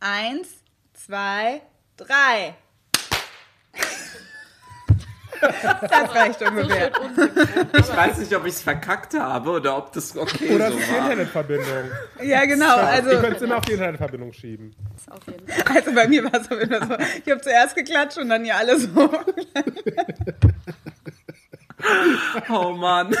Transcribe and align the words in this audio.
Eins, 0.00 0.48
zwei, 0.94 1.62
drei. 1.96 2.54
Das 5.38 6.14
reicht 6.14 6.40
ungefähr. 6.40 6.90
Ich 7.78 7.94
weiß 7.94 8.16
nicht, 8.18 8.34
ob 8.34 8.46
ich 8.46 8.54
es 8.54 8.62
verkackt 8.62 9.12
habe 9.12 9.50
oder 9.50 9.76
ob 9.76 9.92
das 9.92 10.16
okay 10.16 10.54
Oder 10.54 10.70
so 10.72 10.78
es 10.78 10.80
ist 10.80 10.88
die 10.88 10.92
war. 10.94 11.02
Internetverbindung. 11.10 11.90
Ja, 12.22 12.44
genau. 12.46 12.78
Ihr 12.78 12.86
Also, 12.86 13.10
könnt 13.20 13.36
es 13.36 13.42
immer 13.42 13.58
auf 13.58 13.64
die 13.66 13.72
Internetverbindung 13.72 14.32
schieben. 14.32 14.74
Auf 15.10 15.20
jeden 15.26 15.46
Fall. 15.46 15.76
also 15.76 15.92
bei 15.94 16.08
mir 16.08 16.24
war 16.24 16.40
es 16.40 16.50
auf 16.50 16.58
jeden 16.58 16.70
Fall 16.88 16.88
so. 16.88 17.04
Ich 17.22 17.30
habe 17.30 17.42
zuerst 17.42 17.76
geklatscht 17.76 18.16
und 18.16 18.30
dann 18.30 18.46
ja 18.46 18.56
alle 18.56 18.80
so. 18.80 19.10
Oh 22.48 22.70
Mann. 22.72 23.14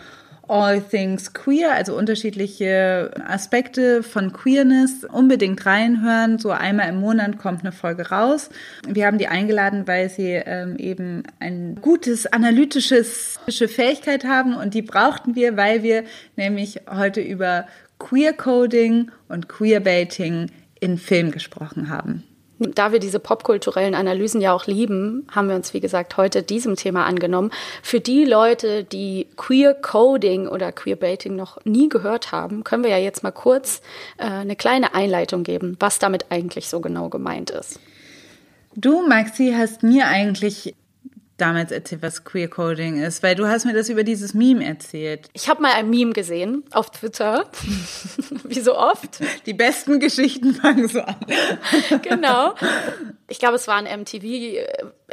All 0.49 0.81
Things 0.81 1.33
Queer, 1.33 1.73
also 1.73 1.97
unterschiedliche 1.97 3.11
Aspekte 3.27 4.03
von 4.03 4.33
Queerness. 4.33 5.05
Unbedingt 5.05 5.65
reinhören. 5.65 6.39
So 6.39 6.51
einmal 6.51 6.89
im 6.89 7.01
Monat 7.01 7.39
kommt 7.39 7.61
eine 7.61 7.73
Folge 7.73 8.11
raus. 8.11 8.51
Wir 8.87 9.07
haben 9.07 9.19
die 9.19 9.29
eingeladen, 9.29 9.87
weil 9.87 10.11
sie 10.11 10.33
ähm, 10.33 10.77
eben 10.77 11.23
ein 11.41 11.77
gutes 11.81 12.27
analytisches 12.27 13.39
Fähigkeit 13.49 14.25
haben 14.25 14.55
und 14.55 14.75
die 14.75 14.83
brauchten 14.83 15.35
wir, 15.35 15.57
weil 15.57 15.83
wir 15.83 16.05
nämlich 16.37 16.81
heute 16.91 17.21
über 17.21 17.67
Queer 17.99 18.33
Coding 18.33 19.11
und 19.29 19.49
Queerbaiting 19.49 20.51
in 20.81 20.99
Film 20.99 21.31
gesprochen 21.31 21.89
haben. 21.89 22.25
Da 22.59 22.93
wir 22.93 23.01
diese 23.01 23.19
popkulturellen 23.19 23.95
Analysen 23.95 24.41
ja 24.41 24.53
auch 24.53 24.67
lieben, 24.67 25.27
haben 25.31 25.49
wir 25.49 25.57
uns, 25.57 25.75
wie 25.75 25.81
gesagt, 25.81 26.17
heute 26.17 26.43
diesem 26.43 26.77
Thema 26.77 27.05
angenommen. 27.05 27.51
Für 27.83 27.99
die 27.99 28.25
Leute, 28.25 28.85
die 28.85 29.27
Queer 29.37 29.75
Coding 29.75 30.47
oder 30.47 30.71
Queerbaiting 30.71 31.35
noch 31.35 31.59
nie 31.65 31.89
gehört 31.89 32.31
haben, 32.31 32.63
können 32.63 32.85
wir 32.85 32.91
ja 32.91 32.99
jetzt 32.99 33.25
mal 33.25 33.33
kurz 33.33 33.83
äh, 34.19 34.25
eine 34.25 34.55
kleine 34.55 34.95
Einleitung 34.95 35.43
geben, 35.43 35.77
was 35.81 35.99
damit 35.99 36.27
eigentlich 36.31 36.69
so 36.69 36.81
genau 36.81 37.09
gemeint 37.09 37.51
ist. 37.51 37.81
Du, 38.77 39.07
Maxi, 39.07 39.55
hast 39.57 39.83
mir 39.83 40.07
eigentlich 40.07 40.75
damals 41.37 41.73
erzählt, 41.73 42.03
was 42.03 42.25
Queer 42.25 42.49
Coding 42.49 43.03
ist, 43.03 43.23
weil 43.23 43.35
du 43.35 43.47
hast 43.47 43.65
mir 43.65 43.75
das 43.75 43.89
über 43.89 44.05
dieses 44.05 44.35
Meme 44.35 44.65
erzählt. 44.65 45.29
Ich 45.33 45.49
habe 45.49 45.63
mal 45.63 45.73
ein 45.73 45.91
Meme 45.91 46.13
gesehen 46.13 46.65
auf 46.73 46.91
Twitter, 46.91 47.51
wie 48.45 48.61
so 48.61 48.77
oft. 48.77 49.21
Die 49.47 49.55
besten 49.55 50.01
Geschichten 50.01 50.55
fangen 50.55 50.89
so 50.89 51.01
an. 51.01 51.17
genau. 52.03 52.55
Ich 53.29 53.39
glaube, 53.39 53.57
es 53.57 53.67
waren 53.67 53.85
MTV 53.85 54.25
äh, 54.25 54.67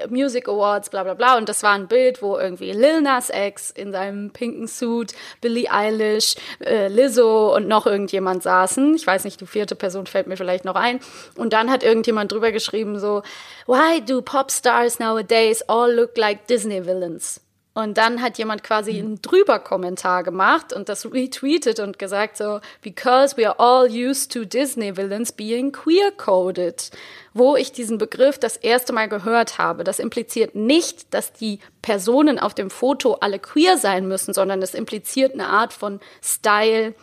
Music 0.09 0.47
Awards, 0.47 0.89
bla 0.89 1.03
bla 1.03 1.13
bla. 1.13 1.38
Und 1.38 1.50
das 1.50 1.63
war 1.63 1.73
ein 1.73 1.88
Bild, 1.88 2.22
wo 2.22 2.38
irgendwie 2.38 2.72
Lil 2.72 3.01
Nas 3.01 3.29
X 3.29 3.72
in 3.72 3.91
seinem 3.91 4.31
pinken 4.31 4.67
Suit, 4.67 5.13
Billie 5.41 5.72
Eilish, 5.72 6.35
äh, 6.59 6.88
Lizzo 6.88 7.56
und 7.56 7.67
noch 7.67 7.85
irgendjemand 7.85 8.44
saßen. 8.44 8.95
Ich 8.95 9.06
weiß 9.06 9.23
nicht, 9.23 9.41
die 9.41 9.47
vierte 9.47 9.75
Person 9.75 10.06
fällt 10.06 10.28
mir 10.28 10.38
vielleicht 10.38 10.66
noch 10.66 10.75
ein. 10.75 11.00
Und 11.35 11.53
dann 11.53 11.69
hat 11.69 11.84
irgendjemand 11.84 12.31
drüber 12.31 12.51
geschrieben 12.51 13.00
so, 13.00 13.23
Why 13.67 14.01
do 14.01 14.22
pop 14.22 14.51
stars 14.51 15.00
nowadays 15.00 15.61
all 15.63 15.94
look 15.94 16.17
like 16.17 16.47
Disney 16.47 16.85
villains? 16.85 17.41
Und 17.74 17.98
dann 17.98 18.22
hat 18.22 18.38
jemand 18.38 18.64
quasi 18.64 19.00
einen 19.00 19.22
drüber 19.22 19.59
Kommentar 19.59 20.24
gemacht 20.24 20.74
und 20.74 20.90
das 20.90 21.06
retweetet 21.06 21.80
und 21.80 21.98
gesagt 21.98 22.36
so, 22.36 22.59
because 22.82 23.38
we 23.38 23.48
are 23.48 23.59
all 23.59 23.90
used 23.90 24.34
to 24.34 24.44
Disney 24.44 24.98
villains 24.98 25.32
being 25.32 25.72
queer 25.72 26.12
coded. 26.12 26.92
Wo 27.34 27.56
ich 27.56 27.72
diesen 27.72 27.98
Begriff 27.98 28.38
das 28.38 28.58
erste 28.58 28.92
Mal 28.92 29.08
gehört 29.08 29.58
habe. 29.58 29.86
Das 29.86 30.00
impliziert 30.00 30.54
nicht, 30.54 31.14
dass 31.14 31.32
die 31.32 31.59
Personen 31.82 32.40
auf 32.40 32.54
dem 32.54 32.70
Foto 32.70 33.14
alle 33.16 33.40
queer 33.40 33.78
sein 33.78 34.06
müssen, 34.06 34.34
sondern 34.34 34.62
es 34.62 34.74
impliziert 34.74 35.34
eine 35.34 35.48
Art 35.48 35.72
von 35.72 36.02
Style, 36.22 36.94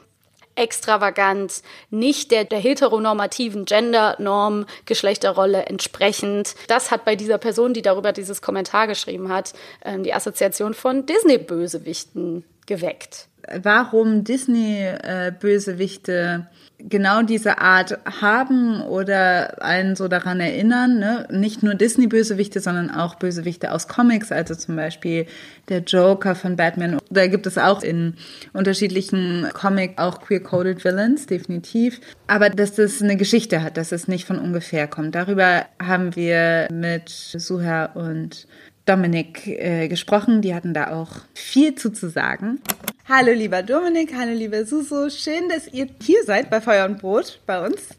extravagant, 0.59 1.63
nicht 1.91 2.31
der, 2.31 2.45
der 2.45 2.59
heteronormativen 2.59 3.65
Gendernorm, 3.65 4.67
Geschlechterrolle 4.85 5.67
entsprechend. 5.67 6.55
Das 6.67 6.91
hat 6.91 7.05
bei 7.05 7.17
dieser 7.17 7.39
Person, 7.39 7.75
die 7.75 7.83
darüber 7.83 8.13
dieses 8.13 8.43
Kommentar 8.43 8.87
geschrieben 8.87 9.31
hat, 9.31 9.55
ähm, 9.85 10.03
die 10.03 10.13
Assoziation 10.13 10.75
von 10.75 11.07
Disney-Bösewichten 11.07 12.45
geweckt. 12.67 13.29
Warum 13.63 14.25
Disney-Bösewichte 14.25 16.49
genau 16.79 17.23
diese 17.23 17.59
Art 17.59 17.99
haben 18.21 18.83
oder 18.83 19.63
einen 19.63 19.97
so 19.97 20.07
daran 20.07 20.41
erinnern, 20.41 20.99
ne? 20.99 21.27
nicht 21.31 21.63
nur 21.63 21.75
Disney-Bösewichte, 21.75 22.61
sondern 22.61 22.91
auch 22.91 23.17
Bösewichte 23.17 23.73
aus 23.73 23.89
Comics, 23.89 24.31
also 24.31 24.55
zum 24.55 24.77
Beispiel 24.77 25.27
der 25.69 25.81
Joker 25.81 26.37
von 26.37 26.57
Batman. 26.57 26.99
Da 27.11 27.27
gibt 27.27 27.47
es 27.47 27.59
auch 27.59 27.83
in 27.83 28.15
unterschiedlichen 28.53 29.49
Comics 29.55 29.99
auch 29.99 30.21
queer-coded 30.21 30.85
Villains, 30.85 31.27
definitiv. 31.27 32.01
Aber 32.29 32.51
dass 32.51 32.75
das 32.75 33.03
eine 33.03 33.17
Geschichte 33.17 33.63
hat, 33.63 33.77
dass 33.77 33.91
es 33.91 34.07
nicht 34.07 34.27
von 34.27 34.39
ungefähr 34.39 34.87
kommt. 34.87 35.15
Darüber 35.15 35.65
haben 35.83 36.15
wir 36.15 36.69
mit 36.71 37.09
Suha 37.09 37.87
und 37.87 38.47
Dominik 38.89 39.47
äh, 39.47 39.89
gesprochen. 39.89 40.41
Die 40.41 40.55
hatten 40.55 40.73
da 40.73 40.93
auch 40.93 41.11
viel 41.35 41.75
zu, 41.75 41.91
zu 41.91 42.09
sagen. 42.09 42.61
Hallo 43.09 43.33
lieber 43.33 43.63
Dominik, 43.63 44.15
hallo 44.15 44.33
liebe 44.33 44.65
Suso. 44.65 45.09
Schön, 45.11 45.49
dass 45.49 45.67
ihr 45.69 45.89
hier 46.03 46.25
seid 46.25 46.51
bei 46.51 46.61
Feuer 46.61 46.87
und 46.87 46.99
Brot 46.99 47.41
bei 47.47 47.65
uns. 47.65 47.91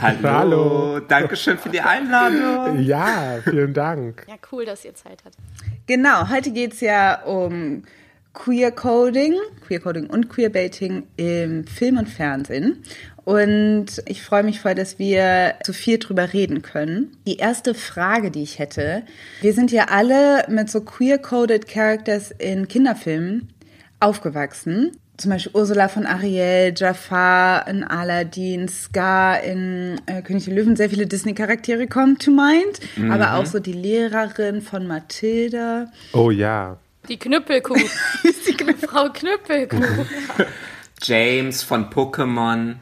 Hallo. 0.00 0.18
Hallo. 0.22 1.00
Dankeschön 1.00 1.58
für 1.58 1.68
die 1.68 1.80
Einladung. 1.80 2.80
Ja, 2.80 3.38
vielen 3.44 3.74
Dank. 3.74 4.24
Ja, 4.28 4.34
cool, 4.50 4.64
dass 4.64 4.84
ihr 4.84 4.94
Zeit 4.94 5.24
hattet. 5.24 5.38
Genau, 5.86 6.28
heute 6.28 6.52
geht's 6.52 6.80
ja 6.80 7.22
um 7.22 7.82
Queer 8.34 8.70
Coding, 8.70 9.34
Queer 9.66 9.80
Coding 9.80 10.06
und 10.06 10.28
Queerbaiting 10.28 11.06
im 11.16 11.66
Film 11.66 11.98
und 11.98 12.08
Fernsehen. 12.08 12.82
Und 13.24 14.02
ich 14.06 14.22
freue 14.22 14.42
mich 14.42 14.60
voll, 14.60 14.74
dass 14.74 14.98
wir 14.98 15.54
so 15.64 15.72
viel 15.72 15.98
drüber 15.98 16.32
reden 16.32 16.62
können. 16.62 17.16
Die 17.26 17.36
erste 17.36 17.74
Frage, 17.74 18.30
die 18.30 18.42
ich 18.42 18.58
hätte, 18.58 19.02
wir 19.40 19.52
sind 19.52 19.70
ja 19.70 19.86
alle 19.90 20.44
mit 20.48 20.70
so 20.70 20.80
queer-coded 20.80 21.68
Characters 21.68 22.32
in 22.32 22.66
Kinderfilmen 22.66 23.48
aufgewachsen. 24.00 24.92
Zum 25.18 25.30
Beispiel 25.30 25.52
Ursula 25.54 25.88
von 25.88 26.04
Ariel, 26.04 26.74
Jafar 26.76 27.68
in 27.68 27.84
Aladdin, 27.84 28.66
Scar 28.66 29.40
in 29.42 30.00
äh, 30.06 30.22
König 30.22 30.46
der 30.46 30.54
Löwen. 30.54 30.74
Sehr 30.74 30.90
viele 30.90 31.06
Disney-Charaktere 31.06 31.86
kommen 31.86 32.18
to 32.18 32.32
mind. 32.32 32.80
Aber 33.08 33.34
auch 33.34 33.46
so 33.46 33.60
die 33.60 33.74
Lehrerin 33.74 34.62
von 34.62 34.86
Mathilda. 34.86 35.92
Oh 36.12 36.30
ja. 36.32 36.78
Die 37.08 37.18
Knüppelkuh. 37.18 37.76
Frau 38.88 39.10
Knüppelkuh. 39.10 39.80
James 41.02 41.62
von 41.62 41.90
Pokémon. 41.90 42.76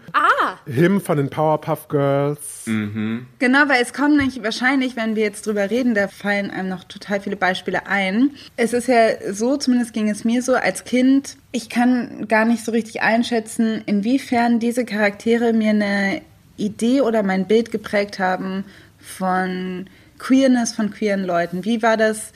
Him 0.67 1.01
von 1.01 1.17
den 1.17 1.31
Powerpuff 1.31 1.89
Girls. 1.89 2.65
Genau, 2.65 3.69
weil 3.69 3.83
es 3.83 3.93
kommen 3.93 4.17
nicht, 4.17 4.43
wahrscheinlich, 4.43 4.97
wenn 4.97 5.17
wir 5.17 5.23
jetzt 5.23 5.47
drüber 5.47 5.71
reden, 5.71 5.95
da 5.95 6.09
fallen 6.09 6.51
einem 6.51 6.69
noch 6.69 6.85
total 6.85 7.21
viele 7.21 7.37
Beispiele 7.37 7.87
ein. 7.87 8.31
Es 8.57 8.73
ist 8.73 8.89
ja 8.89 9.33
so, 9.33 9.57
zumindest 9.57 9.93
ging 9.93 10.09
es 10.09 10.25
mir 10.25 10.43
so, 10.43 10.55
als 10.55 10.85
Kind, 10.85 11.37
ich 11.53 11.69
kann 11.69 12.29
gar 12.29 12.45
nicht 12.45 12.65
so 12.65 12.73
richtig 12.73 13.03
einschätzen, 13.03 13.83
inwiefern 13.87 14.61
diese 14.61 14.85
Charaktere 14.85 15.53
mir 15.53 15.71
eine 15.71 16.23
Idee 16.57 17.01
oder 17.01 17.23
mein 17.23 17.47
Bild 17.47 17.71
geprägt 17.71 18.19
haben 18.19 18.65
von 18.99 19.87
Queerness 20.19 20.75
von 20.75 20.91
queeren 20.91 21.25
Leuten. 21.25 21.65
Wie 21.65 21.83
war 21.83 21.97
das 21.97 22.33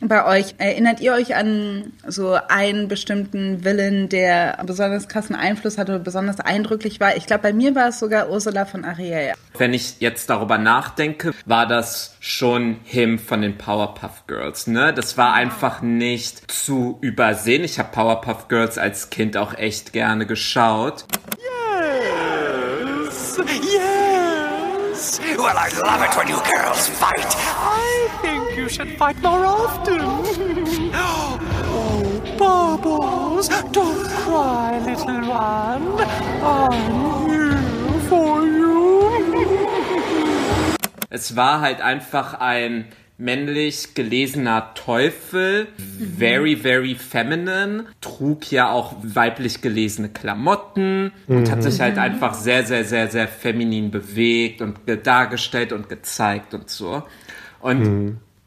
bei 0.00 0.26
euch? 0.26 0.54
Erinnert 0.58 1.00
ihr 1.00 1.12
euch 1.12 1.34
an 1.34 1.92
so 2.06 2.38
einen 2.48 2.88
bestimmten 2.88 3.64
Villain, 3.64 4.08
der 4.08 4.58
besonders 4.66 5.08
krassen 5.08 5.36
Einfluss 5.36 5.78
hatte 5.78 5.92
oder 5.92 6.04
besonders 6.04 6.40
eindrücklich 6.40 7.00
war? 7.00 7.16
Ich 7.16 7.26
glaube, 7.26 7.42
bei 7.42 7.52
mir 7.52 7.74
war 7.74 7.88
es 7.88 7.98
sogar 7.98 8.30
Ursula 8.30 8.64
von 8.64 8.84
Ariel. 8.84 9.32
Wenn 9.56 9.74
ich 9.74 10.00
jetzt 10.00 10.30
darüber 10.30 10.58
nachdenke, 10.58 11.32
war 11.46 11.66
das 11.66 12.16
schon 12.20 12.78
Him 12.84 13.18
von 13.18 13.42
den 13.42 13.56
Powerpuff 13.56 14.26
Girls. 14.26 14.66
Ne? 14.66 14.92
Das 14.92 15.16
war 15.16 15.32
einfach 15.34 15.82
nicht 15.82 16.50
zu 16.50 16.98
übersehen. 17.00 17.64
Ich 17.64 17.78
habe 17.78 17.90
Powerpuff 17.92 18.48
Girls 18.48 18.78
als 18.78 19.10
Kind 19.10 19.36
auch 19.36 19.54
echt 19.54 19.92
gerne 19.92 20.26
geschaut. 20.26 21.04
Yes! 23.06 23.38
Yes! 23.62 23.93
Well, 25.20 25.56
I 25.56 25.68
love 25.84 26.02
it 26.02 26.16
when 26.16 26.28
you 26.28 26.40
girls 26.52 26.88
fight. 26.88 27.34
I 27.36 28.08
think 28.20 28.56
you 28.56 28.68
should 28.68 28.96
fight 28.98 29.20
more 29.22 29.46
often. 29.46 30.00
Oh, 31.76 32.20
Bubbles, 32.38 33.48
don't 33.48 34.04
cry, 34.08 34.78
little 34.78 35.28
one. 35.28 36.00
I'm 36.42 37.28
here 37.28 38.00
for 38.08 38.42
you. 38.42 38.64
Es 41.10 41.36
war 41.36 41.60
halt 41.60 41.80
einfach 41.80 42.34
ein 42.40 42.86
männlich 43.16 43.94
gelesener 43.94 44.74
Teufel, 44.74 45.68
very, 46.18 46.56
very 46.56 46.96
feminine, 46.96 47.86
trug 48.00 48.50
ja 48.50 48.70
auch 48.72 48.96
weiblich 49.02 49.60
gelesene 49.62 50.08
Klamotten 50.08 51.12
und 51.28 51.50
hat 51.50 51.62
sich 51.62 51.80
halt 51.80 51.96
einfach 51.98 52.34
sehr, 52.34 52.64
sehr, 52.64 52.84
sehr, 52.84 53.08
sehr 53.08 53.28
feminin 53.28 53.90
bewegt 53.92 54.60
und 54.62 54.84
ge- 54.86 55.00
dargestellt 55.00 55.72
und 55.72 55.88
gezeigt 55.88 56.54
und 56.54 56.68
so. 56.70 57.04
Und 57.60 57.84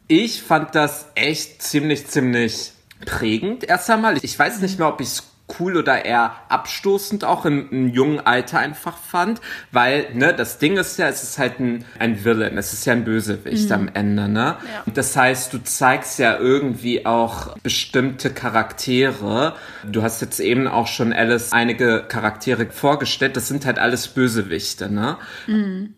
ich 0.10 0.42
fand 0.42 0.76
das 0.76 1.12
echt 1.16 1.62
ziemlich, 1.62 2.08
ziemlich 2.08 2.72
prägend 3.06 3.64
erst 3.64 3.90
einmal. 3.90 4.18
Ich 4.22 4.38
weiß 4.38 4.62
nicht 4.62 4.80
mehr, 4.80 4.90
ob 4.90 5.00
ich 5.02 5.08
es 5.08 5.24
cool 5.60 5.78
oder 5.78 6.04
eher 6.04 6.34
abstoßend 6.50 7.24
auch 7.24 7.46
im, 7.46 7.70
im 7.72 7.88
jungen 7.90 8.20
Alter 8.20 8.60
einfach 8.60 8.98
fand, 8.98 9.40
weil, 9.72 10.08
ne, 10.14 10.34
das 10.34 10.58
Ding 10.58 10.78
ist 10.78 10.98
ja, 10.98 11.08
es 11.08 11.24
ist 11.24 11.38
halt 11.38 11.60
ein, 11.60 11.86
ein 12.00 12.26
Villain, 12.26 12.58
es 12.58 12.74
ist 12.74 12.86
ja 12.86 12.94
ein 12.94 13.06
Bösewicht 13.06 13.72
am 13.72 13.90
Ende, 13.94 14.28
ne? 14.28 14.58
Und 14.86 14.98
Das 14.98 15.16
heißt, 15.16 15.54
du 15.54 15.64
zeigst 15.64 16.20
ja 16.20 16.38
irgendwie 16.38 17.06
auch 17.06 17.58
bestimmte 17.60 18.30
Charaktere. 18.30 19.54
Du 19.90 20.02
hast 20.04 20.22
jetzt 20.22 20.40
eben 20.40 20.68
auch 20.68 20.88
schon 20.88 21.14
Alice 21.14 21.54
einige 21.54 22.04
Charaktere 22.08 22.66
vorgestellt, 22.70 23.38
das 23.38 23.48
sind 23.48 23.66
halt 23.66 23.80
alles 23.80 24.10
Bösewichte, 24.10 24.92
ne? 24.92 25.18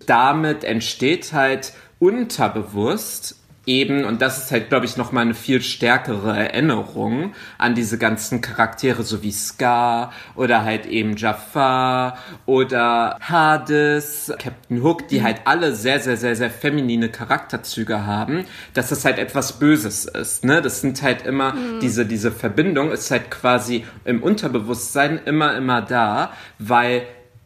Damit 0.06 0.64
entsteht 0.64 1.34
halt 1.34 1.74
unterbewusst 1.98 3.39
eben, 3.70 4.04
und 4.04 4.22
das 4.22 4.40
ist 4.40 4.52
halt, 4.52 4.70
glaube 4.70 4.86
ich, 4.86 4.98
nochmal 4.98 5.24
eine 5.24 5.36
viel 5.36 5.62
stärkere 5.62 6.36
Erinnerung 6.36 7.34
an 7.60 7.76
diese 7.76 8.00
ganzen 8.00 8.42
Charaktere, 8.42 9.04
so 9.04 9.22
wie 9.22 9.32
Scar 9.32 10.12
oder 10.36 10.64
halt 10.64 10.88
eben 10.88 11.16
Jafar 11.16 12.18
oder 12.48 13.18
Hades, 13.22 14.34
Captain 14.40 14.82
Hook, 14.84 15.08
die 15.08 15.22
halt 15.22 15.42
alle 15.46 15.76
sehr, 15.76 16.00
sehr, 16.00 16.18
sehr, 16.18 16.36
sehr 16.36 16.50
feminine 16.50 17.10
Charakterzüge 17.10 18.06
haben, 18.06 18.46
dass 18.74 18.90
das 18.90 19.06
halt 19.06 19.20
etwas 19.20 19.60
Böses 19.60 20.06
ist, 20.06 20.44
ne? 20.44 20.62
Das 20.62 20.82
sind 20.82 21.02
halt 21.04 21.26
immer, 21.26 21.54
diese, 21.82 22.06
diese 22.06 22.32
Verbindung 22.32 22.92
ist 22.92 23.12
halt 23.12 23.30
quasi 23.30 23.86
im 24.04 24.24
Unterbewusstsein 24.24 25.20
immer, 25.26 25.56
immer 25.56 25.82
da, 25.84 26.34
weil 26.58 27.04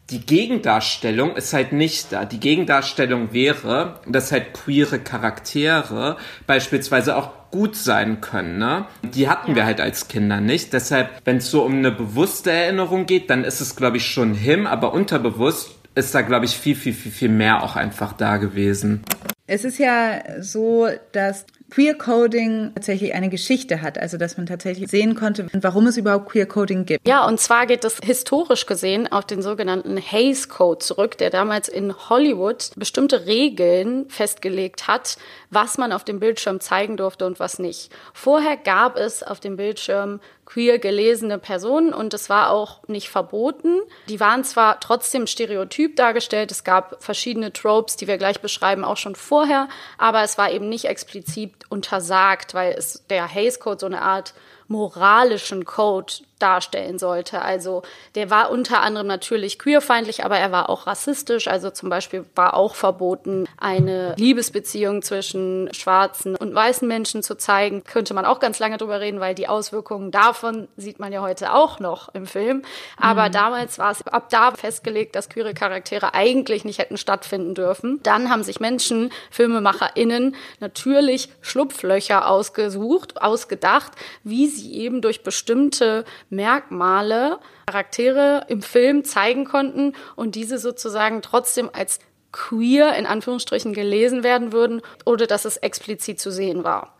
die 0.09 0.25
Gegendarstellung 0.25 1.35
ist 1.35 1.53
halt 1.53 1.71
nicht 1.71 2.11
da. 2.11 2.25
Die 2.25 2.39
Gegendarstellung 2.39 3.33
wäre, 3.33 4.00
dass 4.05 4.31
halt 4.31 4.53
queere 4.53 5.00
Charaktere 5.00 6.17
beispielsweise 6.45 7.15
auch 7.15 7.31
gut 7.51 7.75
sein 7.75 8.19
können. 8.19 8.57
Ne? 8.57 8.85
Die 9.03 9.29
hatten 9.29 9.55
wir 9.55 9.65
halt 9.65 9.79
als 9.79 10.07
Kinder 10.07 10.41
nicht. 10.41 10.73
Deshalb, 10.73 11.09
wenn 11.23 11.38
es 11.38 11.50
so 11.50 11.63
um 11.63 11.77
eine 11.77 11.91
bewusste 11.91 12.51
Erinnerung 12.51 13.05
geht, 13.05 13.29
dann 13.29 13.44
ist 13.44 13.61
es, 13.61 13.75
glaube 13.75 13.97
ich, 13.97 14.05
schon 14.07 14.33
him, 14.33 14.67
aber 14.67 14.94
unterbewusst 14.94 15.71
ist 15.95 16.13
da, 16.15 16.21
glaube 16.21 16.45
ich, 16.45 16.57
viel, 16.57 16.75
viel, 16.75 16.94
viel, 16.94 17.11
viel 17.11 17.29
mehr 17.29 17.63
auch 17.63 17.75
einfach 17.75 18.13
da 18.13 18.38
gewesen. 18.38 19.03
Es 19.45 19.65
ist 19.65 19.77
ja 19.77 20.41
so, 20.41 20.88
dass 21.11 21.45
Queer 21.73 21.95
Coding 21.95 22.71
tatsächlich 22.75 23.15
eine 23.15 23.29
Geschichte 23.29 23.81
hat, 23.81 23.97
also 23.97 24.17
dass 24.17 24.37
man 24.37 24.45
tatsächlich 24.45 24.91
sehen 24.91 25.15
konnte, 25.15 25.47
warum 25.53 25.87
es 25.87 25.97
überhaupt 25.97 26.29
Queer 26.29 26.45
Coding 26.45 26.85
gibt. 26.85 27.07
Ja, 27.07 27.25
und 27.25 27.39
zwar 27.39 27.65
geht 27.65 27.83
es 27.83 27.97
historisch 28.03 28.67
gesehen 28.67 29.11
auf 29.11 29.25
den 29.25 29.41
sogenannten 29.41 29.97
Hays 29.97 30.49
Code 30.49 30.77
zurück, 30.77 31.17
der 31.17 31.31
damals 31.31 31.69
in 31.69 31.95
Hollywood 32.09 32.69
bestimmte 32.75 33.25
Regeln 33.25 34.07
festgelegt 34.07 34.87
hat, 34.87 35.17
was 35.49 35.79
man 35.79 35.93
auf 35.93 36.03
dem 36.03 36.19
Bildschirm 36.19 36.59
zeigen 36.59 36.95
durfte 36.95 37.25
und 37.25 37.39
was 37.39 37.57
nicht. 37.57 37.91
Vorher 38.13 38.55
gab 38.55 38.95
es 38.95 39.23
auf 39.23 39.39
dem 39.39 39.55
Bildschirm 39.55 40.19
queer 40.45 40.80
gelesene 40.80 41.38
Personen 41.40 41.94
und 41.94 42.13
es 42.13 42.30
war 42.30 42.51
auch 42.51 42.88
nicht 42.88 43.10
verboten. 43.10 43.81
Die 44.10 44.19
waren 44.19 44.44
zwar 44.44 44.80
trotzdem 44.80 45.28
stereotyp 45.28 45.95
dargestellt, 45.95 46.51
es 46.51 46.63
gab 46.63 47.04
verschiedene 47.04 47.54
Tropes, 47.54 47.95
die 47.95 48.07
wir 48.07 48.18
gleich 48.18 48.42
beschreiben, 48.42 48.84
auch 48.84 48.98
schon 48.98 49.16
vorher, 49.16 49.69
aber 49.98 50.24
es 50.24 50.38
war 50.38 50.51
eben 50.51 50.69
nicht 50.69 50.86
explizit 50.86 51.54
untersagt, 51.69 52.54
weil 52.54 52.74
es 52.78 53.06
der 53.10 53.28
Hays 53.28 53.60
Code 53.60 53.80
so 53.80 53.86
eine 53.86 54.01
Art 54.01 54.34
moralischen 54.68 55.66
Code 55.66 56.13
darstellen 56.44 57.00
sollte. 57.00 57.42
Also 57.42 57.84
der 58.16 58.30
war 58.30 58.51
unter 58.51 58.81
anderem 58.81 59.07
natürlich 59.07 59.57
queerfeindlich, 59.57 60.25
aber 60.25 60.38
er 60.38 60.51
war 60.51 60.69
auch 60.69 60.86
rassistisch. 60.86 61.48
Also 61.48 61.69
zum 61.69 61.90
Beispiel 61.90 62.25
war 62.36 62.54
auch 62.56 62.75
verboten, 62.75 63.48
eine 63.57 64.13
Liebesbeziehung 64.18 65.01
zwischen 65.01 65.74
schwarzen 65.74 66.36
und 66.36 66.54
weißen 66.54 66.88
Menschen 66.88 67.24
zu 67.24 67.36
zeigen. 67.36 67.84
Könnte 67.86 68.13
man 68.13 68.25
auch 68.25 68.40
ganz 68.40 68.60
lange 68.60 68.78
drüber 68.78 69.00
reden, 69.00 69.22
weil 69.22 69.36
die 69.36 69.48
Auswirkungen 69.48 70.12
davon 70.12 70.68
sieht 70.75 71.00
man 71.00 71.13
ja 71.13 71.22
heute 71.22 71.54
auch 71.54 71.80
noch 71.80 72.13
im 72.13 72.28
Film. 72.28 72.63
Aber 72.98 73.30
damals 73.30 73.80
war 73.80 73.92
es 73.92 74.06
ab 74.06 74.30
da 74.30 74.51
festgelegt, 74.51 75.16
dass 75.16 75.30
queere 75.30 75.54
Charaktere 75.54 76.13
eigentlich 76.13 76.66
nicht 76.66 76.80
hätten 76.80 76.98
stattfinden 76.98 77.56
dürfen. 77.56 78.01
Dann 78.04 78.30
haben 78.30 78.44
sich 78.44 78.60
Menschen, 78.60 79.12
FilmemacherInnen, 79.31 80.36
natürlich 80.60 81.30
Schlupflöcher 81.42 82.28
ausgesucht, 82.28 83.22
ausgedacht, 83.22 83.94
wie 84.24 84.48
sie 84.48 84.74
eben 84.74 85.01
durch 85.01 85.24
bestimmte 85.24 86.04
Merkmale 86.35 87.39
Charaktere 87.68 88.45
im 88.50 88.62
Film 88.62 89.03
zeigen 89.03 89.45
konnten 89.45 89.94
und 90.15 90.35
diese 90.35 90.57
sozusagen 90.57 91.21
trotzdem 91.21 91.69
als 91.71 92.00
queer 92.31 92.95
in 92.95 93.06
Anführungsstrichen 93.06 93.74
gelesen 93.74 94.24
werden 94.24 94.52
würden 94.52 94.81
oder 95.06 95.28
dass 95.28 95.45
es 95.45 95.57
explizit 95.57 96.19
zu 96.19 96.31
sehen 96.31 96.63
war. 96.63 96.95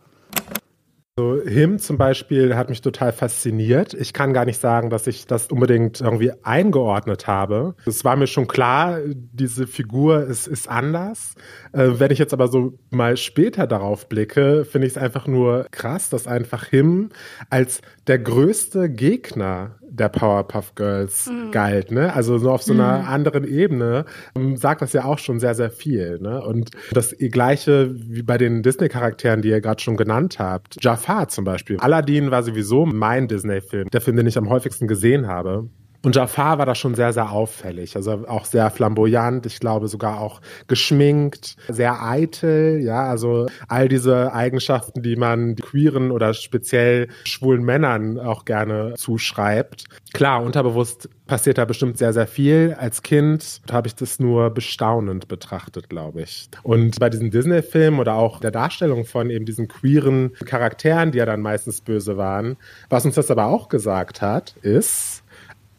So, 1.16 1.40
Him 1.40 1.78
zum 1.78 1.96
Beispiel 1.96 2.56
hat 2.56 2.70
mich 2.70 2.80
total 2.80 3.12
fasziniert. 3.12 3.94
Ich 3.94 4.12
kann 4.12 4.32
gar 4.32 4.44
nicht 4.44 4.60
sagen, 4.60 4.90
dass 4.90 5.06
ich 5.06 5.28
das 5.28 5.46
unbedingt 5.46 6.00
irgendwie 6.00 6.32
eingeordnet 6.42 7.28
habe. 7.28 7.76
Es 7.86 8.04
war 8.04 8.16
mir 8.16 8.26
schon 8.26 8.48
klar, 8.48 8.98
diese 9.06 9.68
Figur 9.68 10.24
ist, 10.24 10.48
ist 10.48 10.68
anders. 10.68 11.36
Äh, 11.72 11.90
wenn 12.00 12.10
ich 12.10 12.18
jetzt 12.18 12.32
aber 12.32 12.48
so 12.48 12.80
mal 12.90 13.16
später 13.16 13.68
darauf 13.68 14.08
blicke, 14.08 14.64
finde 14.64 14.88
ich 14.88 14.94
es 14.94 14.98
einfach 14.98 15.28
nur 15.28 15.68
krass, 15.70 16.10
dass 16.10 16.26
einfach 16.26 16.64
Him 16.64 17.10
als 17.48 17.80
der 18.08 18.18
größte 18.18 18.90
Gegner 18.90 19.78
der 19.94 20.08
Powerpuff 20.08 20.74
Girls 20.74 21.30
galt. 21.52 21.90
Ne? 21.90 22.12
Also 22.12 22.38
so 22.38 22.50
auf 22.50 22.62
so 22.62 22.72
einer 22.72 23.08
anderen 23.08 23.44
Ebene 23.44 24.04
ähm, 24.36 24.56
sagt 24.56 24.82
das 24.82 24.92
ja 24.92 25.04
auch 25.04 25.18
schon 25.18 25.38
sehr, 25.40 25.54
sehr 25.54 25.70
viel. 25.70 26.18
Ne? 26.20 26.42
Und 26.42 26.70
das 26.92 27.14
gleiche 27.18 27.94
wie 27.94 28.22
bei 28.22 28.38
den 28.38 28.62
Disney-Charakteren, 28.62 29.42
die 29.42 29.48
ihr 29.48 29.60
gerade 29.60 29.82
schon 29.82 29.96
genannt 29.96 30.38
habt. 30.38 30.82
Jafar 30.82 31.28
zum 31.28 31.44
Beispiel. 31.44 31.78
Aladdin 31.78 32.30
war 32.30 32.42
sowieso 32.42 32.86
mein 32.86 33.28
Disney-Film, 33.28 33.88
der 33.90 34.00
Film, 34.00 34.16
den 34.16 34.26
ich 34.26 34.38
am 34.38 34.48
häufigsten 34.48 34.88
gesehen 34.88 35.26
habe. 35.28 35.68
Und 36.04 36.16
Jafar 36.16 36.58
war 36.58 36.66
da 36.66 36.74
schon 36.74 36.94
sehr, 36.94 37.12
sehr 37.14 37.32
auffällig. 37.32 37.96
Also 37.96 38.26
auch 38.28 38.44
sehr 38.44 38.70
flamboyant, 38.70 39.46
ich 39.46 39.58
glaube 39.58 39.88
sogar 39.88 40.20
auch 40.20 40.42
geschminkt, 40.66 41.56
sehr 41.68 42.02
eitel, 42.02 42.80
ja, 42.82 43.04
also 43.04 43.46
all 43.68 43.88
diese 43.88 44.32
Eigenschaften, 44.34 45.02
die 45.02 45.16
man 45.16 45.56
queeren 45.56 46.10
oder 46.10 46.34
speziell 46.34 47.08
schwulen 47.24 47.64
Männern 47.64 48.18
auch 48.20 48.44
gerne 48.44 48.94
zuschreibt. 48.96 49.84
Klar, 50.12 50.42
unterbewusst 50.42 51.08
passiert 51.26 51.56
da 51.56 51.64
bestimmt 51.64 51.96
sehr, 51.96 52.12
sehr 52.12 52.26
viel. 52.26 52.76
Als 52.78 53.02
Kind 53.02 53.62
habe 53.70 53.88
ich 53.88 53.94
das 53.94 54.20
nur 54.20 54.50
bestaunend 54.50 55.26
betrachtet, 55.26 55.88
glaube 55.88 56.22
ich. 56.22 56.50
Und 56.62 57.00
bei 57.00 57.08
diesen 57.08 57.30
Disney-Filmen 57.30 57.98
oder 57.98 58.14
auch 58.14 58.40
der 58.40 58.50
Darstellung 58.50 59.06
von 59.06 59.30
eben 59.30 59.46
diesen 59.46 59.68
queeren 59.68 60.34
Charakteren, 60.44 61.12
die 61.12 61.18
ja 61.18 61.26
dann 61.26 61.40
meistens 61.40 61.80
böse 61.80 62.16
waren, 62.16 62.56
was 62.90 63.06
uns 63.06 63.14
das 63.14 63.30
aber 63.30 63.46
auch 63.46 63.68
gesagt 63.68 64.20
hat, 64.20 64.54
ist, 64.62 65.13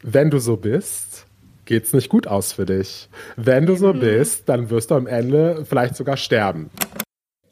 wenn 0.08 0.30
du 0.30 0.38
so 0.38 0.56
bist, 0.56 1.26
geht's 1.66 1.92
nicht 1.92 2.10
gut 2.10 2.28
aus 2.28 2.54
für 2.54 2.66
dich. 2.66 3.10
Wenn 3.36 3.66
du 3.66 3.76
so 3.76 3.92
bist, 3.92 4.48
dann 4.48 4.70
wirst 4.70 4.92
du 4.92 4.96
am 4.96 5.08
Ende 5.08 5.66
vielleicht 5.68 5.96
sogar 5.96 6.16
sterben. 6.16 6.70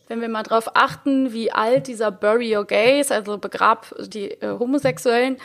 Wenn 0.07 0.22
wir 0.22 0.29
mal 0.29 0.43
darauf 0.43 0.75
achten, 0.75 1.33
wie 1.33 1.51
alt 1.51 1.88
dieser 1.88 2.12
Bury 2.12 2.55
Your 2.55 2.65
Gays, 2.65 3.12
also 3.12 3.39
begrab 3.39 3.91
die 4.00 4.29
äh, 4.29 4.60
Homosexuellen, 4.60 5.38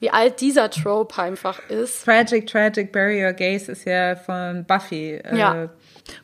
wie 0.00 0.10
alt 0.10 0.40
dieser 0.40 0.68
Trope 0.70 1.20
einfach 1.22 1.60
ist. 1.68 2.04
Tragic, 2.04 2.48
Tragic, 2.48 2.90
Bury 2.90 3.24
Your 3.24 3.32
Gaze 3.32 3.70
ist 3.72 3.84
ja 3.84 4.16
von 4.16 4.64
Buffy. 4.64 5.14
Äh, 5.14 5.36
Ja. 5.36 5.68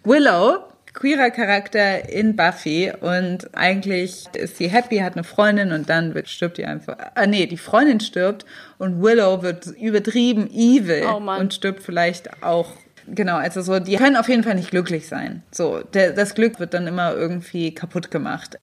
Willow, 0.02 0.64
queerer 0.94 1.30
Charakter 1.30 2.08
in 2.08 2.36
Buffy 2.36 2.92
und 3.00 3.54
eigentlich 3.54 4.24
ist 4.32 4.56
sie 4.56 4.68
happy, 4.68 4.98
hat 4.98 5.14
eine 5.14 5.24
Freundin 5.24 5.72
und 5.72 5.90
dann 5.90 6.14
wird, 6.14 6.28
stirbt 6.28 6.56
die 6.56 6.64
einfach. 6.64 6.96
Ah 7.14 7.26
nee, 7.26 7.46
die 7.46 7.58
Freundin 7.58 8.00
stirbt 8.00 8.46
und 8.78 9.02
Willow 9.02 9.42
wird 9.42 9.66
übertrieben 9.66 10.48
evil 10.50 11.04
Oh 11.06 11.16
und 11.16 11.52
stirbt 11.52 11.82
vielleicht 11.82 12.42
auch. 12.42 12.72
Genau, 13.06 13.36
also 13.36 13.60
so, 13.60 13.80
die 13.80 13.96
können 13.96 14.16
auf 14.16 14.28
jeden 14.28 14.44
Fall 14.44 14.54
nicht 14.54 14.70
glücklich 14.70 15.08
sein. 15.08 15.42
So, 15.50 15.80
der, 15.82 16.12
das 16.12 16.34
Glück 16.34 16.58
wird 16.58 16.72
dann 16.72 16.86
immer 16.86 17.12
irgendwie 17.12 17.74
kaputt 17.74 18.10
gemacht. 18.10 18.58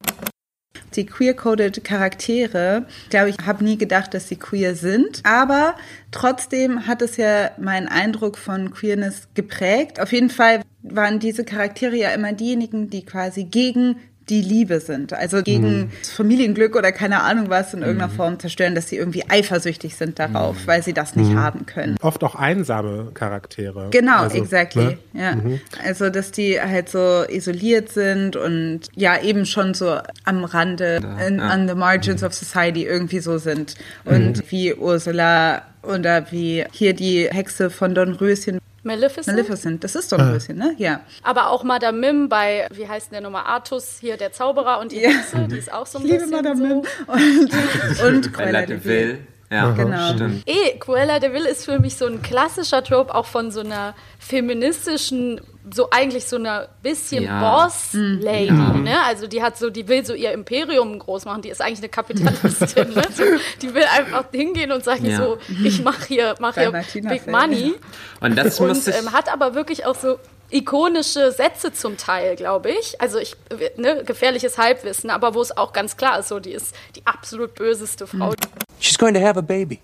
Die 0.95 1.05
queer-coded 1.05 1.83
Charaktere, 1.83 2.85
glaube 3.09 3.29
ich, 3.29 3.37
habe 3.45 3.63
nie 3.63 3.77
gedacht, 3.77 4.13
dass 4.13 4.27
sie 4.27 4.35
queer 4.35 4.75
sind. 4.75 5.21
Aber 5.23 5.75
trotzdem 6.11 6.87
hat 6.87 7.01
es 7.01 7.17
ja 7.17 7.51
meinen 7.57 7.87
Eindruck 7.87 8.37
von 8.37 8.71
Queerness 8.71 9.29
geprägt. 9.33 10.01
Auf 10.01 10.11
jeden 10.11 10.29
Fall 10.29 10.61
waren 10.83 11.19
diese 11.19 11.43
Charaktere 11.43 11.95
ja 11.95 12.09
immer 12.09 12.33
diejenigen, 12.33 12.89
die 12.89 13.05
quasi 13.05 13.43
gegen 13.43 13.95
die 14.29 14.41
Liebe 14.41 14.79
sind. 14.79 15.13
Also 15.13 15.41
gegen 15.41 15.91
das 15.99 16.11
Familienglück 16.11 16.75
oder 16.75 16.91
keine 16.91 17.21
Ahnung 17.21 17.49
was 17.49 17.73
in 17.73 17.81
irgendeiner 17.81 18.09
Form 18.09 18.39
zerstören, 18.39 18.75
dass 18.75 18.87
sie 18.87 18.95
irgendwie 18.95 19.23
eifersüchtig 19.27 19.95
sind 19.95 20.19
darauf, 20.19 20.55
weil 20.67 20.81
sie 20.83 20.93
das 20.93 21.15
nicht 21.15 21.35
haben 21.35 21.65
können. 21.65 21.97
Oft 22.01 22.23
auch 22.23 22.35
einsame 22.35 23.11
Charaktere. 23.13 23.89
Genau, 23.91 24.21
Also, 24.21 24.37
exactly. 24.37 24.97
ne? 25.11 25.21
Ja. 25.21 25.35
Also, 25.83 26.09
dass 26.09 26.31
die 26.31 26.61
halt 26.61 26.87
so 26.87 27.23
isoliert 27.27 27.89
sind 27.89 28.35
und 28.37 28.81
ja 28.95 29.21
eben 29.21 29.45
schon 29.45 29.73
so 29.73 29.97
am 30.23 30.43
Rande, 30.45 31.01
in, 31.27 31.41
on 31.41 31.67
the 31.67 31.75
margins 31.75 32.23
of 32.23 32.33
society 32.33 32.85
irgendwie 32.85 33.19
so 33.19 33.37
sind. 33.37 33.75
Und 34.05 34.49
wie 34.49 34.73
Ursula 34.73 35.63
oder 35.83 36.31
wie 36.31 36.63
hier 36.71 36.93
die 36.93 37.27
Hexe 37.29 37.69
von 37.69 37.95
Don 37.95 38.13
Röschen, 38.13 38.59
Maleficent. 38.83 39.27
Maleficent. 39.37 39.83
Das 39.83 39.95
ist 39.95 40.11
Don 40.11 40.21
Röschen, 40.21 40.57
ne? 40.57 40.73
Ja. 40.77 41.01
Aber 41.23 41.49
auch 41.49 41.63
Madame 41.63 41.99
Mim 41.99 42.29
bei, 42.29 42.67
wie 42.73 42.87
heißt 42.87 43.07
denn 43.11 43.13
der 43.13 43.21
nochmal, 43.21 43.43
Artus, 43.45 43.97
hier 44.01 44.17
der 44.17 44.31
Zauberer 44.31 44.79
und 44.79 44.91
die 44.91 45.01
Ja. 45.01 45.09
Hexe, 45.09 45.47
die 45.49 45.57
ist 45.57 45.71
auch 45.71 45.85
so 45.85 45.99
ein 45.99 46.05
Ich 46.05 46.11
liebe 46.11 46.23
bisschen 46.25 46.35
Madame 46.43 46.57
so. 46.57 46.65
Mim 46.65 46.83
und, 47.07 48.03
und 48.05 48.33
Cruella 48.33 48.65
de. 48.65 48.83
Vil. 48.83 49.19
Ja, 49.51 49.69
Genau. 49.71 50.13
stimmt. 50.13 50.43
Eh, 50.47 50.77
Cruella 50.79 51.19
de 51.19 51.33
Vil 51.33 51.45
ist 51.45 51.65
für 51.65 51.77
mich 51.79 51.95
so 51.97 52.05
ein 52.07 52.21
klassischer 52.21 52.83
Trope 52.83 53.13
auch 53.13 53.25
von 53.25 53.51
so 53.51 53.59
einer 53.59 53.93
feministischen, 54.17 55.41
so 55.73 55.89
eigentlich 55.91 56.25
so 56.25 56.37
einer 56.37 56.69
bisschen 56.81 57.23
Ja. 57.23 57.39
Boss-Lady, 57.39 58.51
ne? 58.51 58.95
Also 59.05 59.27
die 59.27 59.43
hat 59.43 59.57
so, 59.57 59.69
die 59.69 59.87
will 59.87 60.03
so 60.05 60.13
ihr 60.13 60.31
Imperium 60.31 60.97
groß 60.97 61.25
machen, 61.25 61.41
die 61.43 61.49
ist 61.49 61.61
eigentlich 61.61 61.79
eine 61.79 61.89
Kapitalistin, 61.89 62.93
ne? 62.93 63.03
So, 63.15 63.23
die 63.61 63.73
will 63.73 63.83
einfach 63.95 64.25
hingehen 64.31 64.71
und 64.71 64.83
sagen 64.83 65.05
Ja. 65.05 65.17
so, 65.17 65.37
ich 65.63 65.83
mache 65.83 66.07
hier, 66.07 66.35
mach 66.39 66.55
Bei 66.55 66.61
hier 66.63 66.71
Martina 66.71 67.09
Big 67.11 67.21
Feld, 67.23 67.35
Money. 67.35 67.75
Und 68.21 68.35
das 68.37 68.59
Und 68.59 68.69
muss 68.69 68.87
ich. 68.87 68.95
ähm, 68.95 69.11
hat 69.11 69.31
aber 69.31 69.53
wirklich 69.53 69.85
auch 69.85 69.95
so 69.95 70.17
ikonische 70.49 71.31
Sätze 71.31 71.71
zum 71.71 71.95
Teil, 71.95 72.35
glaube 72.35 72.71
ich. 72.71 72.99
Also 72.99 73.19
ich, 73.19 73.35
ne, 73.77 74.03
gefährliches 74.03 74.57
Halbwissen, 74.57 75.09
aber 75.09 75.33
wo 75.35 75.41
es 75.41 75.55
auch 75.55 75.73
ganz 75.73 75.95
klar 75.95 76.19
ist, 76.19 76.27
so 76.29 76.39
die 76.39 76.51
ist 76.51 76.75
die 76.95 77.05
absolut 77.05 77.53
böseste 77.55 78.07
Frau. 78.07 78.33
She's 78.79 78.97
going 78.97 79.13
to 79.13 79.21
have 79.21 79.37
a 79.37 79.41
baby. 79.41 79.79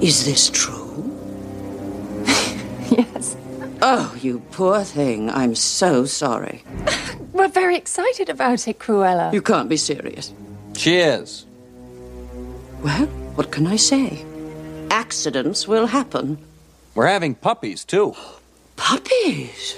Is 0.00 0.24
this 0.24 0.50
true? 0.52 0.79
Yes. 2.98 3.36
Oh, 3.82 4.14
you 4.20 4.40
poor 4.50 4.82
thing. 4.84 5.30
I'm 5.30 5.54
so 5.54 6.04
sorry. 6.04 6.62
We're 7.32 7.48
very 7.48 7.76
excited 7.76 8.28
about 8.28 8.68
it, 8.68 8.78
Cruella. 8.78 9.32
You 9.32 9.40
can't 9.40 9.68
be 9.68 9.76
serious. 9.76 10.34
She 10.76 10.96
is. 10.96 11.46
Well, 12.82 13.06
what 13.36 13.52
can 13.52 13.66
I 13.66 13.76
say? 13.76 14.24
Accidents 14.90 15.66
will 15.68 15.86
happen. 15.86 16.38
We're 16.94 17.06
having 17.06 17.34
puppies, 17.34 17.84
too. 17.84 18.14
Puppies! 18.76 19.76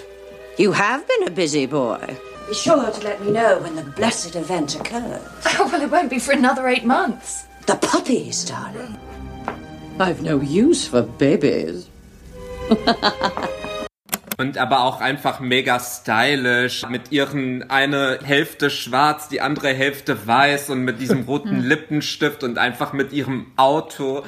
You 0.59 0.73
have 0.73 1.07
been 1.07 1.29
a 1.29 1.31
busy 1.31 1.67
boy. 1.67 2.17
Be 2.49 2.55
sure 2.55 2.91
to 2.91 3.01
let 3.05 3.23
me 3.23 3.31
know 3.31 3.59
when 3.61 3.77
the 3.77 3.83
blessed 3.83 4.35
event 4.37 4.75
occurs. 4.81 5.23
Oh, 5.59 5.69
well, 5.71 5.83
it 5.83 5.91
won't 5.91 6.11
be 6.11 6.19
for 6.19 6.33
another 6.33 6.67
eight 6.67 6.85
months. 6.85 7.45
The 7.67 7.77
puppies, 7.77 8.45
darling. 8.45 8.99
I've 10.01 10.23
no 10.23 10.41
use 10.41 10.89
for 10.89 11.03
babies. 11.03 11.89
Und 14.39 14.59
aber 14.59 14.81
auch 14.81 15.01
einfach 15.01 15.39
mega 15.41 15.79
stylisch 15.79 16.85
mit 16.89 17.13
ihren 17.13 17.71
eine 17.71 18.19
Hälfte 18.25 18.71
schwarz, 18.71 19.29
die 19.29 19.41
andere 19.41 19.69
Hälfte 19.69 20.27
weiß 20.27 20.71
und 20.71 20.83
mit 20.83 21.01
diesem 21.01 21.23
roten 21.23 21.61
Lippenstift 21.63 22.43
und 22.43 22.59
einfach 22.59 22.93
mit 22.93 23.13
ihrem 23.13 23.53
Auto. 23.57 24.25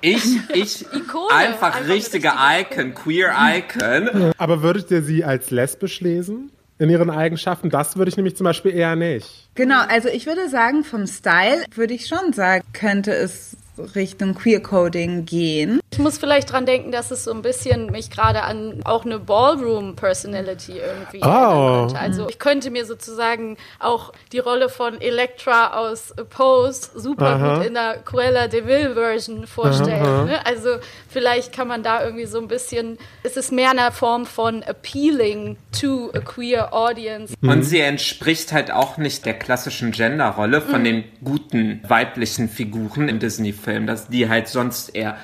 Ich, 0.00 0.24
ich, 0.54 0.86
Ikone. 0.94 1.34
einfach 1.34 1.76
Einfach 1.76 1.88
richtige 1.88 2.32
Icon, 2.38 2.94
queer 2.94 3.34
Icon. 3.36 4.32
Aber 4.38 4.62
würdet 4.62 4.90
ihr 4.90 5.02
sie 5.02 5.22
als 5.22 5.50
lesbisch 5.50 6.00
lesen? 6.00 6.50
In 6.80 6.88
ihren 6.88 7.10
Eigenschaften? 7.10 7.68
Das 7.70 7.96
würde 7.96 8.08
ich 8.08 8.16
nämlich 8.16 8.36
zum 8.36 8.44
Beispiel 8.44 8.72
eher 8.72 8.94
nicht. 8.94 9.50
Genau, 9.56 9.82
also 9.88 10.08
ich 10.08 10.26
würde 10.26 10.48
sagen, 10.48 10.84
vom 10.84 11.08
Style 11.08 11.64
würde 11.74 11.92
ich 11.92 12.06
schon 12.06 12.32
sagen, 12.32 12.62
könnte 12.72 13.10
es 13.10 13.57
Richtung 13.94 14.34
Queer-Coding 14.34 15.24
gehen. 15.24 15.80
Ich 15.90 15.98
muss 15.98 16.18
vielleicht 16.18 16.52
dran 16.52 16.66
denken, 16.66 16.92
dass 16.92 17.10
es 17.10 17.24
so 17.24 17.32
ein 17.32 17.42
bisschen 17.42 17.90
mich 17.90 18.10
gerade 18.10 18.42
an 18.42 18.80
auch 18.84 19.04
eine 19.04 19.18
Ballroom-Personality 19.18 20.78
irgendwie 20.78 21.20
Oh. 21.22 21.26
erinnern 21.26 21.86
könnte. 21.88 21.98
Also 22.00 22.28
ich 22.28 22.38
könnte 22.38 22.70
mir 22.70 22.84
sozusagen 22.84 23.56
auch 23.78 24.12
die 24.32 24.38
Rolle 24.38 24.68
von 24.68 25.00
Elektra 25.00 25.78
aus 25.78 26.14
Pose 26.30 26.90
super 26.94 27.26
Aha. 27.26 27.56
gut 27.58 27.66
in 27.66 27.74
der 27.74 27.98
Cruella 28.04 28.48
de 28.48 28.66
Vil-Version 28.66 29.46
vorstellen. 29.46 30.26
Ne? 30.26 30.44
Also 30.46 30.76
vielleicht 31.08 31.52
kann 31.52 31.68
man 31.68 31.82
da 31.82 32.04
irgendwie 32.04 32.26
so 32.26 32.38
ein 32.38 32.48
bisschen, 32.48 32.98
es 33.22 33.36
ist 33.36 33.52
mehr 33.52 33.70
eine 33.70 33.92
Form 33.92 34.26
von 34.26 34.62
appealing 34.62 35.56
to 35.78 36.10
a 36.14 36.20
queer 36.20 36.72
audience. 36.74 37.34
Und 37.42 37.62
sie 37.62 37.80
entspricht 37.80 38.52
halt 38.52 38.70
auch 38.70 38.98
nicht 38.98 39.24
der 39.26 39.34
klassischen 39.34 39.90
Genderrolle 39.92 40.60
von 40.60 40.84
den 40.84 41.04
guten 41.24 41.80
weiblichen 41.88 42.48
Figuren 42.48 43.08
im 43.08 43.18
Disney-Film, 43.18 43.67
dass 43.86 44.08
die 44.08 44.28
halt 44.28 44.48
sonst 44.48 44.94
eher 44.94 45.16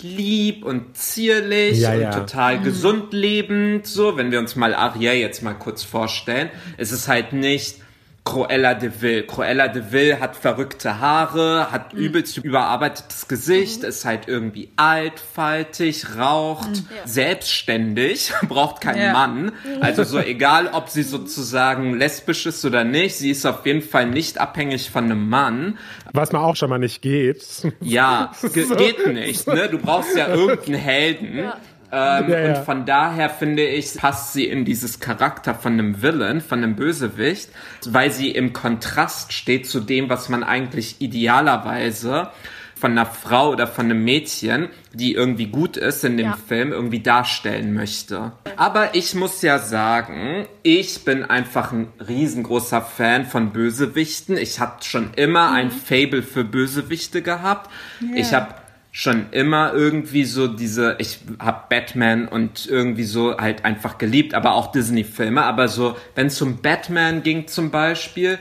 lieb 0.00 0.64
und 0.64 0.96
zierlich 0.96 1.78
Ja, 1.78 1.92
und 1.94 2.00
ja. 2.00 2.10
total 2.10 2.60
gesund 2.60 3.12
lebend, 3.12 3.86
so, 3.86 4.16
wenn 4.16 4.30
wir 4.30 4.38
uns 4.38 4.56
mal 4.56 4.74
Ariel 4.74 5.14
jetzt 5.14 5.42
mal 5.42 5.54
kurz 5.54 5.82
vorstellen, 5.82 6.50
ist 6.76 6.92
es 6.92 7.08
halt 7.08 7.32
nicht 7.32 7.76
Cruella 8.26 8.74
de 8.74 8.90
Vil. 9.00 9.22
Cruella 9.24 9.68
de 9.68 9.92
Vil 9.92 10.18
hat 10.18 10.34
verrückte 10.36 10.98
Haare, 10.98 11.68
hat 11.70 11.92
übelst 11.92 12.36
überarbeitetes 12.36 13.28
Gesicht, 13.28 13.84
ist 13.84 14.04
halt 14.04 14.26
irgendwie 14.26 14.70
altfaltig, 14.76 16.18
raucht, 16.18 16.82
selbstständig, 17.04 18.32
braucht 18.48 18.80
keinen 18.80 19.00
Ja. 19.00 19.12
Mann. 19.12 19.52
Also 19.80 20.02
so 20.02 20.18
egal, 20.34 20.68
ob 20.72 20.88
sie 20.88 21.04
sozusagen 21.04 21.94
lesbisch 21.94 22.46
ist 22.46 22.64
oder 22.64 22.82
nicht, 22.82 23.14
sie 23.16 23.30
ist 23.30 23.46
auf 23.46 23.64
jeden 23.64 23.82
Fall 23.82 24.06
nicht 24.06 24.38
abhängig 24.38 24.90
von 24.90 25.04
einem 25.04 25.28
Mann. 25.28 25.78
Was 26.12 26.32
man 26.32 26.42
auch 26.42 26.56
schon 26.56 26.68
mal 26.68 26.78
nicht 26.78 27.02
geht. 27.02 27.44
Ja, 27.80 28.32
ge 28.52 28.66
geht 28.76 29.06
nicht. 29.06 29.46
Ne? 29.46 29.68
Du 29.68 29.78
brauchst 29.78 30.16
ja 30.16 30.26
irgendeinen 30.28 30.74
Helden. 30.80 31.52
Ähm, 31.96 32.28
Ja, 32.30 32.38
ja. 32.40 32.48
Und 32.58 32.64
von 32.64 32.84
daher 32.84 33.30
finde 33.30 33.64
ich, 33.66 33.94
passt 33.94 34.32
sie 34.34 34.44
in 34.44 34.64
dieses 34.64 35.00
Charakter 35.00 35.54
von 35.54 35.72
einem 35.74 36.02
Villain, 36.02 36.40
von 36.40 36.58
einem 36.62 36.76
Bösewicht, 36.76 37.48
weil 37.86 38.10
sie 38.10 38.30
im 38.30 38.52
Kontrast 38.52 39.32
steht 39.32 39.66
zu 39.66 39.80
dem, 39.80 40.08
was 40.10 40.28
man 40.28 40.44
eigentlich 40.44 40.96
idealerweise 41.00 42.30
von 42.78 42.90
einer 42.92 43.06
Frau 43.06 43.52
oder 43.52 43.66
von 43.66 43.86
einem 43.86 44.04
Mädchen, 44.04 44.68
die 44.92 45.14
irgendwie 45.14 45.46
gut 45.46 45.78
ist 45.78 46.04
in 46.04 46.18
dem 46.18 46.26
Ja. 46.26 46.38
Film, 46.46 46.72
irgendwie 46.72 47.00
darstellen 47.00 47.72
möchte. 47.72 48.32
Aber 48.56 48.94
ich 48.94 49.14
muss 49.14 49.40
ja 49.40 49.58
sagen, 49.58 50.46
ich 50.62 51.02
bin 51.02 51.24
einfach 51.24 51.72
ein 51.72 51.88
riesengroßer 52.06 52.82
Fan 52.82 53.24
von 53.24 53.50
Bösewichten. 53.52 54.36
Ich 54.36 54.60
habe 54.60 54.82
schon 54.84 55.14
immer 55.16 55.52
ein 55.52 55.70
Fable 55.70 56.22
für 56.22 56.44
Bösewichte 56.44 57.22
gehabt. 57.22 57.70
Ich 58.14 58.34
habe 58.34 58.48
schon 58.96 59.26
immer 59.30 59.74
irgendwie 59.74 60.24
so 60.24 60.48
diese, 60.48 60.96
ich 60.98 61.18
hab 61.38 61.68
Batman 61.68 62.28
und 62.28 62.64
irgendwie 62.64 63.04
so 63.04 63.36
halt 63.36 63.62
einfach 63.62 63.98
geliebt, 63.98 64.32
aber 64.32 64.54
auch 64.54 64.72
Disney-Filme, 64.72 65.42
aber 65.42 65.68
so, 65.68 65.98
wenn 66.14 66.28
es 66.28 66.40
um 66.40 66.62
Batman 66.62 67.22
ging 67.22 67.46
zum 67.46 67.70
Beispiel, 67.70 68.38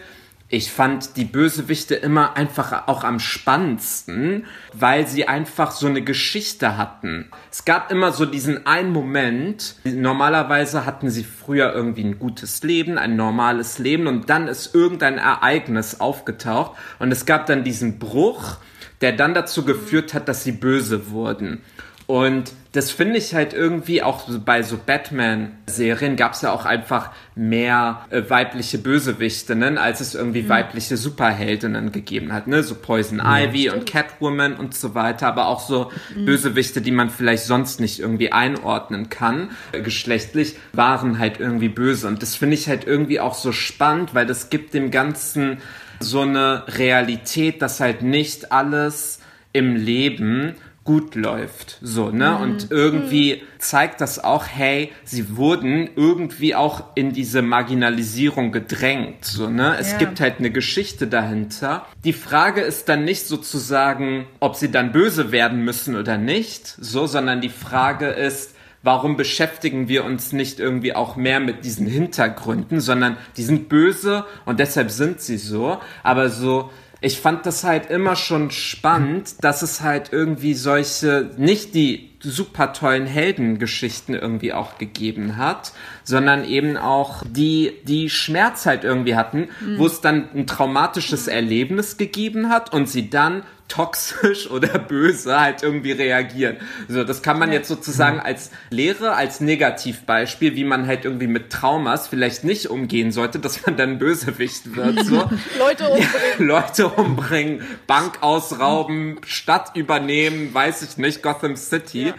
ich 0.48 0.72
fand 0.72 1.18
die 1.18 1.26
Bösewichte 1.26 1.96
immer 1.96 2.38
einfach 2.38 2.88
auch 2.88 3.04
am 3.04 3.20
spannendsten, 3.20 4.46
weil 4.72 5.06
sie 5.08 5.28
einfach 5.28 5.72
so 5.72 5.88
eine 5.88 6.02
Geschichte 6.02 6.78
hatten. 6.78 7.30
Es 7.52 7.66
gab 7.66 7.92
immer 7.92 8.14
so 8.14 8.26
diesen 8.26 8.66
einen 8.66 8.94
Moment, 8.94 9.76
normalerweise 9.84 10.86
hatten 10.86 11.10
sie 11.10 11.26
früher 11.26 11.74
irgendwie 11.74 12.06
ein 12.06 12.18
gutes 12.18 12.64
Leben, 12.64 12.98
ein 12.98 13.18
normales 13.18 13.78
Leben 13.78 14.08
und 14.08 14.30
dann 14.30 14.48
ist 14.48 14.74
irgendein 14.74 15.18
Ereignis 15.18 16.00
aufgetaucht 16.00 16.78
und 17.00 17.12
es 17.12 17.26
gab 17.26 17.46
dann 17.46 17.66
diesen 17.66 18.00
Bruch, 18.00 18.60
der 19.02 19.14
dann 19.14 19.34
dazu 19.34 19.66
geführt 19.66 20.14
hat, 20.14 20.28
dass 20.28 20.44
sie 20.44 20.52
böse 20.52 21.10
wurden. 21.10 21.62
Und 22.08 22.54
das 22.72 22.92
finde 22.92 23.18
ich 23.18 23.34
halt 23.34 23.54
irgendwie 23.54 24.04
auch 24.04 24.30
bei 24.46 24.62
so 24.62 24.78
Batman-Serien 24.78 26.18
gab 26.18 26.34
es 26.34 26.42
ja 26.42 26.52
auch 26.52 26.66
einfach 26.66 27.10
mehr 27.34 28.06
äh, 28.12 28.22
weibliche 28.28 28.78
Bösewichtinnen, 28.78 29.80
als 29.80 30.02
es 30.02 30.14
irgendwie 30.14 30.44
mhm. 30.44 30.50
weibliche 30.50 30.98
Superheldinnen 30.98 31.92
gegeben 31.92 32.32
hat, 32.32 32.48
ne? 32.48 32.62
So 32.62 32.76
Poison 32.76 33.20
ja, 33.20 33.40
Ivy 33.40 33.62
stimmt. 33.62 33.76
und 33.76 33.86
Catwoman 33.88 34.56
und 34.56 34.76
so 34.76 34.94
weiter, 34.94 35.28
aber 35.28 35.48
auch 35.48 35.62
so 35.62 35.92
mhm. 36.16 36.26
Bösewichte, 36.26 36.82
die 36.82 36.92
man 36.92 37.10
vielleicht 37.10 37.46
sonst 37.46 37.80
nicht 37.80 38.00
irgendwie 38.00 38.32
einordnen 38.32 39.10
kann, 39.10 39.50
äh, 39.72 39.82
geschlechtlich, 39.82 40.58
waren 40.74 41.18
halt 41.18 41.40
irgendwie 41.40 41.70
böse. 41.70 42.08
Und 42.08 42.22
das 42.22 42.36
finde 42.36 42.54
ich 42.54 42.68
halt 42.68 42.86
irgendwie 42.86 43.20
auch 43.20 43.34
so 43.34 43.52
spannend, 43.52 44.14
weil 44.14 44.28
das 44.28 44.50
gibt 44.52 44.76
dem 44.76 44.92
Ganzen 44.92 45.58
so 46.00 46.22
eine 46.22 46.64
Realität, 46.68 47.62
dass 47.62 47.80
halt 47.80 48.02
nicht 48.02 48.52
alles 48.52 49.20
im 49.54 49.76
Leben 49.76 50.56
gut 50.86 51.16
läuft. 51.16 51.80
So, 51.82 52.12
ne? 52.12 52.30
Mhm. 52.30 52.42
Und 52.42 52.72
irgendwie 52.72 53.42
zeigt 53.58 54.02
das 54.02 54.24
auch, 54.24 54.46
hey, 54.48 54.92
sie 55.04 55.36
wurden 55.36 55.90
irgendwie 55.96 56.54
auch 56.56 56.84
in 56.94 57.12
diese 57.12 57.42
Marginalisierung 57.42 58.52
gedrängt. 58.52 59.26
So, 59.26 59.50
ne? 59.50 59.76
Es 59.80 59.94
ja. 59.94 59.98
gibt 59.98 60.20
halt 60.20 60.36
eine 60.38 60.52
Geschichte 60.52 61.08
dahinter. 61.08 61.88
Die 62.04 62.14
Frage 62.14 62.62
ist 62.62 62.88
dann 62.88 63.04
nicht 63.04 63.26
sozusagen, 63.26 64.28
ob 64.40 64.56
sie 64.56 64.70
dann 64.70 64.92
böse 64.92 65.32
werden 65.32 65.66
müssen 65.66 65.96
oder 65.96 66.20
nicht, 66.20 66.68
so, 66.80 67.08
sondern 67.08 67.42
die 67.42 67.50
Frage 67.50 68.08
ist, 68.08 68.55
warum 68.86 69.18
beschäftigen 69.18 69.88
wir 69.88 70.06
uns 70.06 70.32
nicht 70.32 70.60
irgendwie 70.60 70.94
auch 70.94 71.16
mehr 71.16 71.40
mit 71.40 71.66
diesen 71.66 71.88
Hintergründen, 71.88 72.80
sondern 72.80 73.18
die 73.36 73.42
sind 73.42 73.68
böse 73.68 74.26
und 74.46 74.60
deshalb 74.60 74.92
sind 74.92 75.20
sie 75.22 75.38
so. 75.38 75.80
Aber 76.04 76.30
so, 76.30 76.70
ich 77.02 77.20
fand 77.20 77.48
das 77.48 77.64
halt 77.64 77.90
immer 77.90 78.16
schon 78.16 78.52
spannend, 78.52 79.44
dass 79.44 79.64
es 79.64 79.82
halt 79.82 80.14
irgendwie 80.14 80.54
solche, 80.54 81.32
nicht 81.38 81.74
die 81.74 82.12
super 82.20 82.74
tollen 82.74 83.08
Heldengeschichten 83.08 84.14
irgendwie 84.14 84.54
auch 84.54 84.78
gegeben 84.78 85.38
hat, 85.38 85.74
sondern 86.04 86.46
eben 86.46 86.78
auch 86.78 87.24
die, 87.28 87.74
die 87.84 88.12
Schmerz 88.12 88.68
halt 88.68 88.84
irgendwie 88.84 89.16
hatten, 89.16 89.50
mhm. 89.62 89.80
wo 89.80 89.88
es 89.88 90.02
dann 90.02 90.30
ein 90.36 90.46
traumatisches 90.46 91.28
Erlebnis 91.28 91.98
gegeben 91.98 92.50
hat 92.50 92.72
und 92.72 92.88
sie 92.88 93.10
dann 93.10 93.44
toxisch 93.68 94.50
oder 94.52 94.80
böse 94.80 95.40
halt 95.40 95.64
irgendwie 95.64 95.92
reagieren. 95.92 96.58
So, 96.88 97.04
das 97.04 97.22
kann 97.22 97.40
man 97.40 97.52
jetzt 97.52 97.68
sozusagen 97.68 98.20
als 98.20 98.52
Lehre, 98.70 99.14
als 99.14 99.42
Negativbeispiel, 99.42 100.56
wie 100.56 100.64
man 100.64 100.88
halt 100.88 101.06
irgendwie 101.06 101.28
mit 101.28 101.52
Traumas 101.52 102.08
vielleicht 102.08 102.44
nicht 102.44 102.68
umgehen 102.68 103.12
sollte, 103.12 103.40
dass 103.40 103.66
man 103.66 103.78
dann 103.78 103.98
Bösewicht 103.98 104.76
wird. 104.76 105.06
So. 105.06 105.30
Leute 105.60 105.90
umbringen. 105.90 106.48
Leute 106.48 106.88
umbringen, 106.90 107.64
Bank 107.88 108.20
ausrauben, 108.22 109.20
Stadt 109.26 109.76
übernehmen, 109.76 110.54
weiß 110.54 110.82
ich 110.84 110.98
nicht, 110.98 111.22
Gotham 111.22 111.56
City. 111.56 112.08
Ja. 112.08 112.14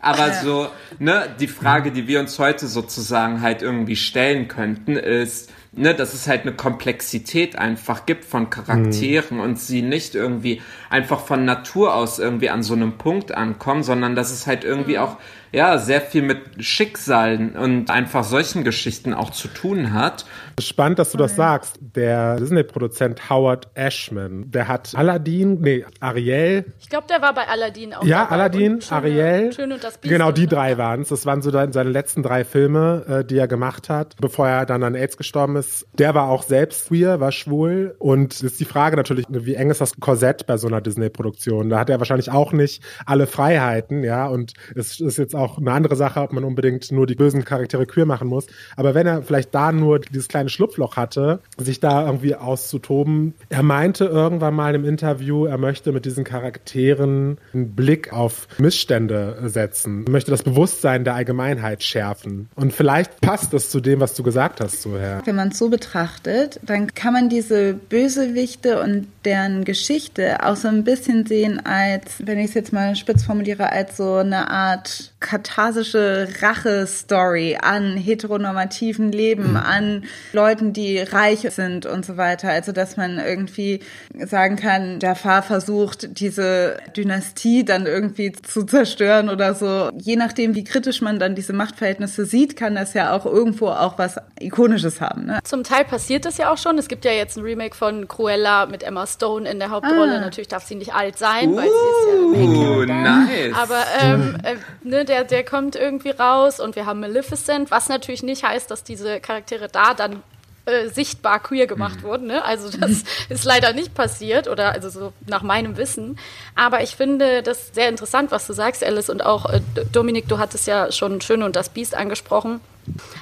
Aber 0.00 0.32
so, 0.32 0.68
ne, 0.98 1.32
die 1.38 1.46
Frage, 1.46 1.92
die 1.92 2.08
wir 2.08 2.18
uns 2.18 2.36
heute 2.40 2.66
sozusagen 2.66 3.40
halt 3.40 3.62
irgendwie 3.62 3.94
stellen 3.94 4.48
könnten, 4.48 4.96
ist, 4.96 5.50
ne, 5.72 5.94
dass 5.94 6.12
es 6.14 6.28
halt 6.28 6.42
eine 6.42 6.52
Komplexität 6.52 7.56
einfach 7.56 8.06
gibt 8.06 8.24
von 8.24 8.50
Charakteren 8.50 9.38
mhm. 9.38 9.42
und 9.42 9.60
sie 9.60 9.82
nicht 9.82 10.14
irgendwie 10.14 10.60
einfach 10.90 11.20
von 11.20 11.44
Natur 11.44 11.94
aus 11.94 12.18
irgendwie 12.18 12.50
an 12.50 12.62
so 12.62 12.74
einem 12.74 12.98
Punkt 12.98 13.32
ankommen, 13.32 13.82
sondern 13.82 14.14
dass 14.14 14.30
es 14.30 14.46
halt 14.46 14.64
irgendwie 14.64 14.96
mhm. 14.96 15.02
auch 15.02 15.16
ja, 15.52 15.76
sehr 15.76 16.00
viel 16.00 16.22
mit 16.22 16.64
Schicksalen 16.64 17.56
und 17.56 17.90
einfach 17.90 18.24
solchen 18.24 18.64
Geschichten 18.64 19.12
auch 19.12 19.30
zu 19.30 19.48
tun 19.48 19.92
hat. 19.92 20.24
Spannend, 20.60 20.98
dass 20.98 21.12
du 21.12 21.18
das 21.18 21.36
sagst. 21.36 21.78
Der 21.80 22.36
Disney-Produzent 22.36 23.30
Howard 23.30 23.68
Ashman, 23.74 24.50
der 24.50 24.68
hat 24.68 24.92
Aladdin, 24.94 25.60
nee, 25.60 25.84
Ariel. 26.00 26.64
Ich 26.80 26.88
glaube, 26.88 27.06
der 27.08 27.22
war 27.22 27.34
bei 27.34 27.46
Aladdin 27.48 27.94
auch. 27.94 28.04
Ja, 28.04 28.28
Aladdin, 28.28 28.80
schöne, 28.80 29.00
Ariel. 29.00 29.52
Schön 29.52 29.72
und 29.72 29.82
das 29.82 29.98
Biest 29.98 30.12
genau, 30.12 30.32
die 30.32 30.46
drei 30.46 30.78
waren 30.78 31.02
es. 31.02 31.08
Das 31.08 31.26
waren 31.26 31.42
so 31.42 31.50
seine 31.50 31.90
letzten 31.90 32.22
drei 32.22 32.44
Filme, 32.44 33.04
äh, 33.08 33.24
die 33.24 33.38
er 33.38 33.48
gemacht 33.48 33.88
hat, 33.88 34.16
bevor 34.20 34.48
er 34.48 34.66
dann 34.66 34.82
an 34.82 34.94
AIDS 34.94 35.16
gestorben 35.16 35.56
ist. 35.56 35.86
Der 35.94 36.14
war 36.14 36.28
auch 36.28 36.42
selbst 36.42 36.88
queer, 36.88 37.20
war 37.20 37.32
schwul. 37.32 37.94
Und 37.98 38.42
ist 38.42 38.60
die 38.60 38.64
Frage 38.64 38.96
natürlich, 38.96 39.26
wie 39.28 39.54
eng 39.54 39.70
ist 39.70 39.80
das 39.80 39.98
Korsett 39.98 40.46
bei 40.46 40.56
so 40.56 40.68
einer 40.68 40.80
Disney-Produktion? 40.80 41.70
Da 41.70 41.78
hat 41.78 41.90
er 41.90 41.98
wahrscheinlich 41.98 42.30
auch 42.30 42.52
nicht 42.52 42.82
alle 43.06 43.26
Freiheiten, 43.26 44.04
ja. 44.04 44.26
Und 44.26 44.52
es 44.74 45.00
ist 45.00 45.18
jetzt 45.18 45.34
auch 45.34 45.58
eine 45.58 45.72
andere 45.72 45.96
Sache, 45.96 46.20
ob 46.20 46.32
man 46.32 46.44
unbedingt 46.44 46.90
nur 46.92 47.06
die 47.06 47.14
bösen 47.14 47.44
Charaktere 47.44 47.86
queer 47.86 48.06
machen 48.06 48.28
muss. 48.28 48.46
Aber 48.76 48.94
wenn 48.94 49.06
er 49.06 49.22
vielleicht 49.22 49.54
da 49.54 49.72
nur 49.72 49.98
dieses 49.98 50.28
kleine 50.28 50.50
Schlupfloch 50.52 50.96
hatte, 50.96 51.40
sich 51.58 51.80
da 51.80 52.06
irgendwie 52.06 52.34
auszutoben, 52.34 53.34
er 53.48 53.62
meinte 53.62 54.04
irgendwann 54.04 54.54
mal 54.54 54.74
im 54.74 54.84
Interview, 54.84 55.46
er 55.46 55.58
möchte 55.58 55.92
mit 55.92 56.04
diesen 56.04 56.24
Charakteren 56.24 57.38
einen 57.52 57.74
Blick 57.74 58.12
auf 58.12 58.48
Missstände 58.58 59.38
setzen, 59.46 60.04
möchte 60.08 60.30
das 60.30 60.42
Bewusstsein 60.42 61.04
der 61.04 61.14
Allgemeinheit 61.14 61.82
schärfen. 61.82 62.48
Und 62.54 62.72
vielleicht 62.72 63.20
passt 63.20 63.52
das 63.52 63.70
zu 63.70 63.80
dem, 63.80 64.00
was 64.00 64.14
du 64.14 64.22
gesagt 64.22 64.60
hast, 64.60 64.82
so 64.82 64.98
Herr. 64.98 65.22
Wenn 65.24 65.36
man 65.36 65.48
es 65.48 65.58
so 65.58 65.68
betrachtet, 65.68 66.60
dann 66.62 66.94
kann 66.94 67.12
man 67.12 67.28
diese 67.28 67.74
Bösewichte 67.74 68.80
und 68.80 69.06
deren 69.24 69.64
Geschichte 69.64 70.44
auch 70.44 70.56
so 70.56 70.68
ein 70.68 70.84
bisschen 70.84 71.26
sehen 71.26 71.64
als, 71.64 72.22
wenn 72.24 72.38
ich 72.38 72.46
es 72.46 72.54
jetzt 72.54 72.72
mal 72.72 72.94
spitz 72.96 73.24
formuliere, 73.24 73.70
als 73.70 73.96
so 73.96 74.16
eine 74.16 74.50
Art 74.50 75.12
katharsische 75.20 76.28
Rache-Story 76.40 77.58
an 77.60 77.96
heteronormativen 77.96 79.12
Leben, 79.12 79.50
mhm. 79.50 79.56
an 79.56 80.04
Leuten, 80.34 80.72
die 80.72 80.98
reich 80.98 81.46
sind 81.50 81.86
und 81.86 82.04
so 82.04 82.16
weiter. 82.16 82.48
Also, 82.48 82.72
dass 82.72 82.96
man 82.96 83.18
irgendwie 83.18 83.80
sagen 84.26 84.56
kann, 84.56 84.98
der 84.98 85.12
Jafar 85.12 85.42
versucht, 85.42 86.18
diese 86.18 86.78
Dynastie 86.96 87.64
dann 87.66 87.86
irgendwie 87.86 88.32
zu 88.32 88.64
zerstören 88.64 89.28
oder 89.28 89.54
so. 89.54 89.90
Je 89.98 90.16
nachdem, 90.16 90.54
wie 90.54 90.64
kritisch 90.64 91.02
man 91.02 91.18
dann 91.18 91.34
diese 91.34 91.52
Machtverhältnisse 91.52 92.24
sieht, 92.24 92.56
kann 92.56 92.74
das 92.74 92.94
ja 92.94 93.14
auch 93.14 93.26
irgendwo 93.26 93.68
auch 93.68 93.98
was 93.98 94.16
Ikonisches 94.40 95.02
haben. 95.02 95.26
Ne? 95.26 95.40
Zum 95.44 95.64
Teil 95.64 95.84
passiert 95.84 96.24
das 96.24 96.38
ja 96.38 96.50
auch 96.50 96.56
schon. 96.56 96.78
Es 96.78 96.88
gibt 96.88 97.04
ja 97.04 97.12
jetzt 97.12 97.36
ein 97.36 97.44
Remake 97.44 97.76
von 97.76 98.08
Cruella 98.08 98.64
mit 98.66 98.82
Emma 98.82 99.06
Stone 99.06 99.48
in 99.48 99.58
der 99.58 99.68
Hauptrolle. 99.68 100.16
Ah. 100.16 100.20
Natürlich 100.20 100.48
darf 100.48 100.64
sie 100.64 100.76
nicht 100.76 100.94
alt 100.94 101.18
sein, 101.18 101.50
uh, 101.50 101.56
weil 101.56 101.68
sie 101.68 102.32
ist 102.32 102.40
ja 102.40 102.46
uh, 102.46 102.84
nice. 102.86 103.54
Aber 103.54 103.84
ähm, 104.00 104.38
äh, 104.42 104.54
ne, 104.82 105.04
der, 105.04 105.24
der 105.24 105.44
kommt 105.44 105.76
irgendwie 105.76 106.10
raus 106.10 106.58
und 106.58 106.74
wir 106.74 106.86
haben 106.86 107.00
Maleficent, 107.00 107.70
was 107.70 107.90
natürlich 107.90 108.22
nicht 108.22 108.44
heißt, 108.44 108.70
dass 108.70 108.82
diese 108.82 109.20
Charaktere 109.20 109.68
da 109.68 109.92
dann 109.92 110.21
äh, 110.64 110.88
sichtbar 110.88 111.40
queer 111.40 111.66
gemacht 111.66 112.02
mhm. 112.02 112.02
wurden. 112.02 112.26
Ne? 112.28 112.44
Also 112.44 112.76
das 112.76 113.02
ist 113.28 113.44
leider 113.44 113.72
nicht 113.72 113.94
passiert 113.94 114.46
oder 114.46 114.72
also 114.72 114.90
so 114.90 115.12
nach 115.26 115.42
meinem 115.42 115.76
Wissen. 115.76 116.18
Aber 116.54 116.82
ich 116.82 116.94
finde 116.94 117.42
das 117.42 117.70
sehr 117.72 117.88
interessant, 117.88 118.30
was 118.30 118.46
du 118.46 118.52
sagst, 118.52 118.84
Alice. 118.84 119.10
Und 119.10 119.24
auch 119.24 119.46
äh, 119.46 119.60
Dominik, 119.90 120.28
du 120.28 120.38
hattest 120.38 120.66
ja 120.66 120.92
schon 120.92 121.20
Schön 121.20 121.42
und 121.42 121.56
das 121.56 121.68
Biest 121.68 121.94
angesprochen. 121.94 122.60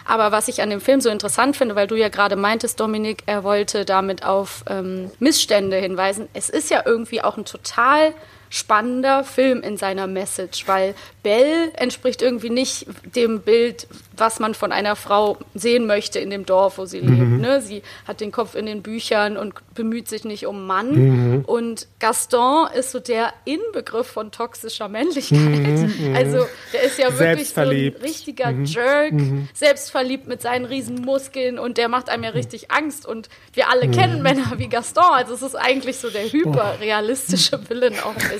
Aber 0.05 0.33
was 0.33 0.48
ich 0.48 0.62
an 0.62 0.70
dem 0.70 0.81
Film 0.81 1.00
so 1.00 1.09
interessant 1.09 1.57
finde, 1.57 1.76
weil 1.76 1.87
du 1.87 1.94
ja 1.94 2.09
gerade 2.09 2.37
meintest, 2.37 2.81
Dominik, 2.81 3.22
er 3.26 3.44
wollte 3.44 3.85
damit 3.85 4.24
auf 4.24 4.64
ähm, 4.68 5.11
Missstände 5.18 5.76
hinweisen. 5.76 6.29
Es 6.35 6.50
ist 6.50 6.70
ja 6.70 6.83
irgendwie 6.85 7.22
auch 7.22 7.37
ein 7.37 7.44
total 7.44 8.12
spannender 8.51 9.23
Film 9.23 9.63
in 9.63 9.77
seiner 9.77 10.09
Message, 10.09 10.67
weil 10.67 10.95
Belle 11.23 11.73
entspricht 11.75 12.21
irgendwie 12.21 12.51
nicht 12.51 12.87
dem 13.15 13.43
Bild, 13.43 13.87
was 14.17 14.41
man 14.41 14.55
von 14.55 14.73
einer 14.73 14.97
Frau 14.97 15.39
sehen 15.55 15.87
möchte 15.87 16.19
in 16.19 16.31
dem 16.31 16.45
Dorf, 16.45 16.79
wo 16.79 16.85
sie 16.85 17.01
mhm. 17.01 17.15
lebt. 17.15 17.41
Ne? 17.41 17.63
Sie 17.63 17.83
hat 18.07 18.21
den 18.21 18.33
Kopf 18.33 18.57
in 18.57 18.67
den 18.67 18.83
Büchern 18.83 19.37
und 19.37 19.55
bemüht 19.75 20.09
sich 20.09 20.25
nicht 20.25 20.47
um 20.47 20.67
Mann. 20.67 21.37
Mhm. 21.37 21.45
Und 21.45 21.87
Gaston 22.01 22.69
ist 22.75 22.91
so 22.91 22.99
der 22.99 23.33
Inbegriff 23.45 24.09
von 24.09 24.33
toxischer 24.33 24.89
Männlichkeit. 24.89 25.39
Mhm. 25.39 25.95
mhm. 25.99 26.17
Also 26.21 26.45
der 26.73 26.83
ist 26.83 26.99
ja 26.99 27.19
wirklich 27.19 27.51
so 27.51 27.61
ein 27.61 27.69
richtiger 27.69 28.51
mhm. 28.51 28.65
Jerk, 28.65 29.13
mhm. 29.13 29.49
selbstverliebt 29.55 30.27
mit 30.27 30.43
seinen 30.43 30.65
riesen 30.65 31.03
Muskeln 31.03 31.59
und 31.59 31.79
der 31.79 31.89
macht 31.89 32.09
einem 32.09 32.25
ja 32.25 32.31
richtig 32.31 32.71
Angst. 32.71 33.07
Und 33.07 33.29
wir 33.53 33.71
alle 33.71 33.89
kennen 33.89 34.23
Männer 34.23 34.55
wie 34.57 34.69
Gaston. 34.69 35.05
Also 35.05 35.35
es 35.35 35.43
ist 35.43 35.55
eigentlich 35.55 35.99
so 35.99 36.11
der 36.11 36.31
hyperrealistische 36.31 37.61
Villain 37.69 37.95
auch 38.01 38.17
ein 38.17 38.29
bisschen. 38.29 38.39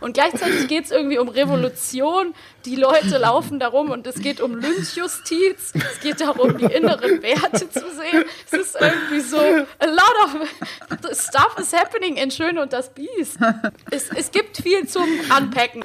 Und 0.00 0.14
gleichzeitig 0.14 0.68
geht 0.68 0.84
es 0.84 0.90
irgendwie 0.90 1.18
um 1.18 1.28
Revolution. 1.28 2.34
Die 2.64 2.76
Leute 2.76 3.18
laufen 3.18 3.58
darum 3.58 3.90
und 3.90 4.06
es 4.06 4.16
geht 4.16 4.40
um 4.40 4.56
Lynchjustiz. 4.56 5.72
Es 5.74 6.00
geht 6.00 6.20
darum, 6.20 6.58
die 6.58 6.66
inneren 6.66 7.22
Werte 7.22 7.70
zu 7.70 7.80
sehen. 7.80 8.24
Es 8.46 8.52
ist 8.52 8.76
irgendwie 8.80 9.20
so 9.20 9.38
a 9.38 9.86
lot 9.86 10.14
of 10.24 11.16
stuff 11.16 11.56
is 11.58 11.72
happening 11.72 12.16
in 12.16 12.30
Schön 12.30 12.58
und 12.58 12.72
das 12.72 12.92
Biest. 12.92 13.38
Es, 13.90 14.10
es 14.14 14.30
gibt 14.30 14.58
viel 14.58 14.86
zum 14.86 15.06
Unpacken. 15.36 15.82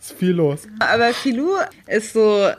Es 0.00 0.10
ist 0.10 0.18
viel 0.18 0.32
los. 0.32 0.62
Aber 0.78 1.12
Filou 1.12 1.56
ist 1.86 2.12
so 2.12 2.50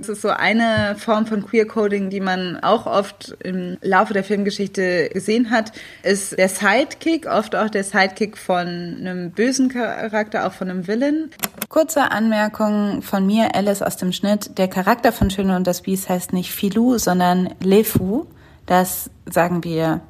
es 0.00 0.08
ist 0.08 0.22
so 0.22 0.30
eine 0.30 0.96
Form 0.98 1.26
von 1.26 1.46
Queer 1.46 1.66
Coding, 1.66 2.10
die 2.10 2.20
man 2.20 2.58
auch 2.62 2.86
oft 2.86 3.36
im 3.42 3.78
Laufe 3.82 4.12
der 4.12 4.24
Filmgeschichte 4.24 5.10
gesehen 5.12 5.50
hat, 5.50 5.72
ist 6.02 6.38
der 6.38 6.48
Sidekick, 6.48 7.26
oft 7.26 7.54
auch 7.54 7.68
der 7.68 7.84
Sidekick 7.84 8.36
von 8.36 8.66
einem 8.66 9.30
bösen 9.30 9.68
Charakter, 9.68 10.46
auch 10.46 10.52
von 10.52 10.70
einem 10.70 10.86
Villain. 10.86 11.30
Kurze 11.68 12.10
Anmerkung 12.10 13.02
von 13.02 13.26
mir, 13.26 13.54
Alice 13.54 13.82
aus 13.82 13.96
dem 13.96 14.12
Schnitt. 14.12 14.58
Der 14.58 14.68
Charakter 14.68 15.12
von 15.12 15.30
Schöne 15.30 15.56
und 15.56 15.66
das 15.66 15.82
Biest 15.82 16.08
heißt 16.08 16.32
nicht 16.32 16.52
Filou, 16.52 16.98
sondern 16.98 17.54
Lefu. 17.60 18.26
Das 18.66 19.10
sagen 19.26 19.64
wir 19.64 20.00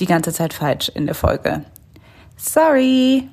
die 0.00 0.06
ganze 0.06 0.32
Zeit 0.32 0.54
falsch 0.54 0.90
in 0.94 1.06
der 1.06 1.14
Folge. 1.14 1.64
Sorry. 2.36 3.28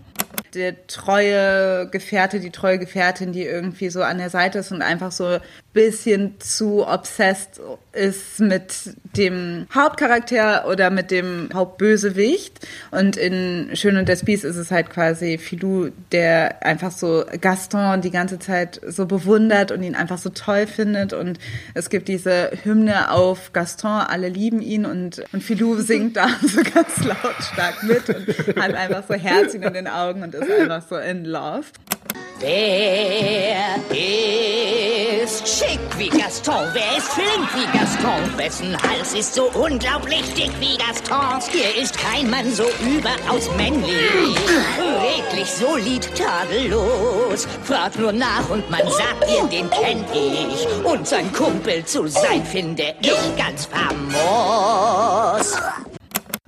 Der 0.53 0.87
treue 0.87 1.87
Gefährte, 1.89 2.39
die 2.39 2.51
treue 2.51 2.79
Gefährtin, 2.79 3.31
die 3.31 3.43
irgendwie 3.43 3.89
so 3.89 4.01
an 4.03 4.17
der 4.17 4.29
Seite 4.29 4.59
ist 4.59 4.71
und 4.71 4.81
einfach 4.81 5.11
so 5.11 5.25
ein 5.25 5.41
bisschen 5.73 6.39
zu 6.39 6.85
obsessed 6.85 7.61
ist 7.93 8.39
mit 8.39 8.73
dem 9.17 9.67
Hauptcharakter 9.73 10.67
oder 10.67 10.89
mit 10.89 11.11
dem 11.11 11.49
Hauptbösewicht. 11.53 12.59
Und 12.91 13.17
in 13.17 13.69
Schön 13.73 13.97
und 13.97 14.07
der 14.07 14.15
Spieß 14.15 14.43
ist 14.43 14.55
es 14.55 14.71
halt 14.71 14.89
quasi 14.89 15.37
Filou, 15.37 15.89
der 16.11 16.65
einfach 16.65 16.91
so 16.91 17.23
Gaston 17.39 18.01
die 18.01 18.11
ganze 18.11 18.39
Zeit 18.39 18.81
so 18.85 19.05
bewundert 19.05 19.71
und 19.71 19.83
ihn 19.83 19.95
einfach 19.95 20.17
so 20.17 20.29
toll 20.29 20.67
findet. 20.67 21.13
Und 21.13 21.39
es 21.73 21.89
gibt 21.89 22.07
diese 22.07 22.51
Hymne 22.63 23.11
auf 23.11 23.53
Gaston, 23.53 24.01
alle 24.01 24.29
lieben 24.29 24.61
ihn 24.61 24.85
und, 24.85 25.23
und 25.31 25.43
Filou 25.43 25.75
singt 25.77 26.17
da 26.17 26.27
so 26.41 26.61
ganz 26.63 27.03
lautstark 27.03 27.83
mit 27.83 28.09
und 28.09 28.61
hat 28.61 28.73
einfach 28.73 29.03
so 29.07 29.13
Herzchen 29.13 29.63
in 29.63 29.73
den 29.73 29.87
Augen 29.87 30.23
und 30.23 30.35
ist 30.35 30.40
einfach 30.41 30.81
so 30.89 30.97
in 30.97 31.25
love. 31.25 31.65
Wer 32.39 33.75
ist 35.23 35.47
schick 35.47 35.79
wie 35.97 36.09
Gaston? 36.09 36.69
Wer 36.73 36.97
ist 36.97 37.09
flink 37.09 37.47
wie 37.53 37.77
Gaston? 37.77 38.37
Wessen 38.37 38.75
Hals 38.81 39.13
ist 39.13 39.35
so 39.35 39.43
unglaublich 39.53 40.33
dick 40.33 40.51
wie 40.59 40.75
Gastons? 40.77 41.47
Hier 41.49 41.75
ist 41.79 41.95
kein 41.97 42.29
Mann 42.29 42.51
so 42.51 42.63
überaus 42.81 43.49
männlich. 43.57 44.35
Redlich, 44.79 45.51
solid, 45.51 46.09
tadellos. 46.15 47.47
Frag 47.63 47.97
nur 47.99 48.11
nach 48.11 48.49
und 48.49 48.67
man 48.71 48.87
sagt 48.89 49.29
dir, 49.29 49.43
den 49.47 49.69
kenn 49.69 50.03
ich. 50.13 50.67
Und 50.83 51.07
sein 51.07 51.31
Kumpel 51.33 51.85
zu 51.85 52.07
sein, 52.07 52.43
finde 52.43 52.95
ich 53.01 53.35
ganz 53.37 53.67
famos. 53.67 55.55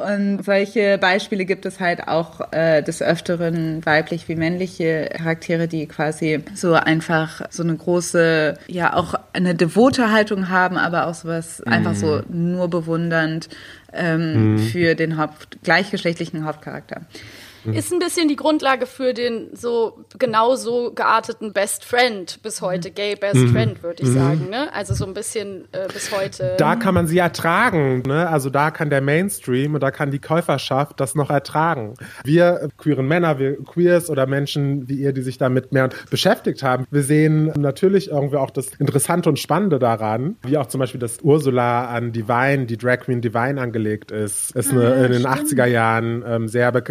Und 0.04 0.44
solche 0.44 0.98
Beispiele 0.98 1.46
gibt 1.46 1.66
es 1.66 1.80
halt 1.80 2.08
auch 2.08 2.52
äh, 2.52 2.82
des 2.82 3.02
Öfteren 3.02 3.86
weiblich 3.86 4.28
wie 4.28 4.36
männliche 4.36 5.10
Charaktere, 5.16 5.68
die 5.68 5.88
quasi 5.88 6.44
so 6.54 6.74
einfach 6.74 7.42
so 7.50 7.63
eine 7.63 7.76
große, 7.76 8.56
ja 8.68 8.94
auch 8.94 9.16
eine 9.34 9.56
devote 9.56 10.12
Haltung 10.12 10.50
haben, 10.50 10.78
aber 10.78 11.08
auch 11.08 11.13
sowas 11.13 11.62
einfach 11.63 11.96
so 11.96 12.22
nur 12.30 12.70
bewundernd 12.70 13.50
ähm, 13.94 14.60
für 14.60 14.96
den 14.96 15.18
Haupt 15.18 15.58
gleichgeschlechtlichen 15.63 16.46
Hauptcharakter. 16.46 17.02
Ist 17.65 17.93
ein 17.93 17.99
bisschen 17.99 18.28
die 18.28 18.36
Grundlage 18.36 18.86
für 18.86 19.13
den 19.13 19.49
so 19.54 19.97
genauso 20.19 20.91
gearteten 20.93 21.54
Best 21.54 21.86
Friend 21.86 22.39
bis 22.43 22.62
heute, 22.62 22.91
Gay 22.91 23.15
Best 23.15 23.38
Friend, 23.52 23.82
würde 23.84 24.04
ich 24.04 24.10
sagen. 24.10 24.49
Ne? 24.49 24.73
Also 24.73 24.93
so 24.93 25.06
ein 25.06 25.13
bisschen 25.13 25.65
äh, 25.71 25.88
bis 25.93 26.12
heute. 26.15 26.56
Da 26.58 26.76
kann 26.76 26.93
man 26.93 27.08
sie 27.08 27.17
ertragen, 27.19 28.04
ne? 28.06 28.28
Also 28.28 28.49
da 28.49 28.71
kann 28.71 28.89
der 28.89 29.02
Mainstream 29.02 29.73
und 29.76 29.82
da 29.84 29.91
kann 29.91 30.12
die 30.12 30.19
Käuferschaft 30.19 30.99
das 30.99 31.15
noch 31.15 31.30
ertragen. 31.30 31.93
Wir 32.23 32.62
äh, 32.63 32.67
queeren 32.78 33.08
Männer, 33.08 33.39
wir 33.39 33.58
Queers 33.63 34.10
oder 34.10 34.26
Menschen 34.28 34.89
wie 34.89 34.95
ihr, 34.95 35.13
die 35.13 35.21
sich 35.21 35.38
damit 35.38 35.71
mehr 35.71 35.89
beschäftigt 36.10 36.63
haben, 36.63 36.86
wir 36.91 37.04
sehen 37.04 37.52
natürlich 37.58 38.10
irgendwie 38.10 38.38
auch 38.38 38.49
das 38.52 38.67
Interessante 38.80 39.30
und 39.30 39.39
Spannende 39.39 39.80
daran, 39.80 40.36
wie 40.45 40.58
auch 40.58 40.67
zum 40.67 40.80
Beispiel, 40.80 40.99
dass 40.99 41.19
Ursula 41.21 41.88
an 41.88 42.12
Divine, 42.12 42.65
die 42.65 42.78
Drag 42.78 42.99
Queen 43.02 43.21
Divine 43.21 43.60
angelegt 43.62 44.12
ist, 44.12 44.56
ist 44.56 44.71
eine 44.71 45.06
in 45.06 45.12
den 45.12 45.26
80er 45.26 45.65
Jahren 45.65 46.23
ähm, 46.28 46.47
sehr 46.47 46.71
be- 46.71 46.82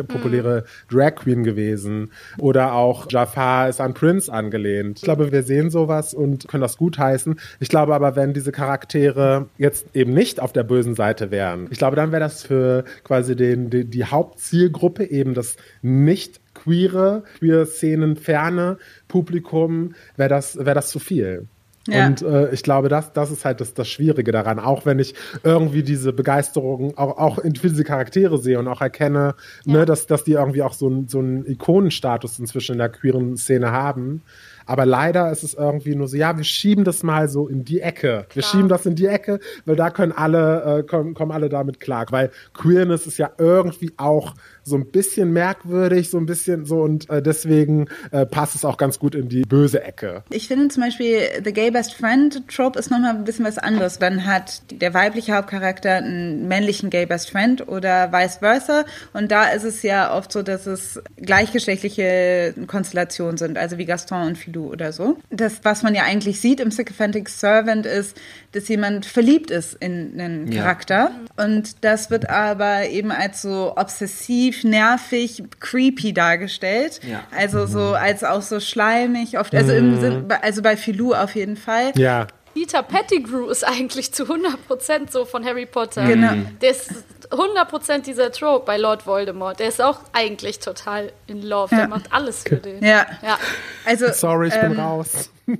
Drag 0.91 1.17
Queen 1.17 1.45
gewesen. 1.45 2.13
Oder 2.39 2.75
auch 2.75 3.11
Jafar 3.11 3.69
ist 3.69 3.81
an 3.81 3.95
Prince 3.95 4.33
angelehnt. 4.33 4.99
Ich 4.99 5.05
glaube, 5.05 5.33
wir 5.33 5.43
sehen 5.43 5.71
sowas 5.71 6.15
und 6.15 6.49
können 6.49 6.63
das 6.63 6.77
gutheißen. 6.77 7.39
Ich 7.61 7.69
glaube 7.69 7.95
aber, 7.95 8.17
wenn 8.17 8.33
diese 8.33 8.53
Charaktere 8.53 9.49
jetzt 9.59 9.87
eben 9.95 10.13
nicht 10.13 10.41
auf 10.41 10.53
der 10.53 10.65
bösen 10.65 10.95
Seite 10.95 11.31
wären, 11.31 11.69
ich 11.71 11.79
glaube, 11.79 11.97
dann 11.97 12.13
wäre 12.13 12.21
das 12.21 12.43
für 12.43 12.85
quasi 13.05 13.37
den, 13.37 13.71
die, 13.71 13.85
die 13.85 14.05
Hauptzielgruppe 14.05 15.05
eben 15.05 15.35
das 15.35 15.57
nicht 15.83 16.41
queere, 16.55 17.25
queer 17.39 17.67
Szenen 17.67 18.17
ferne 18.17 18.79
Publikum, 19.09 19.95
wäre 20.17 20.29
das, 20.29 20.57
wäre 20.57 20.75
das 20.75 20.91
zu 20.91 20.99
viel. 20.99 21.49
Ja. 21.89 22.07
Und 22.07 22.23
äh, 22.23 22.51
ich 22.53 22.63
glaube, 22.63 22.89
das, 22.89 23.13
das 23.13 23.31
ist 23.31 23.45
halt 23.45 23.61
das, 23.61 23.75
das 23.75 23.89
Schwierige 23.89 24.31
daran. 24.31 24.59
Auch 24.61 24.87
wenn 24.87 24.99
ich 25.01 25.15
irgendwie 25.43 25.83
diese 25.83 26.13
Begeisterung 26.13 26.97
auch, 26.97 27.19
auch 27.19 27.39
in 27.39 27.55
diese 27.55 27.83
Charaktere 27.85 28.39
sehe 28.39 28.59
und 28.59 28.69
auch 28.69 28.81
erkenne, 28.81 29.35
ne, 29.65 29.85
dass, 29.85 30.07
dass 30.07 30.23
die 30.25 30.33
irgendwie 30.33 30.63
auch 30.63 30.75
so, 30.75 30.87
einen- 30.87 31.09
so 31.09 31.19
einen 31.19 31.45
Ikonenstatus 31.45 32.39
inzwischen 32.39 32.73
in 32.75 32.79
der 32.79 32.89
queeren 32.89 33.37
Szene 33.37 33.73
haben. 33.73 34.23
Aber 34.65 34.87
leider 34.87 35.31
ist 35.33 35.43
es 35.43 35.55
irgendwie 35.55 35.97
nur 35.97 36.07
so, 36.07 36.17
ja, 36.17 36.37
wir 36.37 36.45
schieben 36.45 36.85
das 36.85 37.03
mal 37.03 37.29
so 37.29 37.49
in 37.49 37.65
die 37.65 37.81
Ecke. 37.81 38.27
Wir 38.33 38.45
schieben 38.45 38.69
das 38.69 38.87
in 38.87 38.95
die 38.95 39.07
Ecke, 39.07 39.41
weil 39.65 39.75
da 39.75 39.91
können 39.91 40.13
alle, 40.13 40.79
äh, 40.79 40.83
kommen, 40.85 41.15
kommen 41.15 41.33
alle 41.33 41.49
damit 41.49 41.81
klar. 41.81 42.07
Weil 42.11 42.31
Queerness 42.55 43.09
ist 43.09 43.19
ja 43.19 43.33
irgendwie 43.39 43.91
auch 43.97 44.35
so 44.65 44.77
ein 44.77 44.87
bisschen 44.91 45.33
merkwürdig, 45.33 46.11
so 46.11 46.19
ein 46.19 46.27
bisschen 46.27 46.65
so 46.65 46.83
und 46.83 47.09
äh, 47.11 47.23
deswegen 47.23 47.89
äh, 48.11 48.27
passt 48.27 48.55
es 48.55 48.65
auch 48.65 48.77
ganz 48.77 48.99
gut 48.99 49.15
in 49.15 49.29
die 49.29 49.43
böse 49.43 49.83
Ecke. 49.83 50.23
Ich 50.31 50.49
finde 50.49 50.69
zum 50.69 50.83
Beispiel, 50.83 51.21
The 51.45 51.53
Gay 51.53 51.71
Best 51.71 51.95
Friend 51.95 52.43
Trope 52.49 52.79
ist 52.79 52.91
nochmal 52.91 53.17
ein 53.17 53.25
bisschen 53.25 53.45
was 53.45 53.59
anderes. 53.59 53.99
Dann 53.99 54.27
hat 54.27 54.63
der 54.71 54.95
weibliche 54.95 55.35
Hauptcharakter 55.35 55.97
einen 55.97 56.49
männlichen 56.49 56.91
Gay 56.91 57.07
Best 57.07 57.31
Friend 57.31 57.67
oder 57.69 58.13
vice 58.13 58.39
versa. 58.39 58.85
Und 59.13 59.31
da 59.31 59.49
ist 59.49 59.65
es 59.65 59.83
ja 59.83 60.15
oft 60.15 60.33
so, 60.33 60.43
dass 60.43 60.67
es 60.67 61.01
gleichgeschlechtliche 61.17 62.55
Konstellationen 62.67 63.37
sind, 63.37 63.59
also 63.59 63.79
wie 63.79 63.87
Gaston 63.87 64.29
und 64.29 64.39
Filou 64.39 64.71
oder 64.71 64.93
so. 64.93 65.19
Das, 65.31 65.61
was 65.63 65.83
man 65.83 65.95
ja 65.95 66.05
eigentlich 66.05 66.41
sieht 66.41 66.61
im 66.61 66.71
Sycophantic 66.71 67.29
Servant 67.29 67.87
ist, 67.87 68.17
dass 68.53 68.69
jemand 68.69 69.07
verliebt 69.07 69.51
ist 69.51 69.75
in 69.81 70.21
einen 70.21 70.53
Ja. 70.53 70.63
Charakter. 70.63 71.11
Und 71.37 71.85
das 71.85 72.11
wird 72.11 72.29
aber 72.29 72.87
eben 72.89 73.11
als 73.11 73.43
so 73.43 73.75
obsessiv, 73.77 74.63
nervig, 74.65 75.43
creepy 75.61 76.13
dargestellt. 76.13 77.01
Ja. 77.09 77.25
Also 77.37 77.67
so 77.67 77.95
als 77.95 78.25
auch 78.25 78.43
so 78.43 78.61
schleimig 78.61 79.39
oft. 79.39 79.55
Also 79.55 79.73
im 79.73 80.01
Sinn, 80.01 80.27
also 80.43 80.63
bei 80.63 80.77
Filou 80.77 81.15
auf 81.15 81.35
jeden 81.35 81.57
Fall. 81.57 81.93
Ja. 81.97 82.27
Peter 82.55 82.83
Pettigrew 82.83 83.49
ist 83.49 83.67
eigentlich 83.67 84.13
zu 84.13 84.25
100% 84.25 85.11
so 85.11 85.25
von 85.25 85.45
Harry 85.45 85.65
Potter. 85.65 86.05
Genau. 86.07 86.35
Der 86.61 86.71
ist 86.73 86.91
100% 87.31 88.03
dieser 88.03 88.31
Trope 88.31 88.67
bei 88.67 88.77
Lord 88.77 89.07
Voldemort. 89.07 89.59
Der 89.59 89.69
ist 89.69 89.81
auch 89.81 90.01
eigentlich 90.13 90.59
total 90.59 91.13
in 91.27 91.41
love. 91.43 91.75
Ja. 91.75 91.79
Der 91.79 91.89
macht 91.89 92.13
alles 92.13 92.43
für 92.43 92.57
den. 92.57 92.85
Ja. 92.85 93.07
Ja. 93.23 93.39
Also 93.87 94.09
Sorry, 94.13 94.49
ich 94.49 94.55
ähm, 94.55 94.73
bin 94.73 94.81
raus. 94.81 95.31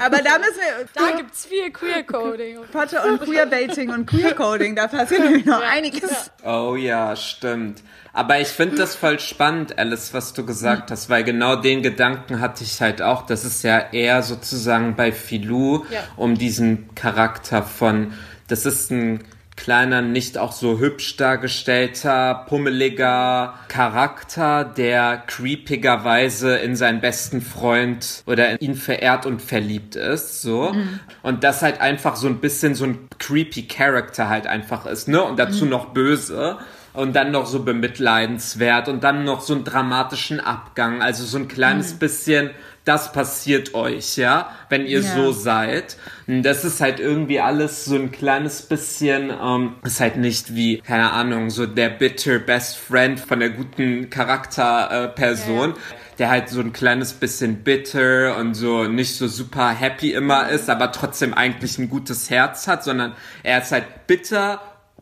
Aber 0.00 0.18
da 0.18 0.38
müssen 0.38 0.60
wir 0.60 0.86
Da 0.94 1.16
gibt's 1.16 1.46
viel 1.46 1.70
Queer-Coding. 1.70 2.58
Potter 2.70 3.04
und 3.06 3.20
Queerbaiting 3.22 3.90
und 3.90 4.06
Queercoding, 4.06 4.76
da 4.76 4.86
passiert 4.86 5.24
nämlich 5.24 5.44
noch 5.44 5.60
einiges. 5.62 6.30
Oh 6.44 6.76
ja, 6.76 7.16
stimmt. 7.16 7.82
Aber 8.12 8.38
ich 8.40 8.48
finde 8.48 8.76
das 8.76 8.94
voll 8.94 9.18
spannend, 9.18 9.76
Alice, 9.76 10.14
was 10.14 10.32
du 10.34 10.46
gesagt 10.46 10.92
hast, 10.92 11.10
weil 11.10 11.24
genau 11.24 11.56
den 11.56 11.82
Gedanken 11.82 12.40
hatte 12.40 12.62
ich 12.62 12.80
halt 12.80 13.02
auch. 13.02 13.26
Das 13.26 13.44
ist 13.44 13.64
ja 13.64 13.78
eher 13.90 14.22
sozusagen 14.22 14.94
bei 14.94 15.10
Filou 15.10 15.84
Ja. 15.90 16.04
um 16.16 16.36
diesen 16.38 16.94
Charakter 16.94 17.64
von, 17.64 18.12
das 18.46 18.66
ist 18.66 18.92
ein 18.92 19.24
kleiner, 19.56 20.02
nicht 20.02 20.36
auch 20.38 20.52
so 20.52 20.78
hübsch 20.78 21.16
dargestellter, 21.16 22.44
pummeliger 22.48 23.54
Charakter, 23.68 24.64
der 24.64 25.22
creepigerweise 25.26 26.56
in 26.56 26.76
seinen 26.76 27.00
besten 27.00 27.40
Freund 27.40 28.22
oder 28.26 28.50
in 28.50 28.58
ihn 28.58 28.74
verehrt 28.74 29.26
und 29.26 29.40
verliebt 29.40 29.96
ist, 29.96 30.42
so. 30.42 30.74
Und 31.22 31.44
das 31.44 31.62
halt 31.62 31.80
einfach 31.80 32.16
so 32.16 32.26
ein 32.26 32.40
bisschen 32.40 32.74
so 32.74 32.84
ein 32.84 33.08
creepy 33.18 33.68
Character 33.68 34.28
halt 34.28 34.46
einfach 34.46 34.86
ist, 34.86 35.08
ne? 35.08 35.22
Und 35.22 35.38
dazu 35.38 35.66
noch 35.66 35.86
böse. 35.86 36.58
Und 36.92 37.16
dann 37.16 37.32
noch 37.32 37.46
so 37.46 37.64
bemitleidenswert 37.64 38.88
und 38.88 39.02
dann 39.02 39.24
noch 39.24 39.40
so 39.40 39.52
einen 39.52 39.64
dramatischen 39.64 40.38
Abgang. 40.38 41.02
Also 41.02 41.24
so 41.24 41.38
ein 41.38 41.48
kleines 41.48 41.94
bisschen, 41.94 42.50
das 42.84 43.12
passiert 43.12 43.74
euch, 43.74 44.16
ja, 44.16 44.50
wenn 44.68 44.86
ihr 44.86 45.00
Ja. 45.00 45.14
so 45.14 45.32
seid. 45.32 45.96
Das 46.26 46.64
ist 46.64 46.80
halt 46.80 47.00
irgendwie 47.00 47.40
alles 47.40 47.84
so 47.86 47.94
ein 47.96 48.12
kleines 48.12 48.62
bisschen, 48.62 49.30
ähm, 49.30 49.76
ist 49.84 50.00
halt 50.00 50.16
nicht 50.16 50.54
wie, 50.54 50.78
keine 50.82 51.10
Ahnung, 51.12 51.48
so 51.50 51.66
der 51.66 51.88
bitter 51.88 52.38
Best 52.38 52.76
Friend 52.76 53.18
von 53.18 53.40
der 53.40 53.50
guten 53.50 54.10
Charakterperson. 54.10 55.00
Äh, 55.04 55.08
Person, 55.14 55.74
Der 56.18 56.30
halt 56.30 56.48
so 56.48 56.60
ein 56.60 56.72
kleines 56.72 57.12
bisschen 57.14 57.64
bitter 57.64 58.36
und 58.36 58.54
so 58.54 58.84
nicht 58.84 59.16
so 59.16 59.26
super 59.26 59.70
happy 59.70 60.12
immer 60.12 60.48
ist, 60.48 60.70
aber 60.70 60.92
trotzdem 60.92 61.34
eigentlich 61.34 61.76
ein 61.78 61.88
gutes 61.88 62.30
Herz 62.30 62.68
hat, 62.68 62.84
sondern 62.84 63.14
er 63.42 63.60
ist 63.62 63.72
halt 63.72 64.06
bitter, 64.06 64.60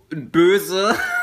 böse 0.09 0.95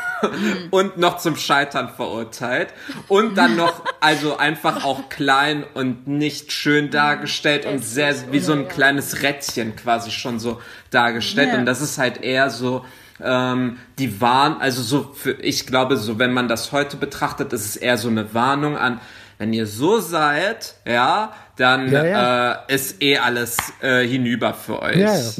und 0.70 0.98
noch 0.98 1.18
zum 1.18 1.36
Scheitern 1.36 1.88
verurteilt. 1.88 2.68
Und 3.08 3.36
dann 3.36 3.56
noch 3.56 3.84
also 4.00 4.36
einfach 4.36 4.84
auch 4.84 5.08
klein 5.08 5.64
und 5.74 6.06
nicht 6.06 6.52
schön 6.52 6.90
dargestellt 6.90 7.66
und 7.66 7.84
sehr 7.84 8.14
wie 8.32 8.40
so 8.40 8.52
ein 8.52 8.68
kleines 8.68 9.22
Rädchen 9.22 9.76
quasi 9.76 10.10
schon 10.10 10.38
so 10.38 10.60
dargestellt. 10.90 11.50
Ja. 11.52 11.58
und 11.58 11.66
das 11.66 11.80
ist 11.80 11.98
halt 11.98 12.22
eher 12.22 12.50
so 12.50 12.84
ähm, 13.22 13.78
die 13.98 14.20
Warn, 14.20 14.56
also 14.60 14.82
so 14.82 15.12
für, 15.14 15.32
ich 15.32 15.66
glaube 15.66 15.96
so, 15.96 16.18
wenn 16.18 16.32
man 16.32 16.48
das 16.48 16.72
heute 16.72 16.96
betrachtet, 16.96 17.52
ist 17.52 17.66
es 17.66 17.76
eher 17.76 17.98
so 17.98 18.08
eine 18.08 18.34
Warnung 18.34 18.76
an, 18.76 19.00
wenn 19.38 19.52
ihr 19.52 19.66
so 19.66 20.00
seid, 20.00 20.74
ja, 20.86 21.32
dann 21.60 21.90
Ja, 21.92 22.04
ja. 22.04 22.52
Äh, 22.68 22.74
ist 22.74 23.02
eh 23.02 23.18
alles 23.18 23.56
äh, 23.82 24.06
hinüber 24.06 24.54
für 24.54 24.80
euch. 24.82 24.96
Ja, 24.96 25.14
ja. 25.16 25.30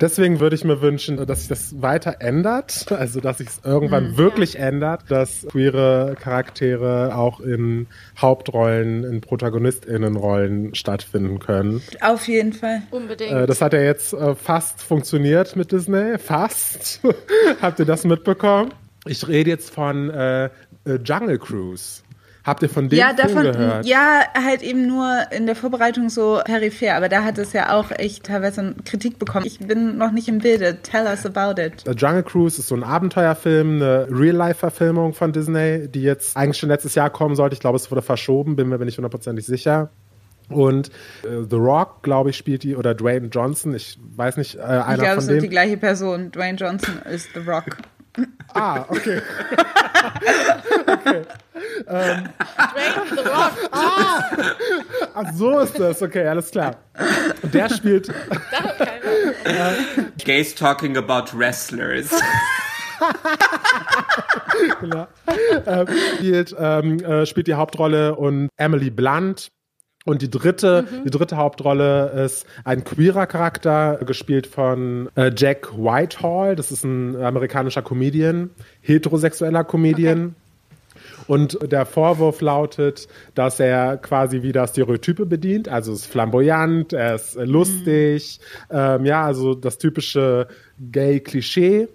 Deswegen 0.00 0.38
würde 0.40 0.54
ich 0.54 0.64
mir 0.64 0.80
wünschen, 0.80 1.16
dass 1.26 1.40
sich 1.40 1.48
das 1.48 1.80
weiter 1.82 2.16
ändert, 2.20 2.86
also 2.92 3.20
dass 3.20 3.38
sich 3.38 3.48
es 3.48 3.60
irgendwann 3.64 4.12
Mhm. 4.12 4.16
wirklich 4.18 4.58
ändert, 4.58 5.02
dass 5.08 5.46
queere 5.50 6.16
Charaktere 6.20 7.16
auch 7.16 7.40
in 7.40 7.86
Hauptrollen, 8.18 9.02
in 9.04 9.20
ProtagonistInnenrollen 9.22 10.74
stattfinden 10.74 11.38
können. 11.38 11.82
Auf 12.00 12.28
jeden 12.28 12.52
Fall. 12.52 12.82
Unbedingt. 12.90 13.32
Äh, 13.32 13.46
das 13.46 13.60
hat 13.62 13.72
ja 13.72 13.80
jetzt 13.80 14.12
äh, 14.12 14.34
fast 14.34 14.82
funktioniert 14.82 15.56
mit 15.56 15.72
Disney. 15.72 16.18
Fast. 16.18 17.00
Habt 17.62 17.78
ihr 17.78 17.86
das 17.86 18.04
mitbekommen? 18.04 18.72
Ich 19.06 19.26
rede 19.28 19.50
jetzt 19.50 19.72
von 19.72 20.10
äh, 20.10 20.46
äh, 20.46 20.50
Jungle 21.04 21.38
Cruise. 21.38 22.02
Habt 22.46 22.62
ihr 22.62 22.68
von 22.68 22.88
dem 22.88 22.96
Ja, 22.98 23.12
davon, 23.12 23.42
gehört? 23.42 23.84
ja, 23.86 24.20
halt 24.34 24.62
eben 24.62 24.86
nur 24.86 25.12
in 25.32 25.46
der 25.46 25.56
Vorbereitung 25.56 26.08
so 26.08 26.40
peripher, 26.44 26.94
aber 26.94 27.08
da 27.08 27.24
hat 27.24 27.38
es 27.38 27.52
ja 27.52 27.74
auch 27.76 27.90
echt 27.90 28.24
teilweise 28.24 28.74
Kritik 28.84 29.18
bekommen. 29.18 29.44
Ich 29.46 29.58
bin 29.58 29.98
noch 29.98 30.12
nicht 30.12 30.28
im 30.28 30.38
Bilde. 30.38 30.78
Tell 30.82 31.06
us 31.06 31.26
about 31.26 31.60
it. 31.60 31.82
The 31.84 31.92
Jungle 31.92 32.22
Cruise 32.22 32.60
ist 32.60 32.68
so 32.68 32.76
ein 32.76 32.84
Abenteuerfilm, 32.84 33.76
eine 33.82 34.06
Real-Life-Verfilmung 34.10 35.12
von 35.12 35.32
Disney, 35.32 35.88
die 35.88 36.02
jetzt 36.02 36.36
eigentlich 36.36 36.58
schon 36.58 36.68
letztes 36.68 36.94
Jahr 36.94 37.10
kommen 37.10 37.34
sollte. 37.34 37.54
Ich 37.54 37.60
glaube, 37.60 37.76
es 37.76 37.90
wurde 37.90 38.02
verschoben, 38.02 38.54
bin 38.54 38.68
mir 38.68 38.78
nicht 38.78 38.96
hundertprozentig 38.96 39.44
sicher. 39.44 39.90
Und 40.48 40.90
äh, 41.24 41.42
The 41.50 41.56
Rock, 41.56 42.04
glaube 42.04 42.30
ich, 42.30 42.36
spielt 42.36 42.62
die, 42.62 42.76
oder 42.76 42.94
Dwayne 42.94 43.26
Johnson, 43.32 43.74
ich 43.74 43.98
weiß 44.14 44.36
nicht, 44.36 44.54
äh, 44.54 44.58
Ich 44.58 44.62
einer 44.64 44.94
glaube, 44.96 45.08
von 45.14 45.18
es 45.18 45.24
sind 45.24 45.34
die 45.36 45.40
denen. 45.40 45.50
gleiche 45.50 45.76
Person. 45.76 46.30
Dwayne 46.30 46.56
Johnson 46.56 46.94
ist 47.12 47.30
The 47.34 47.40
Rock. 47.40 47.64
Ah, 48.54 48.84
okay. 48.88 49.20
Dwayne 51.86 53.06
The 53.10 53.16
Rock. 53.28 53.52
Ach, 55.14 55.32
so 55.34 55.58
ist 55.60 55.78
das, 55.78 56.02
okay, 56.02 56.26
alles 56.26 56.50
klar. 56.50 56.76
Und 57.42 57.54
der 57.54 57.68
spielt, 57.68 58.12
Gays 60.24 60.54
talking 60.54 60.96
about 60.96 61.36
wrestlers. 61.36 62.10
spielt, 66.16 66.54
ähm, 66.58 67.00
äh, 67.00 67.26
spielt 67.26 67.46
die 67.46 67.54
Hauptrolle 67.54 68.14
und 68.14 68.48
Emily 68.56 68.90
Blunt. 68.90 69.48
Und 70.06 70.22
die 70.22 70.30
dritte, 70.30 70.84
Mhm. 70.90 71.04
die 71.04 71.10
dritte 71.10 71.36
Hauptrolle 71.36 72.24
ist 72.24 72.46
ein 72.64 72.84
queerer 72.84 73.26
Charakter, 73.26 73.98
gespielt 74.06 74.46
von 74.46 75.10
äh, 75.16 75.30
Jack 75.36 75.76
Whitehall. 75.76 76.56
Das 76.56 76.72
ist 76.72 76.84
ein 76.84 77.16
amerikanischer 77.16 77.82
Comedian, 77.82 78.50
heterosexueller 78.80 79.64
Comedian. 79.64 80.34
Und 81.26 81.58
der 81.72 81.86
Vorwurf 81.86 82.40
lautet, 82.40 83.08
dass 83.34 83.58
er 83.58 83.96
quasi 83.96 84.42
wieder 84.42 84.66
Stereotype 84.68 85.26
bedient. 85.26 85.68
Also 85.68 85.92
ist 85.92 86.06
flamboyant, 86.06 86.92
er 86.92 87.16
ist 87.16 87.34
lustig, 87.34 88.38
ähm, 88.70 89.04
ja, 89.04 89.24
also 89.24 89.54
das 89.54 89.76
typische 89.78 90.46
Gay-Klischee. 90.78 91.88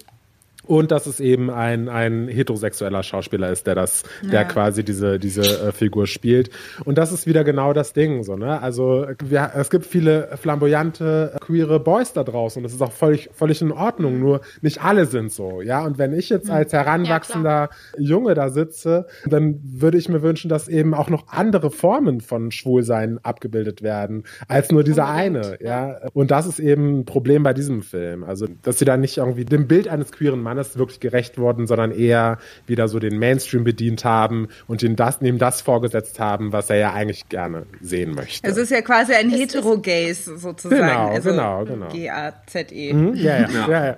Und 0.71 0.89
dass 0.91 1.05
es 1.05 1.19
eben 1.19 1.49
ein, 1.49 1.89
ein 1.89 2.29
heterosexueller 2.29 3.03
Schauspieler 3.03 3.49
ist, 3.51 3.67
der 3.67 3.75
das, 3.75 4.03
der 4.23 4.41
Ja. 4.41 4.43
quasi 4.45 4.86
diese, 4.86 5.19
diese 5.19 5.41
äh, 5.41 5.71
Figur 5.73 6.07
spielt. 6.07 6.49
Und 6.86 6.97
das 6.97 7.12
ist 7.12 7.27
wieder 7.27 7.43
genau 7.43 7.73
das 7.73 7.91
Ding, 7.91 8.23
so, 8.23 8.38
ne? 8.38 8.62
Also, 8.62 9.05
wir, 9.21 9.51
es 9.55 9.69
gibt 9.69 9.86
viele 9.86 10.29
flamboyante, 10.38 11.36
queere 11.41 11.81
Boys 11.81 12.13
da 12.13 12.23
draußen 12.23 12.62
und 12.62 12.63
das 12.63 12.71
ist 12.71 12.81
auch 12.81 12.93
völlig, 12.93 13.29
völlig 13.34 13.62
in 13.62 13.73
Ordnung, 13.73 14.21
nur 14.21 14.39
nicht 14.62 14.81
alle 14.81 15.07
sind 15.07 15.34
so, 15.34 15.62
ja? 15.62 15.84
Und 15.84 15.97
wenn 15.97 16.13
ich 16.13 16.29
jetzt 16.29 16.49
als 16.49 16.71
heranwachsender 16.71 17.69
Junge 17.97 18.34
da 18.34 18.49
sitze, 18.49 19.07
dann 19.25 19.60
würde 19.62 19.97
ich 19.97 20.07
mir 20.07 20.21
wünschen, 20.21 20.47
dass 20.47 20.69
eben 20.69 20.93
auch 20.93 21.10
noch 21.10 21.27
andere 21.27 21.69
Formen 21.69 22.21
von 22.21 22.49
Schwulsein 22.51 23.19
abgebildet 23.23 23.81
werden, 23.81 24.23
als 24.47 24.71
nur 24.71 24.86
dieser 24.86 25.10
eine, 25.10 25.57
ja? 25.60 25.97
Und 26.13 26.31
das 26.31 26.45
ist 26.47 26.60
eben 26.60 26.99
ein 26.99 27.05
Problem 27.05 27.43
bei 27.43 27.53
diesem 27.53 27.81
Film. 27.81 28.23
Also, 28.23 28.47
dass 28.62 28.79
sie 28.79 28.86
da 28.86 28.95
nicht 28.95 29.17
irgendwie 29.17 29.43
dem 29.43 29.67
Bild 29.67 29.89
eines 29.89 30.13
queeren 30.13 30.41
Mannes 30.41 30.61
wirklich 30.78 31.00
gerecht 31.00 31.38
wurden, 31.38 31.67
sondern 31.67 31.91
eher 31.91 32.38
wieder 32.67 32.88
so 32.88 33.00
den 33.00 33.19
Mainstream 33.19 33.63
bedient 33.63 34.06
haben 34.06 34.47
und 34.67 34.84
ihm 34.84 34.95
das, 34.95 35.21
ihm 35.21 35.38
das 35.38 35.62
vorgesetzt 35.62 36.19
haben, 36.19 36.52
was 36.52 36.69
er 36.69 36.78
ja 36.78 36.93
eigentlich 36.93 37.30
gerne 37.30 37.65
sehen 37.82 38.13
möchte. 38.15 38.47
Es 38.47 38.58
ist 38.58 38.71
ja 38.71 38.82
quasi 38.82 39.13
ein 39.13 39.30
Hetero-Gaze 39.30 40.38
sozusagen. 40.38 40.82
Genau, 40.82 41.10
also 41.10 41.30
genau, 41.30 41.65
genau. 41.65 41.88
G-A-Z-E. 41.89 42.91
Hm? 42.91 43.15
ja, 43.15 43.39
ja, 43.39 43.47
ja, 43.50 43.86
ja, 43.86 43.97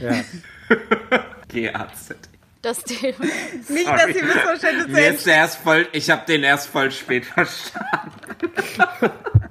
ja. 0.00 0.24
GAZ. 1.48 2.14
Das 2.62 2.84
Thema. 2.84 3.24
Nicht, 3.70 3.88
dass 3.88 4.06
Sie 4.12 4.22
Missverständnisse 4.22 4.90
Mir 4.90 5.14
ist 5.14 5.26
der 5.26 5.36
erst 5.36 5.60
voll, 5.60 5.86
ich 5.92 6.10
habe 6.10 6.26
den 6.26 6.42
erst 6.42 6.68
voll 6.68 6.90
spät 6.90 7.24
verstanden. 7.24 7.80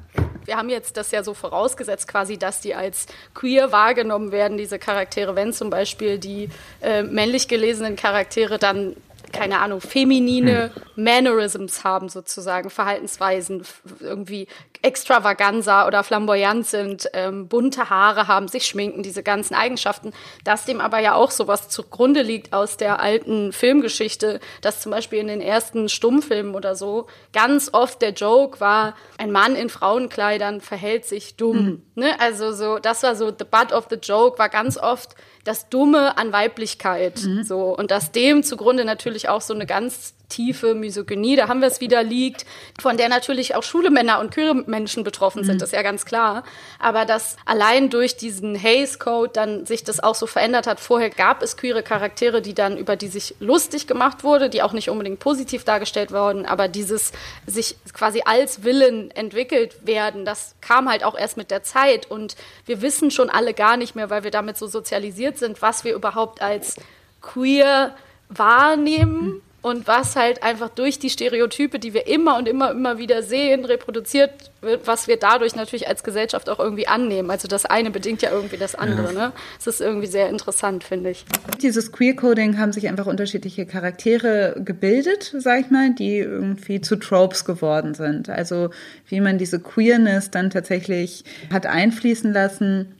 wir 0.49 0.57
haben 0.57 0.69
jetzt 0.69 0.97
das 0.97 1.11
ja 1.11 1.23
so 1.23 1.35
vorausgesetzt, 1.35 2.07
quasi, 2.07 2.39
dass 2.39 2.59
die 2.59 2.73
als 2.73 3.05
queer 3.35 3.71
wahrgenommen 3.71 4.31
werden, 4.31 4.57
diese 4.57 4.79
Charaktere, 4.79 5.35
wenn 5.35 5.53
zum 5.53 5.69
Beispiel 5.69 6.17
die 6.17 6.49
äh, 6.81 7.03
männlich 7.03 7.47
gelesenen 7.47 7.95
Charaktere 7.95 8.57
dann 8.57 8.95
keine 9.31 9.59
Ahnung, 9.59 9.81
feminine 9.81 10.71
Mannerisms 10.95 11.83
haben 11.83 12.09
sozusagen, 12.09 12.69
Verhaltensweisen, 12.69 13.63
irgendwie 13.99 14.47
extravaganza 14.81 15.87
oder 15.87 16.03
flamboyant 16.03 16.65
sind, 16.65 17.09
ähm, 17.13 17.47
bunte 17.47 17.89
Haare 17.89 18.27
haben, 18.27 18.47
sich 18.47 18.65
schminken, 18.65 19.03
diese 19.03 19.23
ganzen 19.23 19.55
Eigenschaften, 19.55 20.13
dass 20.43 20.65
dem 20.65 20.79
aber 20.79 20.99
ja 20.99 21.15
auch 21.15 21.31
sowas 21.31 21.69
zugrunde 21.69 22.21
liegt 22.21 22.53
aus 22.53 22.77
der 22.77 23.01
alten 23.01 23.51
Filmgeschichte, 23.51 24.39
dass 24.61 24.81
zum 24.81 24.91
Beispiel 24.91 25.19
in 25.19 25.27
den 25.27 25.41
ersten 25.41 25.89
Stummfilmen 25.89 26.55
oder 26.55 26.75
so 26.75 27.07
ganz 27.33 27.69
oft 27.73 28.01
der 28.01 28.13
Joke 28.13 28.59
war, 28.59 28.95
ein 29.17 29.31
Mann 29.31 29.55
in 29.55 29.69
Frauenkleidern 29.69 30.61
verhält 30.61 31.05
sich 31.05 31.35
dumm. 31.35 31.83
Ne? 31.95 32.17
Also 32.19 32.53
so, 32.53 32.79
das 32.79 33.03
war 33.03 33.15
so, 33.15 33.27
the 33.27 33.45
butt 33.49 33.73
of 33.73 33.87
the 33.89 33.97
joke 33.97 34.39
war 34.39 34.47
ganz 34.47 34.77
oft 34.77 35.15
das 35.43 35.67
Dumme 35.69 36.17
an 36.17 36.31
Weiblichkeit. 36.31 37.19
So. 37.43 37.75
Und 37.75 37.91
dass 37.91 38.11
dem 38.11 38.43
zugrunde 38.43 38.85
natürlich 38.85 39.18
auch 39.27 39.41
so 39.41 39.53
eine 39.53 39.65
ganz 39.65 40.13
tiefe 40.29 40.75
Misogynie, 40.75 41.35
da 41.35 41.47
haben 41.47 41.59
wir 41.59 41.67
es 41.67 41.81
wieder 41.81 42.03
liegt, 42.03 42.45
von 42.79 42.97
der 42.97 43.09
natürlich 43.09 43.55
auch 43.55 43.63
schwule 43.63 43.89
Männer 43.89 44.19
und 44.19 44.31
queere 44.31 44.53
Menschen 44.53 45.03
betroffen 45.03 45.43
sind, 45.43 45.61
das 45.61 45.69
ist 45.69 45.75
ja 45.75 45.81
ganz 45.81 46.05
klar. 46.05 46.43
Aber 46.77 47.05
dass 47.05 47.35
allein 47.45 47.89
durch 47.89 48.15
diesen 48.15 48.55
Hays 48.55 48.99
Code 48.99 49.31
dann 49.33 49.65
sich 49.65 49.83
das 49.83 49.99
auch 49.99 50.15
so 50.15 50.27
verändert 50.27 50.67
hat. 50.67 50.79
Vorher 50.79 51.09
gab 51.09 51.41
es 51.41 51.57
queere 51.57 51.83
Charaktere, 51.83 52.41
die 52.41 52.53
dann, 52.53 52.77
über 52.77 52.95
die 52.95 53.07
sich 53.07 53.35
lustig 53.39 53.87
gemacht 53.87 54.23
wurde, 54.23 54.49
die 54.49 54.61
auch 54.61 54.71
nicht 54.71 54.89
unbedingt 54.89 55.19
positiv 55.19 55.63
dargestellt 55.63 56.11
wurden, 56.11 56.45
aber 56.45 56.67
dieses 56.67 57.11
sich 57.47 57.75
quasi 57.93 58.21
als 58.23 58.63
Willen 58.63 59.11
entwickelt 59.11 59.85
werden, 59.85 60.25
das 60.25 60.55
kam 60.61 60.89
halt 60.89 61.03
auch 61.03 61.17
erst 61.17 61.37
mit 61.37 61.49
der 61.51 61.63
Zeit 61.63 62.09
und 62.09 62.35
wir 62.65 62.81
wissen 62.81 63.09
schon 63.09 63.29
alle 63.29 63.53
gar 63.53 63.77
nicht 63.77 63.95
mehr, 63.95 64.09
weil 64.09 64.23
wir 64.23 64.31
damit 64.31 64.57
so 64.57 64.67
sozialisiert 64.67 65.37
sind, 65.37 65.61
was 65.61 65.83
wir 65.83 65.95
überhaupt 65.95 66.41
als 66.41 66.75
queer 67.21 67.95
wahrnehmen 68.29 69.41
und 69.61 69.87
was 69.87 70.15
halt 70.15 70.41
einfach 70.41 70.69
durch 70.69 70.99
die 70.99 71.09
Stereotype, 71.09 71.79
die 71.79 71.93
wir 71.93 72.07
immer 72.07 72.37
und 72.37 72.47
immer, 72.47 72.71
immer 72.71 72.97
wieder 72.97 73.23
sehen, 73.23 73.65
reproduziert 73.65 74.51
wird, 74.61 74.87
was 74.87 75.07
wir 75.09 75.17
dadurch 75.17 75.55
natürlich 75.55 75.87
als 75.87 76.03
Gesellschaft 76.03 76.49
auch 76.49 76.59
irgendwie 76.59 76.87
annehmen. 76.87 77.29
Also 77.29 77.47
das 77.49 77.65
eine 77.65 77.91
bedingt 77.91 78.21
ja 78.21 78.31
irgendwie 78.31 78.55
das 78.55 78.75
andere. 78.75 79.13
Ne? 79.13 79.33
Das 79.57 79.67
ist 79.67 79.81
irgendwie 79.81 80.07
sehr 80.07 80.29
interessant, 80.29 80.85
finde 80.85 81.09
ich. 81.09 81.25
Dieses 81.61 81.91
Queer-Coding 81.91 82.57
haben 82.57 82.71
sich 82.71 82.87
einfach 82.87 83.05
unterschiedliche 83.05 83.65
Charaktere 83.65 84.55
gebildet, 84.63 85.35
sag 85.37 85.59
ich 85.61 85.71
mal, 85.71 85.93
die 85.93 86.19
irgendwie 86.19 86.79
zu 86.79 86.95
Tropes 86.95 87.43
geworden 87.43 87.95
sind. 87.95 88.29
Also 88.29 88.69
wie 89.07 89.19
man 89.19 89.37
diese 89.37 89.59
Queerness 89.59 90.31
dann 90.31 90.51
tatsächlich 90.51 91.25
hat 91.51 91.65
einfließen 91.65 92.31
lassen 92.31 92.95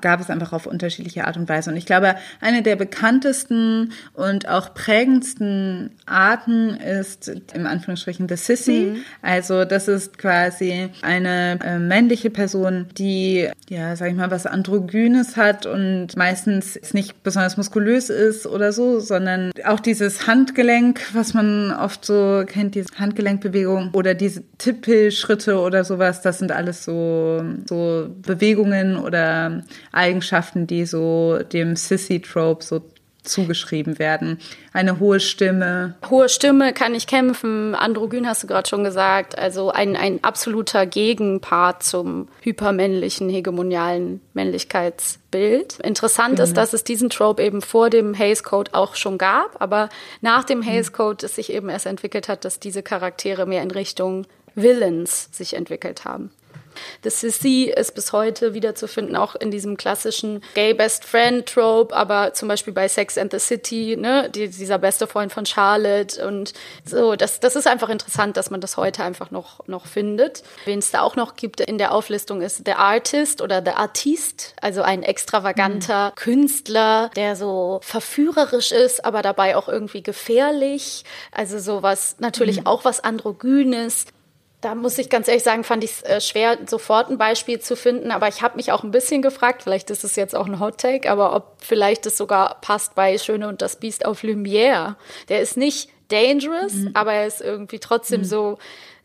gab 0.00 0.20
es 0.20 0.30
einfach 0.30 0.52
auf 0.52 0.66
unterschiedliche 0.66 1.26
Art 1.26 1.36
und 1.36 1.48
Weise. 1.48 1.70
Und 1.70 1.76
ich 1.76 1.86
glaube, 1.86 2.14
eine 2.40 2.62
der 2.62 2.76
bekanntesten 2.76 3.92
und 4.12 4.48
auch 4.48 4.74
prägendsten 4.74 5.90
Arten 6.06 6.76
ist 6.76 7.32
im 7.54 7.66
Anführungsstrichen 7.66 8.28
The 8.28 8.36
Sissy. 8.36 9.02
Also 9.22 9.64
das 9.64 9.88
ist 9.88 10.18
quasi 10.18 10.90
eine 11.02 11.58
äh, 11.64 11.78
männliche 11.78 12.30
Person, 12.30 12.86
die, 12.96 13.48
ja, 13.68 13.96
sag 13.96 14.10
ich 14.10 14.16
mal, 14.16 14.30
was 14.30 14.46
Androgynes 14.46 15.36
hat 15.36 15.66
und 15.66 16.16
meistens 16.16 16.78
nicht 16.92 17.22
besonders 17.22 17.56
muskulös 17.56 18.10
ist 18.10 18.46
oder 18.46 18.72
so, 18.72 19.00
sondern 19.00 19.52
auch 19.64 19.80
dieses 19.80 20.26
Handgelenk, 20.26 21.00
was 21.12 21.34
man 21.34 21.72
oft 21.72 22.04
so 22.04 22.44
kennt, 22.46 22.74
diese 22.74 22.88
Handgelenkbewegung 22.98 23.90
oder 23.92 24.14
diese 24.14 24.42
Tippelschritte 24.58 25.58
oder 25.58 25.84
sowas, 25.84 26.22
das 26.22 26.38
sind 26.38 26.52
alles 26.52 26.84
so, 26.84 27.42
so 27.68 28.08
Bewegungen 28.22 28.96
oder 28.96 29.62
Eigenschaften, 29.92 30.66
die 30.66 30.86
so 30.86 31.38
dem 31.52 31.76
Sissy-Trope 31.76 32.64
so 32.64 32.82
zugeschrieben 33.22 33.98
werden. 33.98 34.38
Eine 34.72 34.98
hohe 34.98 35.20
Stimme. 35.20 35.94
Hohe 36.08 36.28
Stimme 36.28 36.72
kann 36.72 36.92
nicht 36.92 37.08
kämpfen, 37.08 37.74
androgyn 37.74 38.26
hast 38.26 38.42
du 38.42 38.46
gerade 38.46 38.68
schon 38.68 38.84
gesagt, 38.84 39.38
also 39.38 39.70
ein, 39.70 39.96
ein 39.96 40.22
absoluter 40.24 40.86
Gegenpart 40.86 41.82
zum 41.82 42.28
hypermännlichen, 42.40 43.28
hegemonialen 43.28 44.20
Männlichkeitsbild. 44.32 45.80
Interessant 45.80 46.38
ist, 46.38 46.56
dass 46.56 46.72
es 46.72 46.84
diesen 46.84 47.10
Trope 47.10 47.42
eben 47.42 47.62
vor 47.62 47.90
dem 47.90 48.14
Hays 48.14 48.42
Code 48.42 48.72
auch 48.74 48.94
schon 48.94 49.18
gab, 49.18 49.60
aber 49.60 49.88
nach 50.20 50.44
dem 50.44 50.62
Hays 50.62 50.92
Code 50.92 51.26
es 51.26 51.34
sich 51.34 51.52
eben 51.52 51.68
erst 51.68 51.86
entwickelt 51.86 52.28
hat, 52.28 52.44
dass 52.44 52.60
diese 52.60 52.82
Charaktere 52.82 53.46
mehr 53.46 53.62
in 53.62 53.70
Richtung 53.70 54.26
Villains 54.54 55.28
sich 55.32 55.54
entwickelt 55.54 56.04
haben. 56.04 56.30
The 57.02 57.10
Sissy 57.10 57.72
ist 57.74 57.94
bis 57.94 58.12
heute 58.12 58.54
wiederzufinden, 58.54 59.16
auch 59.16 59.34
in 59.34 59.50
diesem 59.50 59.76
klassischen 59.76 60.42
Gay 60.54 60.74
Best 60.74 61.04
Friend 61.04 61.46
Trope, 61.46 61.94
aber 61.94 62.32
zum 62.34 62.48
Beispiel 62.48 62.72
bei 62.72 62.88
Sex 62.88 63.18
and 63.18 63.32
the 63.32 63.38
City, 63.38 63.96
ne, 63.98 64.30
die, 64.30 64.48
dieser 64.48 64.78
beste 64.78 65.06
Freund 65.06 65.32
von 65.32 65.46
Charlotte 65.46 66.26
und 66.26 66.52
so, 66.84 67.16
das, 67.16 67.40
das 67.40 67.56
ist 67.56 67.66
einfach 67.66 67.88
interessant, 67.88 68.36
dass 68.36 68.50
man 68.50 68.60
das 68.60 68.76
heute 68.76 69.02
einfach 69.04 69.30
noch, 69.30 69.66
noch 69.66 69.86
findet. 69.86 70.42
Wen 70.64 70.78
es 70.78 70.90
da 70.90 71.02
auch 71.02 71.16
noch 71.16 71.36
gibt 71.36 71.60
in 71.60 71.78
der 71.78 71.92
Auflistung 71.92 72.42
ist 72.42 72.62
The 72.64 72.72
Artist 72.72 73.40
oder 73.40 73.62
The 73.64 73.72
Artist, 73.72 74.54
also 74.60 74.82
ein 74.82 75.02
extravaganter 75.02 76.10
mhm. 76.10 76.14
Künstler, 76.16 77.10
der 77.16 77.36
so 77.36 77.80
verführerisch 77.82 78.72
ist, 78.72 79.04
aber 79.04 79.22
dabei 79.22 79.56
auch 79.56 79.68
irgendwie 79.68 80.02
gefährlich. 80.02 81.04
Also 81.32 81.58
sowas, 81.58 82.16
natürlich 82.18 82.60
mhm. 82.60 82.66
auch 82.66 82.84
was 82.84 83.00
Androgynes. 83.00 84.06
Da 84.60 84.74
muss 84.74 84.98
ich 84.98 85.08
ganz 85.08 85.26
ehrlich 85.26 85.42
sagen, 85.42 85.64
fand 85.64 85.84
ich 85.84 85.90
es 85.92 86.02
äh, 86.02 86.20
schwer, 86.20 86.58
sofort 86.66 87.08
ein 87.08 87.16
Beispiel 87.16 87.60
zu 87.60 87.76
finden. 87.76 88.10
Aber 88.10 88.28
ich 88.28 88.42
habe 88.42 88.56
mich 88.56 88.72
auch 88.72 88.82
ein 88.82 88.90
bisschen 88.90 89.22
gefragt, 89.22 89.62
vielleicht 89.62 89.90
ist 89.90 90.04
es 90.04 90.16
jetzt 90.16 90.34
auch 90.36 90.46
ein 90.46 90.60
Hot 90.60 90.78
Take, 90.78 91.10
aber 91.10 91.34
ob 91.34 91.56
vielleicht 91.60 92.04
es 92.06 92.16
sogar 92.16 92.60
passt 92.60 92.94
bei 92.94 93.16
Schöne 93.16 93.48
und 93.48 93.62
das 93.62 93.76
Biest 93.76 94.04
auf 94.04 94.22
Lumière. 94.22 94.96
Der 95.28 95.40
ist 95.40 95.56
nicht 95.56 95.90
dangerous, 96.08 96.74
mhm. 96.74 96.90
aber 96.94 97.14
er 97.14 97.26
ist 97.26 97.40
irgendwie 97.40 97.78
trotzdem 97.78 98.20
mhm. 98.20 98.24
so 98.24 98.58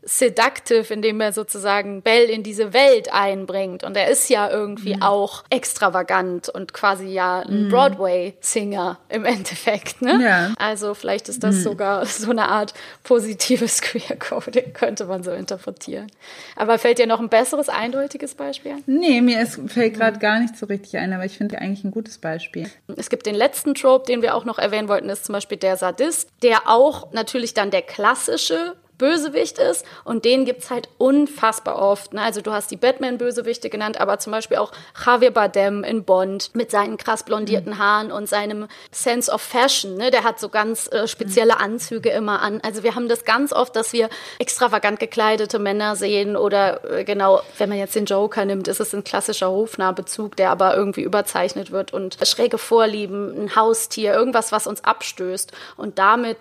seductive, 0.05 0.93
indem 0.93 1.19
er 1.19 1.33
sozusagen 1.33 2.03
Bell 2.03 2.29
in 2.29 2.43
diese 2.43 2.73
Welt 2.73 3.11
einbringt. 3.11 3.83
Und 3.83 3.97
er 3.97 4.09
ist 4.09 4.29
ja 4.29 4.49
irgendwie 4.49 4.95
mhm. 4.95 5.01
auch 5.01 5.43
extravagant 5.49 6.47
und 6.47 6.73
quasi 6.73 7.07
ja 7.07 7.39
ein 7.39 7.65
mhm. 7.65 7.69
Broadway-Singer 7.69 8.99
im 9.09 9.25
Endeffekt. 9.25 10.01
Ne? 10.01 10.19
Ja. 10.21 10.53
Also 10.57 10.93
vielleicht 10.93 11.27
ist 11.27 11.43
das 11.43 11.55
mhm. 11.55 11.61
sogar 11.61 12.05
so 12.05 12.29
eine 12.29 12.47
Art 12.47 12.73
positives 13.03 13.81
Queer-Coding, 13.81 14.73
könnte 14.73 15.05
man 15.05 15.23
so 15.23 15.31
interpretieren. 15.31 16.07
Aber 16.55 16.77
fällt 16.77 16.99
dir 16.99 17.07
noch 17.07 17.19
ein 17.19 17.29
besseres, 17.29 17.67
eindeutiges 17.67 18.35
Beispiel 18.35 18.73
ein? 18.73 18.83
Nee, 18.85 19.21
mir 19.21 19.41
ist, 19.41 19.59
fällt 19.67 19.95
gerade 19.95 20.19
gar 20.19 20.39
nicht 20.39 20.55
so 20.55 20.67
richtig 20.67 20.97
ein, 20.97 21.13
aber 21.13 21.25
ich 21.25 21.37
finde 21.37 21.57
eigentlich 21.57 21.83
ein 21.83 21.91
gutes 21.91 22.19
Beispiel. 22.19 22.69
Es 22.95 23.09
gibt 23.09 23.25
den 23.25 23.35
letzten 23.35 23.73
Trope, 23.73 24.05
den 24.05 24.21
wir 24.21 24.35
auch 24.35 24.45
noch 24.45 24.59
erwähnen 24.59 24.87
wollten, 24.87 25.09
ist 25.09 25.25
zum 25.25 25.33
Beispiel 25.33 25.57
der 25.57 25.77
Sadist, 25.77 26.29
der 26.43 26.67
auch 26.67 27.11
natürlich 27.11 27.55
dann 27.55 27.71
der 27.71 27.81
klassische 27.81 28.75
Bösewicht 28.97 29.57
ist 29.57 29.85
und 30.03 30.25
den 30.25 30.45
gibt's 30.45 30.69
halt 30.69 30.89
unfassbar 30.97 31.77
oft. 31.77 32.13
Ne? 32.13 32.21
Also 32.21 32.41
du 32.41 32.51
hast 32.51 32.71
die 32.71 32.77
Batman-Bösewichte 32.77 33.69
genannt, 33.69 33.99
aber 33.99 34.19
zum 34.19 34.31
Beispiel 34.31 34.57
auch 34.57 34.71
Javier 35.05 35.31
Bardem 35.31 35.83
in 35.83 36.03
Bond 36.03 36.51
mit 36.53 36.71
seinen 36.71 36.97
krass 36.97 37.23
blondierten 37.23 37.73
mhm. 37.73 37.79
Haaren 37.79 38.11
und 38.11 38.27
seinem 38.27 38.67
Sense 38.91 39.31
of 39.31 39.41
Fashion. 39.41 39.95
Ne? 39.97 40.11
Der 40.11 40.23
hat 40.23 40.39
so 40.39 40.49
ganz 40.49 40.91
äh, 40.91 41.07
spezielle 41.07 41.59
Anzüge 41.59 42.09
immer 42.09 42.41
an. 42.41 42.61
Also 42.63 42.83
wir 42.83 42.95
haben 42.95 43.09
das 43.09 43.25
ganz 43.25 43.53
oft, 43.53 43.75
dass 43.75 43.93
wir 43.93 44.09
extravagant 44.39 44.99
gekleidete 44.99 45.59
Männer 45.59 45.95
sehen 45.95 46.35
oder 46.35 46.83
äh, 46.89 47.03
genau, 47.03 47.41
wenn 47.57 47.69
man 47.69 47.77
jetzt 47.77 47.95
den 47.95 48.05
Joker 48.05 48.45
nimmt, 48.45 48.67
ist 48.67 48.79
es 48.79 48.93
ein 48.93 49.03
klassischer 49.03 49.49
Hofnahbezug, 49.49 50.35
der 50.35 50.51
aber 50.51 50.75
irgendwie 50.75 51.01
überzeichnet 51.01 51.71
wird 51.71 51.93
und 51.93 52.17
schräge 52.23 52.57
Vorlieben, 52.57 53.45
ein 53.45 53.55
Haustier, 53.55 54.13
irgendwas, 54.13 54.51
was 54.51 54.67
uns 54.67 54.83
abstößt 54.83 55.51
und 55.77 55.99
damit 55.99 56.37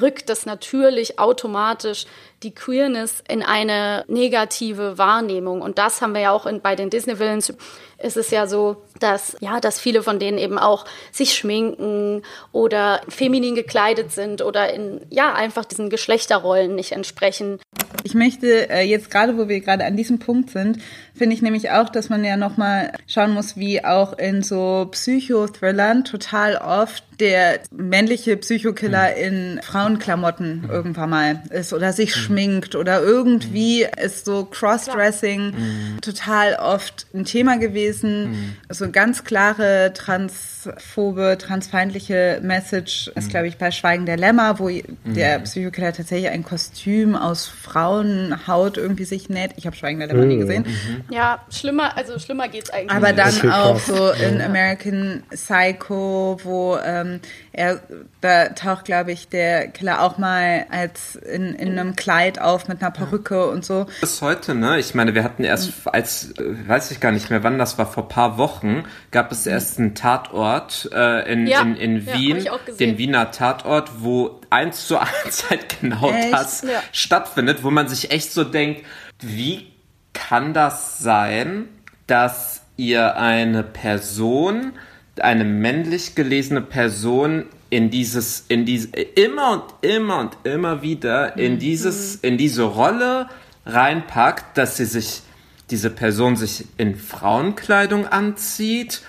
rückt 0.00 0.28
das 0.28 0.46
natürlich 0.46 1.18
automatisch 1.18 2.06
die 2.42 2.54
Queerness 2.54 3.22
in 3.28 3.42
eine 3.42 4.04
negative 4.08 4.98
Wahrnehmung. 4.98 5.62
Und 5.62 5.78
das 5.78 6.02
haben 6.02 6.12
wir 6.12 6.20
ja 6.20 6.30
auch 6.30 6.46
in, 6.46 6.60
bei 6.60 6.76
den 6.76 6.90
Disney-Villains. 6.90 7.54
Ist 7.98 8.16
es 8.16 8.30
ja 8.30 8.46
so, 8.46 8.82
dass, 9.00 9.36
ja, 9.40 9.60
dass 9.60 9.80
viele 9.80 10.02
von 10.02 10.18
denen 10.18 10.36
eben 10.36 10.58
auch 10.58 10.84
sich 11.10 11.34
schminken 11.34 12.22
oder 12.52 13.00
feminin 13.08 13.54
gekleidet 13.54 14.12
sind 14.12 14.42
oder 14.42 14.72
in, 14.74 15.00
ja, 15.10 15.32
einfach 15.32 15.64
diesen 15.64 15.90
Geschlechterrollen 15.90 16.74
nicht 16.74 16.92
entsprechen. 16.92 17.60
Ich 18.02 18.14
möchte 18.14 18.68
äh, 18.68 18.82
jetzt 18.82 19.10
gerade, 19.10 19.38
wo 19.38 19.48
wir 19.48 19.60
gerade 19.60 19.84
an 19.84 19.96
diesem 19.96 20.18
Punkt 20.18 20.50
sind, 20.50 20.78
finde 21.14 21.34
ich 21.34 21.42
nämlich 21.42 21.70
auch, 21.70 21.88
dass 21.88 22.10
man 22.10 22.24
ja 22.24 22.36
nochmal 22.36 22.92
schauen 23.06 23.32
muss, 23.32 23.56
wie 23.56 23.84
auch 23.84 24.18
in 24.18 24.42
so 24.42 24.88
Psychothrillern 24.90 26.04
total 26.04 26.56
oft 26.56 27.04
der 27.20 27.60
männliche 27.70 28.36
Psychokiller 28.36 29.10
mhm. 29.10 29.22
in 29.22 29.60
Frauenklamotten 29.62 30.68
irgendwann 30.70 31.10
mal 31.10 31.42
ist 31.50 31.72
oder 31.72 31.92
sich 31.92 32.16
mhm. 32.16 32.33
Schminkt 32.34 32.74
oder 32.74 33.02
irgendwie 33.02 33.84
mhm. 33.84 34.04
ist 34.04 34.24
so 34.24 34.44
Crossdressing 34.44 35.46
mhm. 35.46 36.00
total 36.00 36.56
oft 36.56 37.06
ein 37.14 37.24
Thema 37.24 37.58
gewesen. 37.58 38.30
Mhm. 38.30 38.56
So 38.68 38.90
ganz 38.90 39.24
klare 39.24 39.92
transphobe, 39.94 41.38
transfeindliche 41.38 42.40
Message 42.42 43.10
ist, 43.14 43.30
glaube 43.30 43.48
ich, 43.48 43.56
bei 43.56 43.70
Schweigen 43.70 44.06
der 44.06 44.16
Lämmer, 44.16 44.58
wo 44.58 44.68
der 45.04 45.38
Psychokiller 45.40 45.92
tatsächlich 45.92 46.30
ein 46.30 46.42
Kostüm 46.42 47.14
aus 47.14 47.46
Frauenhaut 47.46 48.76
irgendwie 48.76 49.04
sich 49.04 49.28
näht. 49.28 49.52
Ich 49.56 49.66
habe 49.66 49.76
Schweigen 49.76 50.00
der 50.00 50.08
Lämmer 50.08 50.24
nie 50.24 50.38
gesehen. 50.38 50.66
Ja, 51.10 51.44
schlimmer, 51.50 51.96
also 51.96 52.18
schlimmer 52.18 52.48
geht's 52.48 52.70
eigentlich. 52.70 52.90
Aber 52.90 53.12
dann 53.12 53.50
auch 53.50 53.78
so 53.78 54.10
in 54.10 54.40
American 54.40 55.22
Psycho, 55.30 56.38
wo 56.42 56.76
ähm, 56.84 57.20
er, 57.52 57.80
da 58.20 58.48
taucht, 58.48 58.84
glaube 58.84 59.12
ich, 59.12 59.28
der 59.28 59.68
Killer 59.68 60.02
auch 60.02 60.18
mal 60.18 60.66
als 60.70 61.16
in, 61.16 61.54
in 61.54 61.78
einem 61.78 61.94
Kleid 61.94 62.13
auf 62.40 62.68
mit 62.68 62.80
einer 62.80 62.90
Perücke 62.90 63.48
und 63.48 63.64
so. 63.64 63.86
Bis 64.00 64.22
heute, 64.22 64.54
ne? 64.54 64.78
Ich 64.78 64.94
meine, 64.94 65.14
wir 65.14 65.24
hatten 65.24 65.44
erst, 65.44 65.72
als, 65.86 66.32
äh, 66.32 66.68
weiß 66.68 66.90
ich 66.90 67.00
gar 67.00 67.12
nicht 67.12 67.30
mehr, 67.30 67.42
wann 67.42 67.58
das 67.58 67.78
war, 67.78 67.86
vor 67.86 68.08
paar 68.08 68.38
Wochen, 68.38 68.84
gab 69.10 69.32
es 69.32 69.46
erst 69.46 69.78
einen 69.78 69.94
Tatort 69.94 70.88
äh, 70.92 71.30
in, 71.32 71.46
ja. 71.46 71.60
in, 71.60 71.76
in 71.76 72.06
Wien, 72.06 72.38
ja, 72.40 72.58
den 72.78 72.98
Wiener 72.98 73.30
Tatort, 73.30 73.90
wo 73.98 74.40
eins 74.50 74.86
zu 74.86 74.98
eins 74.98 75.50
halt 75.50 75.80
genau 75.80 76.10
echt? 76.10 76.32
das 76.32 76.62
ja. 76.62 76.80
stattfindet, 76.92 77.64
wo 77.64 77.70
man 77.70 77.88
sich 77.88 78.10
echt 78.10 78.32
so 78.32 78.44
denkt, 78.44 78.84
wie 79.20 79.66
kann 80.12 80.54
das 80.54 80.98
sein, 80.98 81.68
dass 82.06 82.62
ihr 82.76 83.16
eine 83.16 83.62
Person, 83.62 84.72
eine 85.20 85.44
männlich 85.44 86.14
gelesene 86.14 86.60
Person 86.60 87.46
in 87.74 87.90
dieses, 87.90 88.44
in 88.46 88.64
diese, 88.64 88.88
immer 88.92 89.50
und 89.50 89.64
immer 89.90 90.20
und 90.20 90.36
immer 90.44 90.82
wieder 90.82 91.36
in 91.36 91.54
mhm. 91.54 91.58
dieses, 91.58 92.14
in 92.14 92.38
diese 92.38 92.62
Rolle 92.62 93.28
reinpackt, 93.66 94.56
dass 94.56 94.76
sie 94.76 94.84
sich, 94.84 95.22
diese 95.70 95.90
Person 95.90 96.36
sich 96.36 96.66
in 96.76 96.94
Frauenkleidung 96.94 98.06
anzieht, 98.06 99.02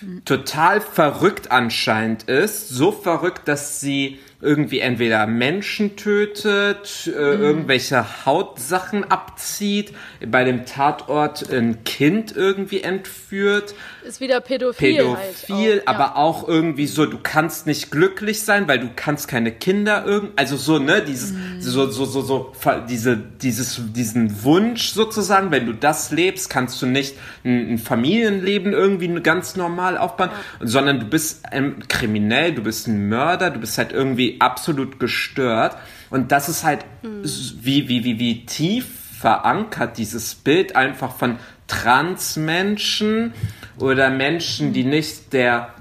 mhm. 0.00 0.24
total 0.24 0.80
verrückt 0.80 1.50
anscheinend 1.50 2.22
ist, 2.24 2.68
so 2.68 2.92
verrückt, 2.92 3.48
dass 3.48 3.80
sie 3.80 4.20
irgendwie 4.44 4.80
entweder 4.80 5.26
Menschen 5.26 5.96
tötet, 5.96 7.06
äh, 7.06 7.18
mhm. 7.18 7.42
irgendwelche 7.42 8.26
Hautsachen 8.26 9.10
abzieht, 9.10 9.92
bei 10.26 10.44
dem 10.44 10.66
Tatort 10.66 11.50
ein 11.50 11.82
Kind 11.84 12.36
irgendwie 12.36 12.82
entführt. 12.82 13.74
Ist 14.04 14.20
wieder 14.20 14.40
pädophil. 14.40 14.96
Pädophil, 14.96 15.56
halt 15.56 15.88
auch, 15.88 15.94
aber 15.94 16.04
ja. 16.04 16.16
auch 16.16 16.46
irgendwie 16.46 16.86
so, 16.86 17.06
du 17.06 17.18
kannst 17.22 17.66
nicht 17.66 17.90
glücklich 17.90 18.42
sein, 18.42 18.68
weil 18.68 18.78
du 18.78 18.90
kannst 18.94 19.28
keine 19.28 19.50
Kinder 19.50 20.04
irgendwie, 20.04 20.34
also 20.36 20.56
so, 20.56 20.78
ne, 20.78 21.02
dieses, 21.02 21.32
mhm. 21.32 21.60
so, 21.60 21.90
so, 21.90 22.04
so, 22.04 22.20
so, 22.20 22.52
diese, 22.88 23.16
dieses, 23.16 23.80
diesen 23.94 24.44
Wunsch 24.44 24.88
sozusagen, 24.88 25.50
wenn 25.50 25.66
du 25.66 25.72
das 25.72 26.10
lebst, 26.10 26.50
kannst 26.50 26.80
du 26.82 26.86
nicht 26.86 27.16
ein, 27.44 27.72
ein 27.72 27.78
Familienleben 27.78 28.72
irgendwie 28.72 29.08
ganz 29.22 29.56
normal 29.56 29.96
aufbauen, 29.96 30.30
ja. 30.60 30.66
sondern 30.66 31.00
du 31.00 31.06
bist 31.06 31.46
ein 31.50 31.86
kriminell, 31.88 32.52
du 32.52 32.62
bist 32.62 32.86
ein 32.86 33.08
Mörder, 33.08 33.50
du 33.50 33.60
bist 33.60 33.78
halt 33.78 33.92
irgendwie 33.92 34.33
absolut 34.40 34.98
gestört. 35.00 35.76
Und 36.10 36.32
das 36.32 36.48
ist 36.48 36.64
halt 36.64 36.84
mhm. 37.02 37.22
wie, 37.60 37.88
wie, 37.88 38.04
wie, 38.04 38.18
wie 38.18 38.46
tief 38.46 38.86
verankert 39.18 39.96
dieses 39.98 40.34
Bild 40.34 40.76
einfach 40.76 41.14
von 41.16 41.38
Transmenschen 41.66 43.32
oder 43.78 44.10
Menschen, 44.10 44.72
die 44.72 44.84
nicht 44.84 45.32
der 45.32 45.72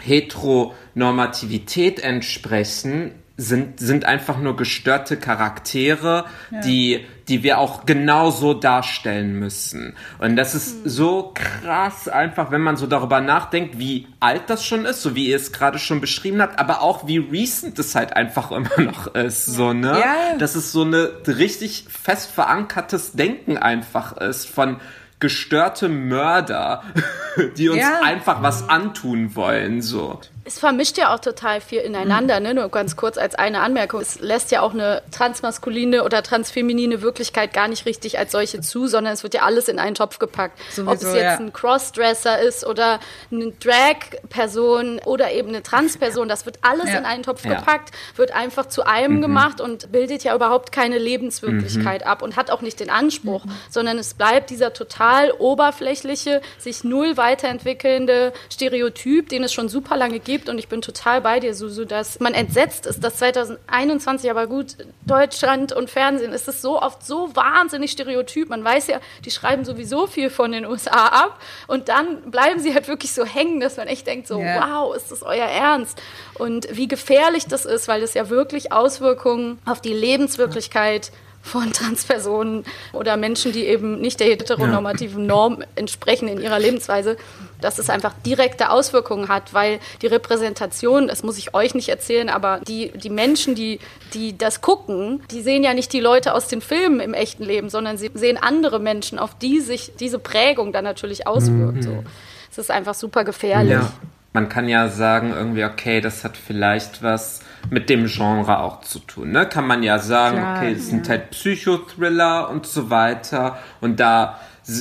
Heteronormativität 0.00 1.98
entsprechen, 2.00 3.12
sind, 3.36 3.80
sind 3.80 4.06
einfach 4.06 4.38
nur 4.38 4.56
gestörte 4.56 5.18
Charaktere, 5.18 6.24
ja. 6.50 6.60
die, 6.60 7.04
die 7.28 7.42
wir 7.42 7.58
auch 7.58 7.84
genauso 7.84 8.54
darstellen 8.54 9.38
müssen. 9.38 9.94
Und 10.18 10.36
das 10.36 10.54
ist 10.54 10.84
mhm. 10.84 10.88
so 10.88 11.34
krass 11.34 12.08
einfach, 12.08 12.50
wenn 12.50 12.62
man 12.62 12.76
so 12.76 12.86
darüber 12.86 13.20
nachdenkt, 13.20 13.78
wie 13.78 14.06
alt 14.20 14.44
das 14.48 14.64
schon 14.64 14.86
ist, 14.86 15.02
so 15.02 15.14
wie 15.14 15.28
ihr 15.28 15.36
es 15.36 15.52
gerade 15.52 15.78
schon 15.78 16.00
beschrieben 16.00 16.40
habt, 16.40 16.58
aber 16.58 16.80
auch 16.80 17.06
wie 17.06 17.18
recent 17.18 17.78
es 17.78 17.94
halt 17.94 18.16
einfach 18.16 18.50
immer 18.52 18.80
noch 18.80 19.14
ist, 19.14 19.46
so, 19.46 19.72
ne? 19.74 19.98
Ja. 20.00 20.38
Dass 20.38 20.54
es 20.54 20.72
so 20.72 20.82
eine 20.82 21.10
richtig 21.26 21.86
fest 21.90 22.30
verankertes 22.30 23.12
Denken 23.12 23.58
einfach 23.58 24.16
ist 24.16 24.48
von, 24.48 24.80
gestörte 25.18 25.88
Mörder, 25.88 26.82
die 27.56 27.68
uns 27.68 27.80
ja. 27.80 28.00
einfach 28.02 28.42
was 28.42 28.68
antun 28.68 29.34
wollen, 29.34 29.82
so. 29.82 30.20
Es 30.46 30.60
vermischt 30.60 30.96
ja 30.96 31.12
auch 31.12 31.18
total 31.18 31.60
viel 31.60 31.80
ineinander, 31.80 32.38
ne? 32.38 32.54
Nur 32.54 32.68
ganz 32.70 32.94
kurz 32.94 33.18
als 33.18 33.34
eine 33.34 33.60
Anmerkung. 33.62 34.00
Es 34.00 34.20
lässt 34.20 34.52
ja 34.52 34.60
auch 34.62 34.72
eine 34.74 35.02
transmaskuline 35.10 36.04
oder 36.04 36.22
transfeminine 36.22 37.02
Wirklichkeit 37.02 37.52
gar 37.52 37.66
nicht 37.66 37.84
richtig 37.84 38.18
als 38.20 38.30
solche 38.30 38.60
zu, 38.60 38.86
sondern 38.86 39.12
es 39.14 39.24
wird 39.24 39.34
ja 39.34 39.42
alles 39.42 39.66
in 39.68 39.80
einen 39.80 39.96
Topf 39.96 40.20
gepackt. 40.20 40.56
Sowieso, 40.70 40.90
Ob 40.90 40.96
es 40.98 41.02
jetzt 41.14 41.22
ja. 41.22 41.36
ein 41.38 41.52
Crossdresser 41.52 42.38
ist 42.40 42.64
oder 42.64 43.00
eine 43.32 43.50
Drag-Person 43.52 45.00
oder 45.04 45.32
eben 45.32 45.48
eine 45.48 45.62
Trans-Person, 45.62 46.28
das 46.28 46.46
wird 46.46 46.58
alles 46.62 46.90
Ja. 46.90 46.98
in 46.98 47.04
einen 47.04 47.22
Topf 47.22 47.44
Ja. 47.44 47.54
gepackt, 47.54 47.90
wird 48.16 48.32
einfach 48.32 48.66
zu 48.66 48.86
einem 48.86 49.20
gemacht 49.20 49.60
und 49.60 49.90
bildet 49.90 50.22
ja 50.24 50.34
überhaupt 50.34 50.70
keine 50.72 50.98
Lebenswirklichkeit 50.98 52.02
Mhm. 52.02 52.06
ab 52.10 52.22
und 52.22 52.36
hat 52.36 52.50
auch 52.50 52.60
nicht 52.60 52.78
den 52.80 52.90
Anspruch, 52.90 53.44
sondern 53.70 53.98
es 53.98 54.14
bleibt 54.14 54.50
dieser 54.50 54.72
total 54.72 55.32
oberflächliche, 55.32 56.40
sich 56.58 56.84
null 56.84 57.16
weiterentwickelnde 57.16 58.32
Stereotyp, 58.52 59.28
den 59.28 59.42
es 59.42 59.52
schon 59.52 59.68
super 59.68 59.96
lange 59.96 60.20
gibt. 60.20 60.35
Und 60.48 60.58
ich 60.58 60.68
bin 60.68 60.82
total 60.82 61.20
bei 61.20 61.40
dir, 61.40 61.54
Susu, 61.54 61.84
dass 61.84 62.20
man 62.20 62.34
entsetzt 62.34 62.86
ist, 62.86 63.02
dass 63.02 63.16
2021, 63.16 64.30
aber 64.30 64.46
gut, 64.46 64.76
Deutschland 65.06 65.72
und 65.72 65.88
Fernsehen, 65.90 66.32
es 66.32 66.46
ist 66.48 66.62
so 66.62 66.80
oft 66.80 67.04
so 67.04 67.34
wahnsinnig 67.34 67.90
stereotyp. 67.92 68.48
Man 68.48 68.62
weiß 68.62 68.86
ja, 68.88 69.00
die 69.24 69.30
schreiben 69.30 69.64
sowieso 69.64 70.06
viel 70.06 70.30
von 70.30 70.52
den 70.52 70.66
USA 70.66 71.06
ab 71.06 71.40
und 71.66 71.88
dann 71.88 72.30
bleiben 72.30 72.60
sie 72.60 72.74
halt 72.74 72.88
wirklich 72.88 73.12
so 73.12 73.24
hängen, 73.24 73.60
dass 73.60 73.76
man 73.76 73.88
echt 73.88 74.06
denkt, 74.06 74.26
so, 74.28 74.40
Ja. 74.40 74.68
wow, 74.68 74.94
ist 74.94 75.10
das 75.10 75.22
euer 75.22 75.46
Ernst? 75.46 76.00
Und 76.34 76.68
wie 76.70 76.88
gefährlich 76.88 77.46
das 77.46 77.64
ist, 77.64 77.88
weil 77.88 78.00
das 78.00 78.14
ja 78.14 78.28
wirklich 78.28 78.72
Auswirkungen 78.72 79.58
auf 79.64 79.80
die 79.80 79.92
Lebenswirklichkeit 79.92 81.10
von 81.46 81.72
Transpersonen 81.72 82.64
oder 82.92 83.16
Menschen, 83.16 83.52
die 83.52 83.66
eben 83.66 84.00
nicht 84.00 84.18
der 84.18 84.26
heteronormativen 84.26 85.26
Norm 85.26 85.62
entsprechen 85.76 86.26
in 86.26 86.40
ihrer 86.40 86.58
Lebensweise, 86.58 87.16
dass 87.60 87.78
es 87.78 87.88
einfach 87.88 88.12
direkte 88.26 88.70
Auswirkungen 88.70 89.28
hat, 89.28 89.54
weil 89.54 89.78
die 90.02 90.08
Repräsentation, 90.08 91.06
das 91.06 91.22
muss 91.22 91.38
ich 91.38 91.54
euch 91.54 91.74
nicht 91.74 91.88
erzählen, 91.88 92.28
aber 92.28 92.60
die, 92.66 92.90
die 92.90 93.10
Menschen, 93.10 93.54
die, 93.54 93.78
die 94.12 94.36
das 94.36 94.60
gucken, 94.60 95.22
die 95.30 95.40
sehen 95.40 95.62
ja 95.62 95.72
nicht 95.72 95.92
die 95.92 96.00
Leute 96.00 96.34
aus 96.34 96.48
den 96.48 96.60
Filmen 96.60 96.98
im 96.98 97.14
echten 97.14 97.44
Leben, 97.44 97.70
sondern 97.70 97.96
sie 97.96 98.10
sehen 98.12 98.38
andere 98.38 98.80
Menschen, 98.80 99.18
auf 99.18 99.38
die 99.38 99.60
sich 99.60 99.92
diese 100.00 100.18
Prägung 100.18 100.72
dann 100.72 100.84
natürlich 100.84 101.28
auswirkt. 101.28 101.84
So. 101.84 102.02
Es 102.50 102.58
ist 102.58 102.70
einfach 102.72 102.94
super 102.94 103.22
gefährlich. 103.22 103.72
Ja. 103.72 103.92
Man 104.32 104.48
kann 104.48 104.68
ja 104.68 104.88
sagen, 104.88 105.32
irgendwie, 105.34 105.64
okay, 105.64 106.00
das 106.00 106.24
hat 106.24 106.36
vielleicht 106.36 107.02
was 107.02 107.40
mit 107.70 107.88
dem 107.90 108.06
Genre 108.06 108.60
auch 108.60 108.80
zu 108.80 108.98
tun. 109.00 109.30
Ne? 109.32 109.46
Kann 109.46 109.66
man 109.66 109.82
ja 109.82 109.98
sagen, 109.98 110.38
Klar, 110.38 110.56
okay, 110.58 110.72
es 110.72 110.88
sind 110.88 111.08
halt 111.08 111.30
Psychothriller 111.30 112.48
und 112.50 112.66
so 112.66 112.90
weiter. 112.90 113.58
Und 113.80 114.00
da 114.00 114.38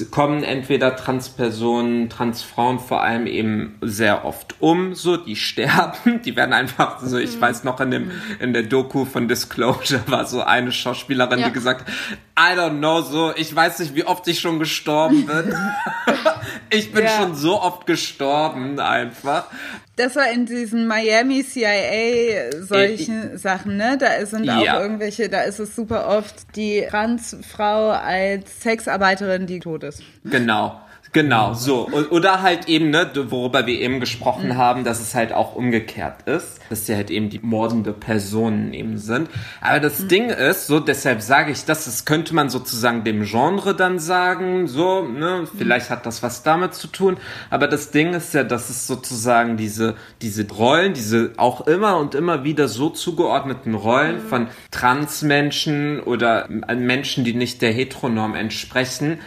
kommen 0.09 0.43
entweder 0.43 0.95
Transpersonen, 0.95 2.09
Transfrauen 2.09 2.79
vor 2.79 3.03
allem 3.03 3.27
eben 3.27 3.77
sehr 3.81 4.25
oft 4.25 4.55
um, 4.59 4.95
so, 4.95 5.15
die 5.15 5.35
sterben, 5.35 6.23
die 6.23 6.35
werden 6.35 6.53
einfach 6.53 6.99
so, 7.01 7.17
ich 7.19 7.39
weiß 7.39 7.63
noch 7.65 7.79
in 7.81 7.91
dem, 7.91 8.11
in 8.39 8.53
der 8.53 8.63
Doku 8.63 9.05
von 9.05 9.27
Disclosure 9.27 10.01
war 10.07 10.25
so 10.25 10.41
eine 10.41 10.71
Schauspielerin, 10.71 11.37
Ja. 11.39 11.47
die 11.47 11.53
gesagt, 11.53 11.87
I 12.37 12.57
don't 12.57 12.79
know, 12.79 13.01
so, 13.01 13.31
ich 13.35 13.55
weiß 13.55 13.77
nicht, 13.79 13.93
wie 13.93 14.05
oft 14.05 14.27
ich 14.27 14.39
schon 14.39 14.57
gestorben 14.57 15.27
bin. 15.27 15.55
ich 16.71 16.91
bin 16.91 17.03
Ja. 17.03 17.11
schon 17.11 17.35
so 17.35 17.61
oft 17.61 17.85
gestorben, 17.85 18.79
einfach. 18.79 19.45
Das 19.97 20.15
war 20.15 20.29
in 20.29 20.45
diesen 20.45 20.87
Miami 20.87 21.43
CIA 21.43 22.51
solchen 22.61 23.37
Sachen, 23.37 23.77
ne? 23.77 23.97
Da 23.97 24.25
sind 24.25 24.49
auch 24.49 24.63
Ja. 24.63 24.81
irgendwelche, 24.81 25.29
da 25.29 25.41
ist 25.43 25.59
es 25.59 25.75
super 25.75 26.07
oft 26.09 26.55
die 26.55 26.85
Transfrau 26.89 27.89
als 27.91 28.61
Sexarbeiterin, 28.61 29.47
die 29.47 29.59
tot 29.59 29.83
ist. 29.83 30.03
Genau. 30.25 30.79
Genau, 31.15 31.53
so. 31.53 31.87
Oder 32.09 32.41
halt 32.41 32.67
eben, 32.67 32.89
ne, 32.89 33.09
worüber 33.29 33.65
wir 33.65 33.79
eben 33.79 34.01
gesprochen 34.01 34.57
haben, 34.57 34.83
dass 34.83 34.99
es 34.99 35.15
halt 35.15 35.31
auch 35.31 35.55
umgekehrt 35.55 36.23
ist. 36.27 36.59
Dass 36.69 36.87
sie 36.87 36.93
halt 36.93 37.09
eben 37.09 37.29
die 37.29 37.39
mordende 37.39 37.93
Personen 37.93 38.73
eben 38.73 38.97
sind. 38.97 39.29
Aber 39.61 39.79
das 39.79 40.07
Ding 40.07 40.29
ist, 40.29 40.67
so, 40.67 40.81
deshalb 40.81 41.21
sage 41.21 41.53
ich 41.53 41.63
das, 41.63 41.85
das 41.85 42.03
könnte 42.03 42.35
man 42.35 42.49
sozusagen 42.49 43.05
dem 43.05 43.23
Genre 43.23 43.73
dann 43.73 43.97
sagen, 43.97 44.67
so, 44.67 45.03
ne, 45.03 45.47
vielleicht 45.57 45.89
hat 45.89 46.05
das 46.05 46.21
was 46.21 46.43
damit 46.43 46.73
zu 46.73 46.87
tun. 46.87 47.15
Aber 47.49 47.69
das 47.69 47.91
Ding 47.91 48.13
ist 48.13 48.33
ja, 48.33 48.43
dass 48.43 48.69
es 48.69 48.85
sozusagen 48.85 49.55
diese, 49.55 49.95
diese 50.21 50.45
Rollen, 50.51 50.93
diese 50.93 51.31
auch 51.37 51.65
immer 51.65 51.97
und 51.97 52.13
immer 52.13 52.43
wieder 52.43 52.67
so 52.67 52.89
zugeordneten 52.89 53.73
Rollen 53.73 54.19
von 54.19 54.47
Transmenschen 54.69 56.01
oder 56.01 56.49
äh, 56.67 56.75
Menschen, 56.75 57.23
die 57.23 57.35
nicht 57.35 57.61
der 57.61 57.71
Heteronorm 57.71 58.35
entsprechen, 58.35 59.19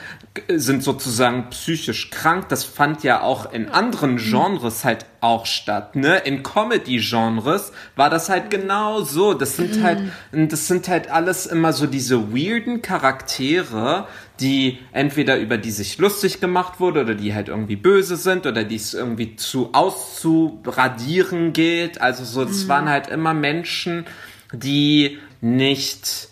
sind 0.49 0.82
sozusagen 0.82 1.49
psychisch 1.51 1.78
krank. 2.11 2.49
Das 2.49 2.64
fand 2.64 3.03
ja 3.03 3.22
auch 3.22 3.53
in 3.53 3.68
anderen 3.68 4.16
Genres 4.16 4.85
halt 4.85 5.07
auch 5.20 5.47
statt, 5.47 5.97
ne? 5.97 6.18
In 6.18 6.43
Comedy-Genres 6.43 7.72
war 7.97 8.11
das 8.11 8.29
halt 8.29 8.51
genau 8.51 9.03
so. 9.03 9.35
Das 9.35 9.57
sind 9.57 9.83
halt, 9.83 10.01
das 10.33 10.68
sind 10.68 10.89
halt 10.89 11.11
alles 11.11 11.47
immer 11.47 11.72
so 11.72 11.87
diese 11.87 12.33
weirden 12.33 12.83
Charaktere, 12.83 14.07
die 14.41 14.79
entweder 14.93 15.39
über 15.39 15.59
die 15.59 15.70
sich 15.70 15.99
lustig 15.99 16.41
gemacht 16.41 16.79
wurde 16.81 17.01
oder 17.01 17.14
die 17.14 17.35
halt 17.35 17.49
irgendwie 17.49 17.76
böse 17.76 18.16
sind 18.16 18.47
oder 18.47 18.64
die 18.64 18.76
es 18.76 18.95
irgendwie 18.95 19.37
zu 19.37 19.70
auszuradieren 19.72 21.53
gilt. 21.53 22.01
Also 22.01 22.24
so, 22.24 22.43
es 22.43 22.68
waren 22.68 22.89
halt 22.89 23.09
immer 23.09 23.35
Menschen, 23.35 24.07
die 24.53 25.18
nicht 25.41 26.29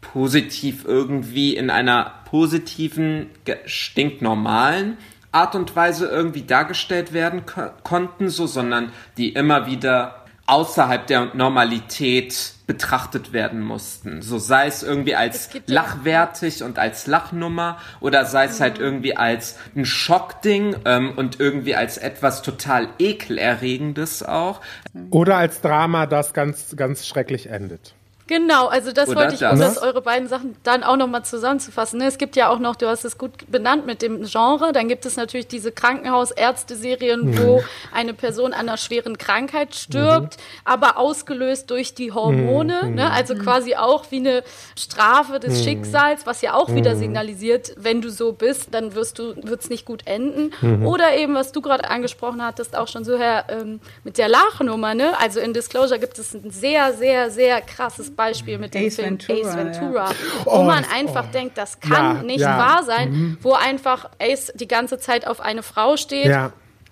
positiv 0.00 0.84
irgendwie 0.86 1.56
in 1.56 1.70
einer 1.70 2.12
positiven, 2.30 3.30
stinknormalen 3.66 4.96
Art 5.32 5.54
und 5.54 5.74
Weise 5.76 6.06
irgendwie 6.06 6.42
dargestellt 6.42 7.12
werden 7.12 7.44
ko 7.46 7.70
konnten, 7.84 8.28
so, 8.28 8.46
sondern 8.46 8.92
die 9.16 9.30
immer 9.30 9.66
wieder 9.66 10.24
außerhalb 10.46 11.06
der 11.06 11.34
Normalität 11.34 12.54
betrachtet 12.66 13.34
werden 13.34 13.60
mussten. 13.60 14.22
So 14.22 14.38
sei 14.38 14.66
es 14.66 14.82
irgendwie 14.82 15.14
als 15.14 15.48
Es 15.48 15.52
ja- 15.52 15.60
lachwertig 15.66 16.62
und 16.62 16.78
als 16.78 17.06
Lachnummer 17.06 17.78
oder 18.00 18.24
sei 18.24 18.46
es 18.46 18.58
halt 18.60 18.78
irgendwie 18.78 19.14
als 19.14 19.58
ein 19.76 19.84
Schockding 19.84 20.76
ähm, 20.86 21.12
und 21.16 21.38
irgendwie 21.38 21.74
als 21.74 21.98
etwas 21.98 22.40
total 22.40 22.88
ekelerregendes 22.98 24.22
auch. 24.22 24.62
Oder 25.10 25.36
als 25.36 25.60
Drama, 25.60 26.06
das 26.06 26.32
ganz, 26.32 26.74
ganz 26.76 27.06
schrecklich 27.06 27.50
endet. 27.50 27.94
Genau, 28.28 28.66
also 28.66 28.92
das 28.92 29.08
Oder 29.08 29.20
wollte 29.20 29.34
ich, 29.34 29.42
um 29.42 29.58
das 29.58 29.78
eure 29.78 30.02
beiden 30.02 30.28
Sachen 30.28 30.54
dann 30.62 30.84
auch 30.84 30.96
nochmal 30.96 31.24
zusammenzufassen. 31.24 31.98
ne? 31.98 32.06
Es 32.06 32.18
gibt 32.18 32.36
ja 32.36 32.50
auch 32.50 32.58
noch, 32.58 32.76
du 32.76 32.86
hast 32.86 33.04
es 33.04 33.16
gut 33.16 33.50
benannt 33.50 33.86
mit 33.86 34.02
dem 34.02 34.24
Genre, 34.24 34.72
dann 34.72 34.86
gibt 34.86 35.06
es 35.06 35.16
natürlich 35.16 35.48
diese 35.48 35.72
Krankenhausärzte-Serien, 35.72 37.38
wo 37.38 37.62
eine 37.92 38.12
Person 38.12 38.52
an 38.52 38.68
einer 38.68 38.76
schweren 38.76 39.16
Krankheit 39.16 39.74
stirbt, 39.74 40.36
aber 40.64 40.98
ausgelöst 40.98 41.70
durch 41.70 41.94
die 41.94 42.12
Hormone, 42.12 42.90
ne? 42.90 43.10
also 43.10 43.34
quasi 43.34 43.74
auch 43.76 44.04
wie 44.10 44.18
eine 44.18 44.44
Strafe 44.76 45.40
des 45.40 45.64
Schicksals, 45.64 46.26
was 46.26 46.42
ja 46.42 46.52
auch 46.52 46.74
wieder 46.74 46.96
signalisiert, 46.96 47.72
wenn 47.76 48.02
du 48.02 48.10
so 48.10 48.32
bist, 48.32 48.74
dann 48.74 48.94
wirst 48.94 49.18
du, 49.18 49.34
wird's 49.42 49.70
nicht 49.70 49.86
gut 49.86 50.06
enden. 50.06 50.52
Oder 50.84 51.16
eben, 51.16 51.34
was 51.34 51.52
du 51.52 51.62
gerade 51.62 51.88
angesprochen 51.88 52.44
hattest, 52.44 52.76
auch 52.76 52.88
schon 52.88 53.04
so 53.04 53.16
her 53.16 53.46
ähm, 53.48 53.80
mit 54.04 54.18
der 54.18 54.28
Lachnummer, 54.28 54.94
ne? 54.94 55.18
Also 55.18 55.40
in 55.40 55.54
Disclosure 55.54 55.98
gibt 55.98 56.18
es 56.18 56.34
ein 56.34 56.50
sehr, 56.50 56.92
sehr, 56.92 57.30
sehr 57.30 57.62
krasses 57.62 58.17
Beispiel 58.18 58.58
mit 58.58 58.74
dem 58.74 58.86
Ace 58.86 58.96
Film 58.96 59.18
Ventura, 59.18 59.38
Ace 59.48 59.56
Ventura, 59.56 60.08
ja. 60.10 60.16
wo 60.44 60.50
Oh, 60.50 60.62
man 60.64 60.84
einfach 60.84 61.24
oh. 61.28 61.32
denkt, 61.32 61.56
das 61.56 61.80
kann 61.80 62.16
Ja, 62.16 62.22
nicht 62.22 62.40
ja. 62.40 62.54
Mhm. 62.54 62.58
wahr 62.58 62.82
sein, 62.84 63.38
wo 63.40 63.52
einfach 63.54 64.10
Ace 64.20 64.52
die 64.54 64.68
ganze 64.68 64.98
Zeit 64.98 65.26
auf 65.26 65.40
eine 65.40 65.62
Frau 65.62 65.96
steht. 65.96 66.26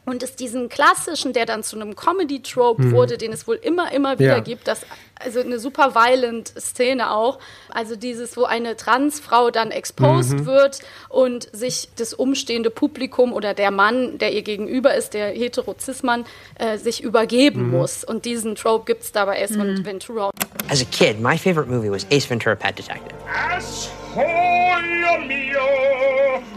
Und 0.07 0.23
es 0.23 0.37
diesen 0.37 0.69
klassischen, 0.69 1.33
der 1.33 1.47
dann 1.47 1.63
zu 1.65 1.75
einem 1.77 1.97
Comedy-Trope 1.97 2.93
wurde, 2.93 3.19
den 3.19 3.33
es 3.33 3.47
wohl 3.49 3.57
immer, 3.57 3.91
immer 3.93 4.19
wieder 4.21 4.35
Mhm. 4.35 4.39
Ja. 4.39 4.41
gibt, 4.45 4.69
das, 4.69 4.83
also 5.19 5.41
eine 5.41 5.59
super 5.59 5.95
violent 5.97 6.47
Szene 6.49 7.11
auch. 7.11 7.39
Also 7.71 7.97
dieses, 7.97 8.37
wo 8.37 8.45
eine 8.45 8.77
Transfrau 8.77 9.51
dann 9.51 9.73
exposed 9.73 10.41
Mhm. 10.41 10.47
wird 10.47 10.79
und 11.09 11.49
sich 11.55 11.89
das 11.97 12.15
umstehende 12.15 12.71
Publikum 12.71 13.33
oder 13.33 13.53
der 13.53 13.73
Mann, 13.73 14.19
der 14.19 14.33
ihr 14.33 14.43
gegenüber 14.43 14.95
ist, 14.95 15.13
der 15.13 15.29
Heterozismann, 15.31 16.25
äh, 16.61 16.79
sich 16.79 17.03
übergeben 17.03 17.65
Mhm. 17.65 17.71
muss. 17.73 18.05
Und 18.05 18.25
diesen 18.27 18.55
Trope 18.55 18.85
gibt 18.85 19.03
es 19.03 19.11
da 19.13 19.25
bei 19.25 19.43
Ace 19.43 19.59
Ventura. 19.59 20.31
As 20.71 20.81
a 20.83 20.85
kid, 20.93 21.21
my 21.21 21.37
favorite 21.37 21.69
movie 21.71 21.91
was 21.91 22.07
Ace 22.13 22.31
Ventura 22.31 22.55
Pet 22.55 22.79
Detective. 22.79 23.15
Asshole 23.57 25.27
mio, 25.27 25.61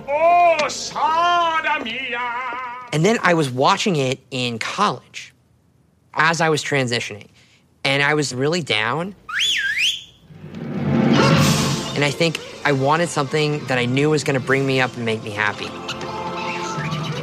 oh 0.07 0.67
sada 0.69 1.79
mia. 1.83 2.68
And 2.91 3.05
then 3.05 3.17
I 3.21 3.33
was 3.33 3.49
watching 3.49 3.95
it 3.95 4.19
in 4.31 4.59
college 4.59 5.33
as 6.13 6.41
I 6.41 6.49
was 6.49 6.63
transitioning. 6.63 7.27
And 7.83 8.03
I 8.03 8.13
was 8.13 8.33
really 8.33 8.61
down. 8.61 9.15
And 10.53 12.03
I 12.03 12.11
think 12.11 12.39
I 12.65 12.71
wanted 12.71 13.09
something 13.09 13.63
that 13.65 13.77
I 13.77 13.85
knew 13.85 14.09
was 14.09 14.23
going 14.23 14.39
to 14.39 14.45
bring 14.45 14.65
me 14.65 14.81
up 14.81 14.95
and 14.95 15.05
make 15.05 15.23
me 15.23 15.31
happy. 15.31 15.67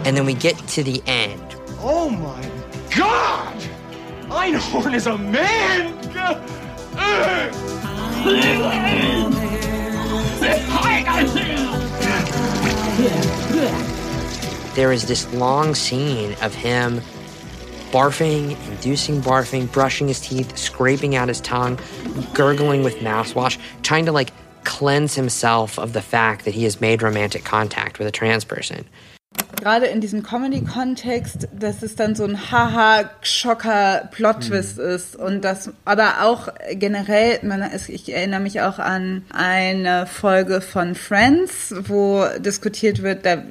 And 0.06 0.16
then 0.16 0.24
we 0.24 0.34
get 0.34 0.56
to 0.68 0.82
the 0.82 1.02
end. 1.06 1.42
Oh 1.80 2.10
my 2.10 2.50
god! 2.94 3.56
Einhorn 4.30 4.94
is 4.94 5.06
a 5.06 5.18
man! 5.18 5.96
There 14.76 14.92
is 14.92 15.06
this 15.06 15.32
long 15.32 15.74
scene 15.74 16.36
of 16.42 16.54
him 16.54 17.00
barfing, 17.90 18.62
inducing 18.68 19.22
barfing, 19.22 19.72
brushing 19.72 20.06
his 20.06 20.20
teeth, 20.20 20.58
scraping 20.58 21.16
out 21.16 21.28
his 21.28 21.40
tongue, 21.40 21.80
gurgling 22.34 22.82
with 22.82 22.96
mouthwash, 22.96 23.58
trying 23.82 24.04
to 24.04 24.12
like 24.12 24.32
cleanse 24.64 25.14
himself 25.14 25.78
of 25.78 25.94
the 25.94 26.02
fact 26.02 26.44
that 26.44 26.52
he 26.52 26.64
has 26.64 26.78
made 26.78 27.00
romantic 27.00 27.42
contact 27.42 27.98
with 27.98 28.06
a 28.06 28.10
trans 28.10 28.44
person. 28.44 28.84
Gerade 29.56 29.86
in 29.86 30.00
diesem 30.00 30.22
Comedy-Kontext, 30.22 31.48
dass 31.58 31.82
es 31.82 31.96
dann 31.96 32.14
so 32.14 32.22
ein 32.24 32.50
Haha-Schocker-Plot-Twist 32.50 34.78
ist 34.78 35.16
und 35.16 35.42
das 35.44 35.70
aber 35.84 36.22
auch 36.22 36.48
generell, 36.72 37.40
man, 37.42 37.68
ich 37.88 38.12
erinnere 38.12 38.40
mich 38.40 38.60
auch 38.60 38.78
an 38.78 39.24
eine 39.32 40.06
Folge 40.06 40.60
von 40.60 40.94
Friends, 40.94 41.74
wo 41.88 42.24
diskutiert 42.38 43.02
wird, 43.02 43.26
da 43.26 43.42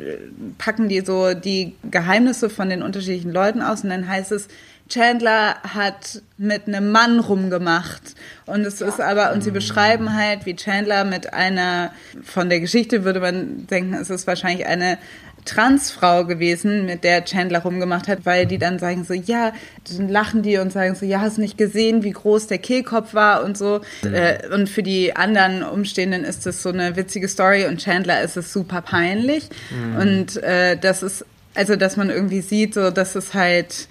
packen 0.57 0.87
die 0.87 1.01
so 1.01 1.33
die 1.33 1.75
Geheimnisse 1.89 2.49
von 2.49 2.69
den 2.69 2.81
unterschiedlichen 2.81 3.31
Leuten 3.31 3.61
aus 3.61 3.83
und 3.83 3.89
dann 3.89 4.07
heißt 4.07 4.31
es, 4.31 4.47
Chandler 4.87 5.55
hat 5.63 6.21
mit 6.37 6.67
einem 6.67 6.91
Mann 6.91 7.19
rumgemacht. 7.19 8.13
Und 8.45 8.65
es 8.65 8.81
ist 8.81 9.01
aber, 9.01 9.33
und 9.33 9.43
sie 9.43 9.51
beschreiben 9.51 10.15
halt, 10.15 10.45
wie 10.45 10.55
Chandler 10.55 11.05
mit 11.05 11.33
einer, 11.33 11.91
von 12.23 12.49
der 12.49 12.59
Geschichte 12.59 13.03
würde 13.03 13.19
man 13.19 13.65
denken, 13.67 13.95
es 13.95 14.11
ist 14.11 14.27
wahrscheinlich 14.27 14.67
eine 14.67 14.99
Transfrau 15.45 16.25
gewesen, 16.25 16.85
mit 16.85 17.03
der 17.03 17.23
Chandler 17.23 17.59
rumgemacht 17.59 18.07
hat, 18.07 18.25
weil 18.25 18.45
die 18.45 18.57
dann 18.57 18.79
sagen 18.79 19.03
so, 19.03 19.13
ja, 19.13 19.53
dann 19.89 20.09
lachen 20.09 20.41
die 20.41 20.57
und 20.57 20.73
sagen 20.73 20.95
so, 20.95 21.05
ja, 21.05 21.21
hast 21.21 21.37
du 21.37 21.41
nicht 21.41 21.57
gesehen, 21.57 22.03
wie 22.03 22.11
groß 22.11 22.47
der 22.47 22.57
Kehlkopf 22.57 23.13
war 23.13 23.43
und 23.43 23.57
so. 23.57 23.81
Äh, 24.03 24.49
und 24.53 24.67
für 24.69 24.83
die 24.83 25.15
anderen 25.15 25.63
Umstehenden 25.63 26.23
ist 26.23 26.45
das 26.45 26.63
so 26.63 26.69
eine 26.69 26.95
witzige 26.95 27.27
Story 27.27 27.65
und 27.65 27.79
Chandler 27.79 28.21
ist 28.21 28.37
es 28.37 28.51
super 28.51 28.81
peinlich. 28.81 29.49
Mhm. 29.69 29.95
Und 29.97 30.43
äh, 30.43 30.77
das 30.77 31.03
ist, 31.03 31.25
also 31.53 31.75
dass 31.75 31.95
man 31.95 32.09
irgendwie 32.09 32.41
sieht, 32.41 32.73
so, 32.73 32.89
dass 32.89 33.15
es 33.15 33.33
halt, 33.33 33.87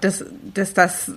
dass, 0.00 0.24
dass 0.52 0.74
das 0.74 1.10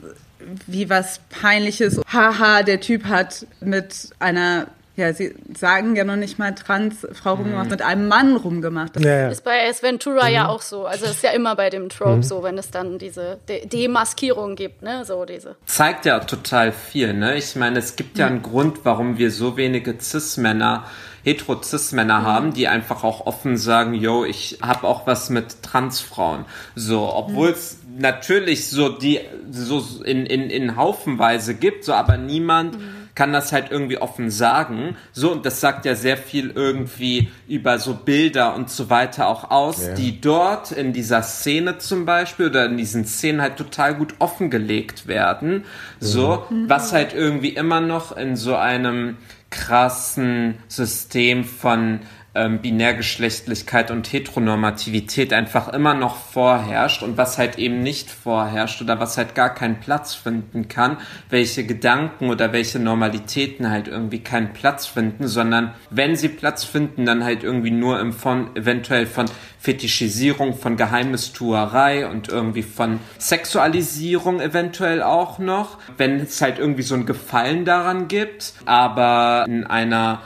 wie 0.66 0.90
was 0.90 1.20
Peinliches, 1.30 2.00
haha, 2.12 2.64
der 2.64 2.80
Typ 2.80 3.06
hat 3.06 3.46
mit 3.60 4.10
einer 4.20 4.68
ja, 4.98 5.14
sie 5.14 5.34
sagen 5.58 5.96
ja 5.96 6.04
noch 6.04 6.16
nicht 6.18 6.38
mal 6.40 6.54
Transfrau 6.54 7.36
rumgemacht, 7.36 7.70
mit 7.70 7.82
einem 7.82 8.08
Mann 8.10 8.36
rumgemacht. 8.36 8.96
Das 8.98 9.04
Ja, 9.04 9.16
ja. 9.22 9.28
Ist 9.30 9.44
bei 9.46 9.70
Ace 9.70 9.82
Ventura 9.84 10.28
ja 10.28 10.44
Mhm. 10.46 10.50
auch 10.50 10.62
so. 10.62 10.86
Also 10.86 11.06
ist 11.06 11.24
ja 11.24 11.30
immer 11.30 11.56
bei 11.56 11.70
dem 11.70 11.88
Trope 11.90 12.18
Mhm. 12.18 12.24
so, 12.24 12.44
wenn 12.44 12.58
es 12.58 12.72
dann 12.72 12.98
diese 12.98 13.38
De 13.48 13.66
Demaskierung 13.68 14.56
gibt, 14.56 14.82
ne? 14.82 15.06
So 15.06 15.24
diese. 15.26 15.56
zeigt 15.66 16.06
ja 16.06 16.20
total 16.20 16.72
viel, 16.74 17.14
ne? 17.14 17.38
Ich 17.38 17.56
meine, 17.56 17.80
es 17.80 17.96
gibt 17.96 18.18
ja 18.18 18.28
einen 18.28 18.42
Grund, 18.42 18.80
warum 18.84 19.18
wir 19.18 19.32
so 19.32 19.56
wenige 19.56 19.96
Cis-Männer, 20.00 20.84
hetero-Cis-Männer 21.24 22.24
haben, 22.24 22.54
die 22.54 22.68
einfach 22.68 23.04
auch 23.04 23.26
offen 23.26 23.58
sagen, 23.58 23.94
yo, 23.94 24.26
ich 24.26 24.60
habe 24.62 24.88
auch 24.88 25.06
was 25.08 25.30
mit 25.30 25.62
Transfrauen. 25.62 26.46
So, 26.76 27.14
obwohl 27.14 27.50
es 27.50 27.78
natürlich 28.00 28.68
so 28.70 28.90
die 28.90 29.20
so 29.52 29.84
in, 30.04 30.26
in, 30.26 30.50
in 30.50 30.76
Haufenweise 30.76 31.54
gibt, 31.56 31.84
so 31.84 31.94
aber 31.94 32.18
niemand 32.18 32.78
kann 33.18 33.34
das 33.34 33.52
halt 33.52 33.72
irgendwie 33.72 33.98
offen 33.98 34.30
sagen. 34.30 34.96
So, 35.12 35.32
und 35.32 35.44
das 35.44 35.60
sagt 35.60 35.86
ja 35.86 35.96
sehr 35.96 36.18
viel 36.18 36.52
irgendwie 36.52 37.30
über 37.48 37.80
so 37.80 37.96
Bilder 37.96 38.54
und 38.54 38.70
so 38.70 38.92
weiter 38.92 39.28
auch 39.28 39.50
aus, 39.50 39.88
Ja. 39.88 39.94
die 39.96 40.22
dort 40.22 40.72
in 40.72 40.94
dieser 40.94 41.24
Szene 41.24 41.80
zum 41.80 42.06
Beispiel 42.06 42.50
oder 42.50 42.66
in 42.68 42.78
diesen 42.78 43.06
Szenen 43.06 43.42
halt 43.42 43.58
total 43.58 43.96
gut 43.96 44.14
offengelegt 44.20 45.08
werden. 45.08 45.66
So, 46.00 46.46
was 46.68 46.94
halt 46.94 47.16
irgendwie 47.16 47.50
immer 47.50 47.82
noch 47.82 48.16
in 48.16 48.36
so 48.36 48.56
einem 48.56 49.18
krassen 49.50 50.60
System 50.68 51.44
von 51.44 52.02
ähm, 52.38 52.60
Binärgeschlechtlichkeit 52.60 53.90
und 53.90 54.12
Heteronormativität 54.14 55.34
einfach 55.34 55.70
immer 55.70 55.94
noch 55.94 56.16
vorherrscht 56.16 57.02
und 57.02 57.18
was 57.18 57.38
halt 57.38 57.58
eben 57.58 57.82
nicht 57.82 58.12
vorherrscht 58.12 58.82
oder 58.82 59.00
was 59.00 59.18
halt 59.18 59.34
gar 59.34 59.54
keinen 59.54 59.80
Platz 59.80 60.14
finden 60.14 60.68
kann, 60.68 60.98
welche 61.30 61.66
Gedanken 61.66 62.30
oder 62.30 62.54
welche 62.54 62.80
Normalitäten 62.80 63.70
halt 63.70 63.88
irgendwie 63.88 64.20
keinen 64.20 64.54
Platz 64.54 64.86
finden, 64.86 65.28
sondern 65.28 65.74
wenn 65.90 66.16
sie 66.16 66.30
Platz 66.30 66.64
finden, 66.64 67.06
dann 67.06 67.24
halt 67.24 67.44
irgendwie 67.44 67.72
nur 67.72 68.00
im 68.00 68.14
von 68.14 68.56
eventuell 68.56 69.06
von 69.06 69.26
Fetischisierung, 69.60 70.56
von 70.56 70.78
Geheimnistuerei 70.78 72.08
und 72.08 72.30
irgendwie 72.30 72.64
von 72.64 73.00
Sexualisierung 73.18 74.40
eventuell 74.40 75.02
auch 75.02 75.40
noch, 75.40 75.80
wenn 75.98 76.20
es 76.20 76.42
halt 76.42 76.60
irgendwie 76.60 76.84
so 76.84 76.96
ein 76.96 77.06
Gefallen 77.06 77.66
daran 77.66 78.08
gibt, 78.08 78.54
aber 78.66 79.46
in 79.48 79.66
einer 79.66 80.22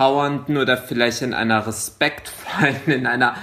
empowernden 0.00 0.56
oder 0.56 0.76
vielleicht 0.76 1.22
in 1.22 1.34
einer 1.34 1.66
respektvollen, 1.66 2.86
in 2.86 3.06
einer 3.06 3.34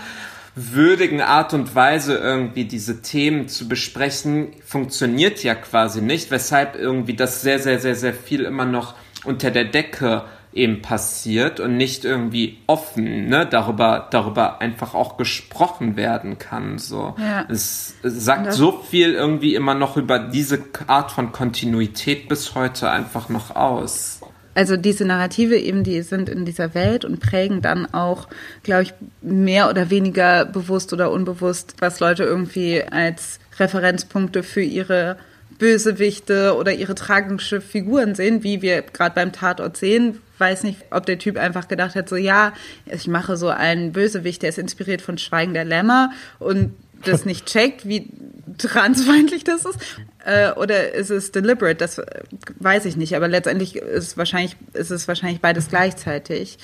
würdigen 0.55 1.21
Art 1.21 1.53
und 1.53 1.75
Weise 1.75 2.17
irgendwie 2.17 2.65
diese 2.65 3.03
Themen 3.03 3.47
zu 3.47 3.67
besprechen, 3.67 4.53
funktioniert 4.65 5.43
ja 5.43 5.53
quasi 5.53 6.01
nicht, 6.01 6.31
weshalb 6.31 6.75
irgendwie 6.75 7.15
das 7.15 7.41
sehr, 7.41 7.59
sehr, 7.59 7.79
sehr, 7.79 7.93
sehr 7.93 8.13
viel 8.13 8.43
immer 8.43 8.65
noch 8.65 8.95
unter 9.23 9.51
der 9.51 9.65
Decke 9.65 10.23
eben 10.53 10.81
passiert 10.81 11.59
und 11.59 11.77
nicht 11.77 12.03
irgendwie 12.03 12.57
offen, 12.65 13.27
ne, 13.27 13.45
darüber, 13.45 14.07
darüber 14.09 14.59
einfach 14.59 14.95
auch 14.95 15.17
gesprochen 15.17 15.95
werden 15.95 16.39
kann, 16.39 16.79
so. 16.79 17.13
Ja. 17.19 17.45
Es, 17.47 17.93
es 18.01 18.25
sagt 18.25 18.53
so 18.53 18.71
viel 18.71 19.13
irgendwie 19.13 19.53
immer 19.53 19.75
noch 19.75 19.97
über 19.97 20.17
diese 20.17 20.63
Art 20.87 21.11
von 21.11 21.31
Kontinuität 21.31 22.27
bis 22.27 22.55
heute 22.55 22.89
einfach 22.89 23.29
noch 23.29 23.55
aus. 23.55 24.16
Also 24.57 24.75
diese 24.75 25.05
Narrative 25.05 25.55
eben, 25.55 25.83
die 25.83 26.01
sind 26.01 26.29
in 26.29 26.43
dieser 26.43 26.73
Welt 26.73 27.05
und 27.05 27.19
prägen 27.19 27.61
dann 27.61 27.93
auch, 27.93 28.27
glaube 28.63 28.81
ich, 28.81 28.93
mehr 29.21 29.69
oder 29.69 29.91
weniger 29.91 30.45
bewusst 30.45 30.91
oder 30.93 31.11
unbewusst, 31.11 31.75
was 31.77 31.99
Leute 31.99 32.23
irgendwie 32.23 32.81
als 32.81 33.39
Referenzpunkte 33.59 34.41
für 34.41 34.63
ihre 34.63 35.17
Bösewichte 35.59 36.55
oder 36.55 36.73
ihre 36.73 36.95
tragische 36.95 37.61
Figuren 37.61 38.15
sehen, 38.15 38.43
wie 38.43 38.63
wir 38.63 38.81
gerade 38.81 39.13
beim 39.13 39.31
Tatort 39.31 39.77
sehen. 39.77 40.23
Weiß 40.39 40.63
nicht, 40.63 40.79
ob 40.89 41.05
der 41.05 41.19
Typ 41.19 41.37
einfach 41.37 41.67
gedacht 41.67 41.93
hat, 41.93 42.09
so 42.09 42.15
ja, 42.15 42.51
ich 42.87 43.07
mache 43.07 43.37
so 43.37 43.49
einen 43.49 43.91
Bösewicht, 43.91 44.41
der 44.41 44.49
ist 44.49 44.57
inspiriert 44.57 45.03
von 45.03 45.19
Schweigen 45.19 45.53
der 45.53 45.65
Lämmer 45.65 46.09
und 46.39 46.73
das 47.03 47.25
nicht 47.25 47.45
checkt, 47.45 47.87
wie 47.87 48.09
transfeindlich 48.57 49.43
das 49.43 49.65
ist. 49.65 49.79
Äh, 50.25 50.51
oder 50.53 50.93
ist 50.93 51.09
es 51.09 51.31
deliberate? 51.31 51.75
Das 51.75 51.97
äh, 51.97 52.21
weiß 52.59 52.85
ich 52.85 52.97
nicht. 52.97 53.15
Aber 53.15 53.27
letztendlich 53.27 53.75
ist, 53.75 54.17
wahrscheinlich, 54.17 54.55
ist 54.73 54.91
es 54.91 55.07
wahrscheinlich 55.07 55.41
beides 55.41 55.69
gleichzeitig. 55.69 56.57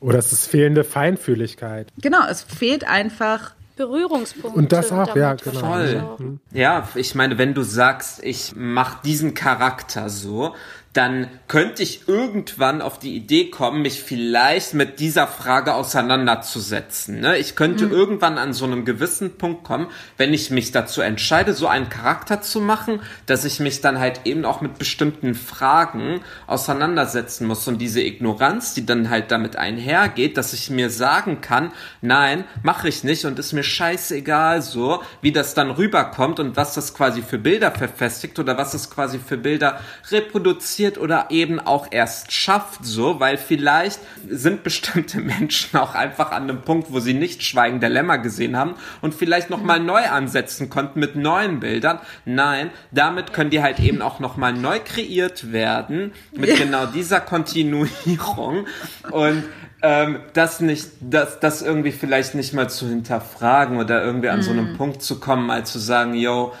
Oder 0.00 0.18
es 0.18 0.32
ist 0.32 0.46
fehlende 0.46 0.84
Feinfühligkeit. 0.84 1.88
Genau, 2.00 2.26
es 2.28 2.42
fehlt 2.42 2.86
einfach 2.86 3.54
Berührungspunkte. 3.76 4.58
Und 4.58 4.72
das 4.72 4.92
auch, 4.92 5.16
ja, 5.16 5.34
genau. 5.34 5.60
Voll. 5.60 6.38
Ja, 6.52 6.88
ich 6.94 7.14
meine, 7.14 7.38
wenn 7.38 7.54
du 7.54 7.62
sagst, 7.62 8.22
ich 8.22 8.52
mach 8.54 9.02
diesen 9.02 9.34
Charakter 9.34 10.08
so, 10.08 10.54
dann 10.94 11.28
könnte 11.48 11.82
ich 11.82 12.06
irgendwann 12.06 12.80
auf 12.80 13.00
die 13.00 13.16
Idee 13.16 13.50
kommen, 13.50 13.82
mich 13.82 14.00
vielleicht 14.00 14.74
mit 14.74 15.00
dieser 15.00 15.26
Frage 15.26 15.74
auseinanderzusetzen. 15.74 17.18
Ne? 17.18 17.36
Ich 17.38 17.56
könnte 17.56 17.86
irgendwann 17.86 18.38
an 18.38 18.52
so 18.52 18.64
einem 18.64 18.84
gewissen 18.84 19.36
Punkt 19.36 19.64
kommen, 19.64 19.88
wenn 20.18 20.32
ich 20.32 20.52
mich 20.52 20.70
dazu 20.70 21.00
entscheide, 21.00 21.52
so 21.52 21.66
einen 21.66 21.88
Charakter 21.88 22.42
zu 22.42 22.60
machen, 22.60 23.00
dass 23.26 23.44
ich 23.44 23.58
mich 23.58 23.80
dann 23.80 23.98
halt 23.98 24.20
eben 24.24 24.44
auch 24.44 24.60
mit 24.60 24.78
bestimmten 24.78 25.34
Fragen 25.34 26.20
auseinandersetzen 26.46 27.48
muss. 27.48 27.66
Und 27.66 27.78
diese 27.78 28.00
Ignoranz, 28.00 28.74
die 28.74 28.86
dann 28.86 29.10
halt 29.10 29.32
damit 29.32 29.56
einhergeht, 29.56 30.36
dass 30.36 30.52
ich 30.52 30.70
mir 30.70 30.90
sagen 30.90 31.40
kann, 31.40 31.72
nein, 32.02 32.44
mache 32.62 32.88
ich 32.88 33.02
nicht 33.02 33.24
und 33.24 33.40
ist 33.40 33.52
mir 33.52 33.64
scheißegal 33.64 34.62
so, 34.62 35.02
wie 35.22 35.32
das 35.32 35.54
dann 35.54 35.72
rüberkommt 35.72 36.38
und 36.38 36.56
was 36.56 36.74
das 36.74 36.94
quasi 36.94 37.22
für 37.22 37.38
Bilder 37.38 37.72
verfestigt 37.72 38.38
oder 38.38 38.56
was 38.56 38.74
es 38.74 38.90
quasi 38.90 39.18
für 39.18 39.36
Bilder 39.36 39.80
reproduziert 40.12 40.83
oder 40.98 41.26
eben 41.30 41.60
auch 41.60 41.88
erst 41.90 42.32
schafft 42.32 42.84
so, 42.84 43.20
weil 43.20 43.36
vielleicht 43.36 44.00
sind 44.28 44.62
bestimmte 44.62 45.20
Menschen 45.20 45.78
auch 45.78 45.94
einfach 45.94 46.30
an 46.30 46.44
einem 46.44 46.62
Punkt, 46.62 46.92
wo 46.92 47.00
sie 47.00 47.14
nicht 47.14 47.42
Schweigen 47.42 47.80
der 47.80 47.90
Lämmer 47.90 48.18
gesehen 48.18 48.56
haben 48.56 48.74
und 49.00 49.14
vielleicht 49.14 49.50
nochmal 49.50 49.80
neu 49.80 50.04
ansetzen 50.04 50.70
konnten 50.70 51.00
mit 51.00 51.16
neuen 51.16 51.60
Bildern. 51.60 51.98
Nein, 52.24 52.70
damit 52.90 53.32
können 53.32 53.50
die 53.50 53.62
halt 53.62 53.80
eben 53.80 54.02
auch 54.02 54.20
nochmal 54.20 54.52
neu 54.52 54.78
kreiert 54.84 55.52
werden 55.52 56.12
mit 56.32 56.56
genau 56.58 56.86
dieser 56.86 57.20
Kontinuierung 57.20 58.66
und 59.10 59.44
ähm, 59.82 60.20
das 60.32 60.60
nicht, 60.60 60.88
das, 61.00 61.40
das 61.40 61.60
irgendwie 61.60 61.92
vielleicht 61.92 62.34
nicht 62.34 62.54
mal 62.54 62.70
zu 62.70 62.88
hinterfragen 62.88 63.76
oder 63.76 64.02
irgendwie 64.02 64.30
an 64.30 64.40
so 64.40 64.50
einem 64.50 64.78
Punkt 64.78 65.02
zu 65.02 65.20
kommen, 65.20 65.46
mal 65.46 65.66
zu 65.66 65.78
sagen, 65.78 66.14
yo, 66.14 66.54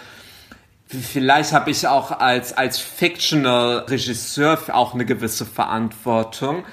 vielleicht 0.86 1.52
habe 1.52 1.70
ich 1.70 1.86
auch 1.86 2.10
als, 2.10 2.56
als 2.56 2.78
Fictional 2.78 3.84
Regisseur 3.88 4.58
auch 4.72 4.94
eine 4.94 5.04
gewisse 5.04 5.46
Verantwortung. 5.46 6.64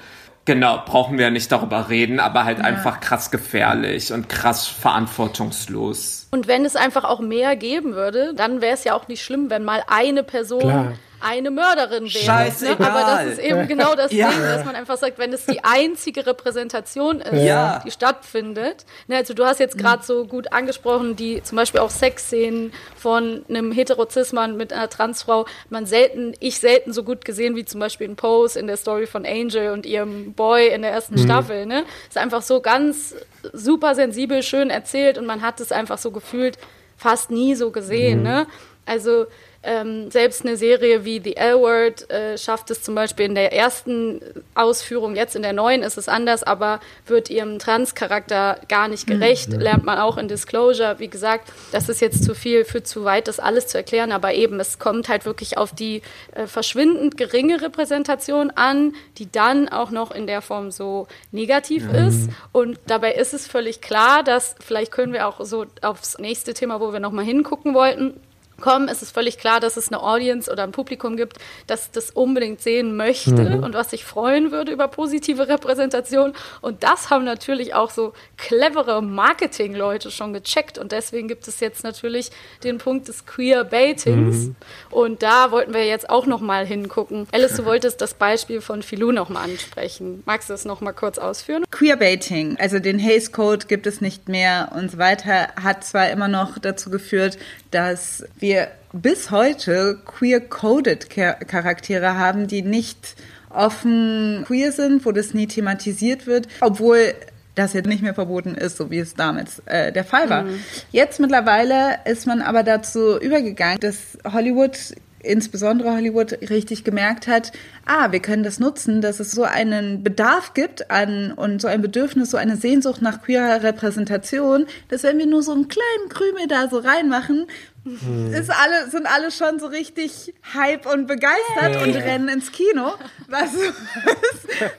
Genau, 0.44 0.82
brauchen 0.84 1.18
wir 1.18 1.26
ja 1.26 1.30
nicht 1.30 1.52
darüber 1.52 1.88
reden, 1.88 2.18
aber 2.18 2.44
halt 2.44 2.60
einfach 2.60 2.98
krass 2.98 3.30
gefährlich 3.30 4.12
und 4.12 4.28
krass 4.28 4.66
verantwortungslos. 4.66 6.26
Und 6.32 6.48
wenn 6.48 6.64
es 6.64 6.74
einfach 6.74 7.04
auch 7.04 7.20
mehr 7.20 7.54
geben 7.54 7.94
würde, 7.94 8.34
dann 8.34 8.60
wäre 8.60 8.74
es 8.74 8.82
ja 8.82 8.94
auch 8.94 9.06
nicht 9.06 9.22
schlimm, 9.22 9.50
wenn 9.50 9.64
mal 9.64 9.84
eine 9.86 10.24
Person 10.24 10.60
Klar. 10.60 10.92
Eine 11.22 11.50
Mörderin 11.50 12.04
wäre. 12.04 12.24
Scheißegal. 12.24 12.76
Aber 12.86 13.00
das 13.00 13.32
ist 13.34 13.38
eben 13.38 13.66
genau 13.68 13.94
das 13.94 14.12
Ja. 14.12 14.30
Ding, 14.30 14.40
dass 14.42 14.64
man 14.64 14.74
einfach 14.74 14.96
sagt, 14.96 15.18
wenn 15.18 15.32
es 15.32 15.46
die 15.46 15.62
einzige 15.64 16.26
Repräsentation 16.26 17.20
ist, 17.20 17.44
Ja. 17.44 17.80
die 17.84 17.90
stattfindet. 17.90 18.84
Ne, 19.06 19.16
also 19.16 19.34
du 19.34 19.44
hast 19.44 19.60
jetzt 19.60 19.78
gerade 19.78 20.02
so 20.04 20.26
gut 20.26 20.52
angesprochen, 20.52 21.16
die 21.16 21.42
zum 21.42 21.56
Beispiel 21.56 21.80
auch 21.80 21.90
Sexszenen 21.90 22.72
von 22.96 23.44
einem 23.48 23.72
Heterozismann 23.72 24.56
mit 24.56 24.72
einer 24.72 24.88
Transfrau, 24.88 25.46
man 25.70 25.86
selten, 25.86 26.34
ich 26.40 26.58
selten 26.58 26.92
so 26.92 27.02
gut 27.02 27.24
gesehen 27.24 27.56
wie 27.56 27.64
zum 27.64 27.80
Beispiel 27.80 28.06
in 28.06 28.16
Pose 28.16 28.58
in 28.58 28.66
der 28.66 28.76
Story 28.76 29.06
von 29.06 29.24
Angel 29.26 29.70
und 29.72 29.86
ihrem 29.86 30.32
Boy 30.34 30.68
in 30.68 30.82
der 30.82 30.92
ersten 30.92 31.18
Staffel. 31.18 31.66
Ne? 31.66 31.84
Ist 32.08 32.18
einfach 32.18 32.42
so 32.42 32.60
ganz 32.60 33.14
super 33.52 33.94
sensibel, 33.94 34.42
schön 34.42 34.70
erzählt 34.70 35.18
und 35.18 35.26
man 35.26 35.42
hat 35.42 35.60
es 35.60 35.72
einfach 35.72 35.98
so 35.98 36.10
gefühlt 36.10 36.58
fast 36.96 37.30
nie 37.30 37.54
so 37.54 37.70
gesehen. 37.70 38.22
Ne? 38.22 38.46
Also 38.86 39.26
ähm, 39.62 40.10
selbst 40.10 40.44
eine 40.44 40.56
Serie 40.56 41.04
wie 41.04 41.20
The 41.22 41.36
L-Word 41.36 42.10
äh, 42.10 42.36
schafft 42.36 42.70
es 42.70 42.82
zum 42.82 42.94
Beispiel 42.94 43.26
in 43.26 43.34
der 43.34 43.52
ersten 43.52 44.20
Ausführung, 44.54 45.14
jetzt 45.14 45.36
in 45.36 45.42
der 45.42 45.52
neuen 45.52 45.82
ist 45.82 45.98
es 45.98 46.08
anders, 46.08 46.42
aber 46.42 46.80
wird 47.06 47.30
ihrem 47.30 47.58
Trans-Charakter 47.58 48.60
gar 48.68 48.88
nicht 48.88 49.06
gerecht, 49.06 49.50
lernt 49.52 49.84
man 49.84 49.98
auch 49.98 50.18
in 50.18 50.28
Disclosure. 50.28 50.98
Wie 50.98 51.08
gesagt, 51.08 51.52
das 51.70 51.88
ist 51.88 52.00
jetzt 52.00 52.24
zu 52.24 52.34
viel, 52.34 52.64
für 52.64 52.82
zu 52.82 53.04
weit, 53.04 53.28
das 53.28 53.38
alles 53.38 53.68
zu 53.68 53.78
erklären, 53.78 54.12
aber 54.12 54.34
eben, 54.34 54.58
es 54.58 54.78
kommt 54.78 55.08
halt 55.08 55.24
wirklich 55.24 55.58
auf 55.58 55.72
die 55.72 56.02
äh, 56.34 56.46
verschwindend 56.46 57.16
geringe 57.16 57.62
Repräsentation 57.62 58.50
an, 58.50 58.94
die 59.18 59.30
dann 59.30 59.68
auch 59.68 59.90
noch 59.90 60.10
in 60.10 60.26
der 60.26 60.42
Form 60.42 60.70
so 60.70 61.06
negativ 61.30 61.84
ist. 61.92 62.30
Und 62.52 62.78
dabei 62.86 63.12
ist 63.12 63.34
es 63.34 63.46
völlig 63.46 63.80
klar, 63.80 64.22
dass, 64.22 64.54
vielleicht 64.60 64.92
können 64.92 65.12
wir 65.12 65.28
auch 65.28 65.44
so 65.44 65.66
aufs 65.82 66.18
nächste 66.18 66.54
Thema, 66.54 66.80
wo 66.80 66.92
wir 66.92 67.00
nochmal 67.00 67.24
hingucken 67.24 67.74
wollten, 67.74 68.20
kommen, 68.62 68.88
ist 68.88 69.02
es 69.02 69.10
völlig 69.10 69.36
klar, 69.36 69.60
dass 69.60 69.76
es 69.76 69.88
eine 69.88 70.02
Audience 70.02 70.50
oder 70.50 70.62
ein 70.62 70.72
Publikum 70.72 71.18
gibt, 71.18 71.36
das 71.66 71.90
das 71.90 72.10
unbedingt 72.10 72.62
sehen 72.62 72.96
möchte 72.96 73.60
und 73.62 73.74
was 73.74 73.90
sich 73.90 74.06
freuen 74.06 74.50
würde 74.50 74.72
über 74.72 74.88
positive 74.88 75.48
Repräsentation. 75.48 76.32
Und 76.62 76.82
das 76.82 77.10
haben 77.10 77.24
natürlich 77.24 77.74
auch 77.74 77.90
so 77.90 78.14
clevere 78.38 79.02
Marketing-Leute 79.02 80.10
schon 80.10 80.32
gecheckt. 80.32 80.78
Und 80.78 80.92
deswegen 80.92 81.28
gibt 81.28 81.46
es 81.48 81.60
jetzt 81.60 81.84
natürlich 81.84 82.30
den 82.64 82.78
Punkt 82.78 83.08
des 83.08 83.26
Queer-Baitings. 83.26 84.50
Und 84.90 85.22
da 85.22 85.50
wollten 85.50 85.74
wir 85.74 85.86
jetzt 85.86 86.08
auch 86.08 86.26
noch 86.26 86.40
mal 86.40 86.64
hingucken. 86.64 87.26
Alice, 87.32 87.56
du 87.56 87.64
wolltest 87.64 88.00
das 88.00 88.14
Beispiel 88.14 88.60
von 88.60 88.82
Filou 88.82 89.12
noch 89.12 89.28
mal 89.28 89.42
ansprechen. 89.42 90.22
Magst 90.24 90.48
du 90.48 90.54
es 90.54 90.64
noch 90.64 90.80
mal 90.80 90.92
kurz 90.92 91.18
ausführen? 91.18 91.64
Queerbaiting, 91.70 92.56
also 92.58 92.78
den 92.78 93.02
Haze 93.02 93.30
Code 93.30 93.66
gibt 93.66 93.86
es 93.86 94.00
nicht 94.00 94.28
mehr 94.28 94.72
und 94.74 94.90
so 94.90 94.98
weiter, 94.98 95.48
hat 95.60 95.84
zwar 95.84 96.10
immer 96.10 96.28
noch 96.28 96.58
dazu 96.58 96.90
geführt, 96.90 97.38
dass 97.72 98.24
wir 98.38 98.68
bis 98.92 99.30
heute 99.30 99.98
queer-coded 100.04 101.08
Char- 101.12 101.34
Charaktere 101.46 102.16
haben, 102.18 102.46
die 102.46 102.62
nicht 102.62 103.16
offen 103.50 104.44
queer 104.46 104.72
sind, 104.72 105.04
wo 105.04 105.12
das 105.12 105.34
nie 105.34 105.46
thematisiert 105.46 106.26
wird, 106.26 106.48
obwohl 106.60 107.14
das 107.54 107.74
jetzt 107.74 107.86
nicht 107.86 108.02
mehr 108.02 108.14
verboten 108.14 108.54
ist, 108.54 108.78
so 108.78 108.90
wie 108.90 108.98
es 108.98 109.14
damals 109.14 109.60
äh, 109.66 109.92
der 109.92 110.04
Fall 110.04 110.30
war. 110.30 110.46
Jetzt 110.90 111.20
mittlerweile 111.20 111.98
ist 112.06 112.26
man 112.26 112.40
aber 112.40 112.62
dazu 112.62 113.18
übergegangen, 113.20 113.78
dass 113.80 114.16
Hollywood 114.24 114.78
insbesondere 115.22 115.94
Hollywood 115.94 116.50
richtig 116.50 116.84
gemerkt 116.84 117.26
hat, 117.26 117.52
ah, 117.86 118.12
wir 118.12 118.20
können 118.20 118.42
das 118.42 118.58
nutzen, 118.58 119.00
dass 119.00 119.20
es 119.20 119.32
so 119.32 119.42
einen 119.44 120.02
Bedarf 120.02 120.54
gibt 120.54 120.90
an 120.90 121.32
und 121.32 121.60
so 121.60 121.68
ein 121.68 121.82
Bedürfnis, 121.82 122.30
so 122.30 122.36
eine 122.36 122.56
Sehnsucht 122.56 123.02
nach 123.02 123.22
queerer 123.22 123.62
Repräsentation, 123.62 124.66
dass 124.88 125.02
wenn 125.02 125.18
wir 125.18 125.26
nur 125.26 125.42
so 125.42 125.52
einen 125.52 125.68
kleinen 125.68 126.08
Krümel 126.08 126.46
da 126.48 126.68
so 126.68 126.78
reinmachen, 126.78 127.46
ist 127.84 128.50
alle, 128.50 128.88
sind 128.90 129.06
alle 129.06 129.30
schon 129.32 129.58
so 129.58 129.66
richtig 129.66 130.32
hype 130.54 130.86
und 130.86 131.06
begeistert 131.06 131.82
und 131.82 131.96
rennen 131.96 132.28
ins 132.28 132.52
Kino. 132.52 132.92
Was 133.28 133.54
ist 133.54 133.74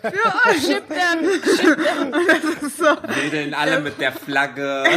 für 0.01 0.49
euch? 0.49 0.65
Chip 0.65 0.87
them. 0.87 2.13
Und 2.13 2.27
das 2.27 2.63
ist 2.63 2.77
so, 2.77 2.85
Wedeln 2.85 3.53
alle 3.53 3.81
mit 3.81 3.99
der 3.99 4.11
Flagge. 4.11 4.83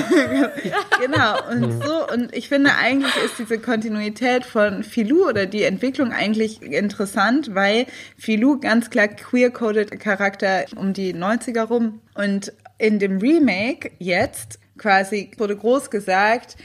Genau, 1.01 1.37
und 1.51 1.83
so, 1.83 2.09
und 2.09 2.35
ich 2.35 2.49
finde 2.49 2.75
eigentlich 2.75 3.15
ist 3.25 3.39
diese 3.39 3.59
Kontinuität 3.59 4.45
von 4.45 4.83
Filou 4.83 5.29
oder 5.29 5.47
die 5.47 5.63
Entwicklung 5.63 6.13
eigentlich 6.13 6.63
interessant, 6.63 7.55
weil 7.55 7.87
Filou 8.17 8.59
ganz 8.59 8.91
klar 8.91 9.09
queer-coded 9.09 10.01
Charakter 10.01 10.65
um 10.77 10.93
die 10.93 11.15
90er 11.15 11.65
rum 11.65 12.01
und 12.15 12.53
in 12.79 12.99
dem 12.99 13.19
Remake 13.19 13.93
jetzt 13.99 14.59
quasi 14.79 15.31
wurde 15.39 15.57
groß 15.57 15.91
gesagt, 15.91 16.57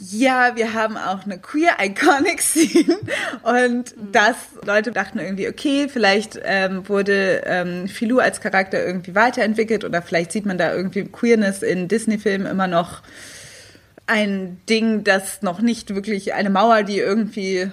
ja, 0.00 0.56
wir 0.56 0.72
haben 0.72 0.96
auch 0.96 1.24
eine 1.24 1.38
queer 1.38 1.76
Iconic 1.80 2.40
Scene. 2.42 2.98
Und 3.42 3.94
das 4.12 4.36
Leute 4.64 4.92
dachten 4.92 5.18
irgendwie, 5.18 5.48
okay, 5.48 5.88
vielleicht 5.88 6.40
ähm, 6.42 6.88
wurde 6.88 7.42
ähm, 7.44 7.86
Filou 7.86 8.18
als 8.18 8.40
Charakter 8.40 8.84
irgendwie 8.84 9.14
weiterentwickelt 9.14 9.84
oder 9.84 10.00
vielleicht 10.00 10.32
sieht 10.32 10.46
man 10.46 10.58
da 10.58 10.74
irgendwie 10.74 11.04
Queerness 11.04 11.62
in 11.62 11.88
Disney-Filmen 11.88 12.46
immer 12.46 12.66
noch. 12.66 13.02
Ein 14.06 14.60
Ding, 14.68 15.04
das 15.04 15.42
noch 15.42 15.60
nicht 15.60 15.94
wirklich 15.94 16.34
eine 16.34 16.50
Mauer, 16.50 16.82
die 16.82 16.98
irgendwie 16.98 17.70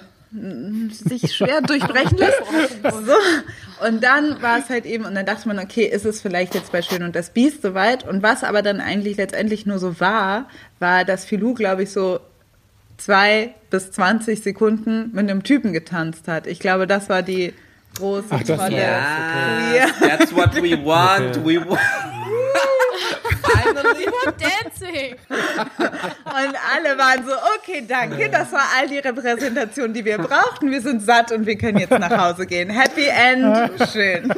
sich 0.90 1.34
schwer 1.34 1.60
durchbrechen 1.62 2.18
lässt. 2.18 2.42
So. 2.82 3.86
Und 3.86 4.02
dann 4.04 4.42
war 4.42 4.58
es 4.58 4.68
halt 4.68 4.84
eben, 4.86 5.04
und 5.04 5.14
dann 5.14 5.24
dachte 5.26 5.48
man, 5.48 5.58
okay, 5.58 5.84
ist 5.84 6.04
es 6.04 6.20
vielleicht 6.20 6.54
jetzt 6.54 6.72
bei 6.72 6.82
Schön 6.82 7.02
und 7.02 7.14
das 7.16 7.30
Biest 7.30 7.62
soweit? 7.62 8.06
Und 8.06 8.22
was 8.22 8.44
aber 8.44 8.62
dann 8.62 8.80
eigentlich 8.80 9.16
letztendlich 9.16 9.64
nur 9.66 9.78
so 9.78 10.00
war, 10.00 10.48
war, 10.80 11.04
dass 11.04 11.24
Filou, 11.24 11.54
glaube 11.54 11.84
ich, 11.84 11.90
so 11.90 12.20
zwei 12.98 13.54
bis 13.70 13.90
20 13.92 14.42
Sekunden 14.42 15.10
mit 15.12 15.30
einem 15.30 15.42
Typen 15.44 15.72
getanzt 15.72 16.28
hat. 16.28 16.46
Ich 16.46 16.58
glaube, 16.58 16.86
das 16.86 17.08
war 17.08 17.22
die 17.22 17.54
große, 17.96 18.26
Ach, 18.30 18.38
das 18.42 18.46
tolle. 18.58 18.60
war- 18.76 19.74
Ja, 19.74 19.86
that's 20.00 20.34
what 20.34 20.54
we 20.56 20.72
want. 20.84 21.36
Okay. 21.38 21.60
We 21.60 21.68
want. 21.68 21.80
Dancing. 24.38 25.16
Und 25.28 26.54
alle 26.74 26.98
waren 26.98 27.24
so, 27.24 27.32
okay, 27.58 27.84
danke, 27.86 28.28
das 28.30 28.52
war 28.52 28.62
all 28.78 28.88
die 28.88 28.98
Repräsentation, 28.98 29.92
die 29.92 30.04
wir 30.04 30.18
brauchten. 30.18 30.70
Wir 30.70 30.80
sind 30.80 31.02
satt 31.02 31.32
und 31.32 31.46
wir 31.46 31.56
können 31.56 31.78
jetzt 31.78 31.90
nach 31.90 32.16
Hause 32.16 32.46
gehen. 32.46 32.70
Happy 32.70 33.06
End, 33.06 33.90
schön. 33.92 34.32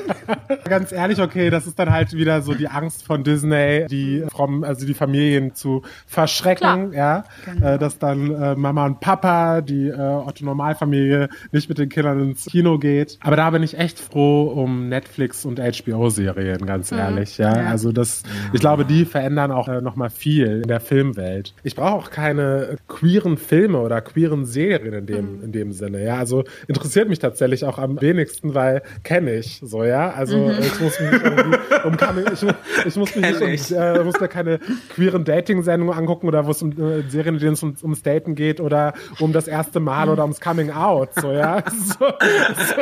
Ganz 0.69 0.93
ehrlich, 0.93 1.21
okay, 1.21 1.51
das 1.51 1.67
ist 1.67 1.79
dann 1.79 1.91
halt 1.91 2.13
wieder 2.13 2.43
so 2.43 2.55
die 2.55 2.69
Angst 2.69 3.05
von 3.05 3.25
Disney, 3.25 3.87
die 3.89 4.25
from, 4.31 4.65
also 4.65 4.87
die 4.87 4.95
Familien 4.95 5.55
zu 5.55 5.83
verschrecken, 6.07 6.93
ja, 6.93 7.25
äh, 7.63 7.79
dass 7.79 7.99
dann 7.99 8.31
äh, 8.31 8.55
Mama 8.55 8.87
und 8.87 9.01
Papa, 9.01 9.61
die 9.61 9.89
äh, 9.89 9.99
Otto 9.99 10.45
Normalfamilie, 10.45 11.29
nicht 11.53 11.69
mit 11.69 11.79
den 11.79 11.89
Kindern 11.89 12.21
ins 12.21 12.47
Kino 12.47 12.79
geht. 12.79 13.19
Aber 13.23 13.37
da 13.37 13.51
bin 13.51 13.63
ich 13.63 13.79
echt 13.79 13.99
froh 13.99 14.45
um 14.45 14.89
Netflix 14.89 15.45
und 15.45 15.59
HBO-Serien, 15.59 16.67
ganz 16.67 16.93
ehrlich, 16.93 17.39
ja. 17.39 17.57
Ja. 17.57 17.67
Also 17.67 17.93
das, 17.93 18.23
ich 18.53 18.61
glaube, 18.61 18.85
die 18.85 19.05
verändern 19.21 19.53
auch 19.53 19.69
äh, 19.69 19.83
noch 19.83 19.97
mal 19.97 20.09
viel 20.09 20.63
in 20.63 20.69
der 20.69 20.81
Filmwelt. 20.81 21.53
Ich 21.63 21.77
brauche 21.77 21.93
auch 21.93 22.11
keine 22.11 22.77
queeren 22.89 23.37
Filme 23.37 23.79
oder 23.79 24.01
queeren 24.01 24.47
Serien 24.47 24.95
in 24.95 25.07
dem 25.07 25.45
in 25.45 25.53
dem 25.53 25.73
Sinne, 25.73 26.03
ja. 26.03 26.17
Also 26.17 26.45
interessiert 26.69 27.11
mich 27.11 27.19
tatsächlich 27.19 27.67
auch 27.67 27.79
am 27.79 28.01
wenigsten, 28.01 28.55
weil 28.55 28.83
kenne 29.05 29.35
ich 29.35 29.61
so, 29.63 29.85
ja. 29.85 30.11
Also 30.11 30.51
ich 30.51 30.81
muss 30.81 30.99
mich 30.99 31.23
um 31.85 31.97
ich, 32.33 32.87
ich 32.87 32.97
muss 32.97 33.15
mich 33.15 33.25
Kenn 33.25 33.51
nicht 33.51 33.71
ich. 33.71 33.77
um, 33.77 33.83
äh, 33.83 34.05
muss 34.05 34.19
mir 34.19 34.29
keine 34.29 34.59
queeren 34.95 35.25
Dating-Sendungen 35.25 35.95
angucken 35.95 36.27
oder 36.27 36.47
wo 36.47 36.53
es 36.53 36.63
um 36.63 36.73
äh, 36.73 37.03
Serien, 37.11 37.35
in 37.35 37.41
denen 37.41 37.53
es 37.53 37.63
um, 37.63 37.77
ums 37.83 38.03
Daten 38.03 38.35
geht 38.35 38.59
oder 38.59 38.95
um 39.19 39.35
das 39.35 39.49
erste 39.49 39.81
Mal 39.81 40.09
oder 40.09 40.23
ums 40.23 40.41
Coming 40.41 40.71
Out, 40.71 41.11
so, 41.21 41.31
ja. 41.33 41.63
So, 41.71 42.07
so, 42.07 42.75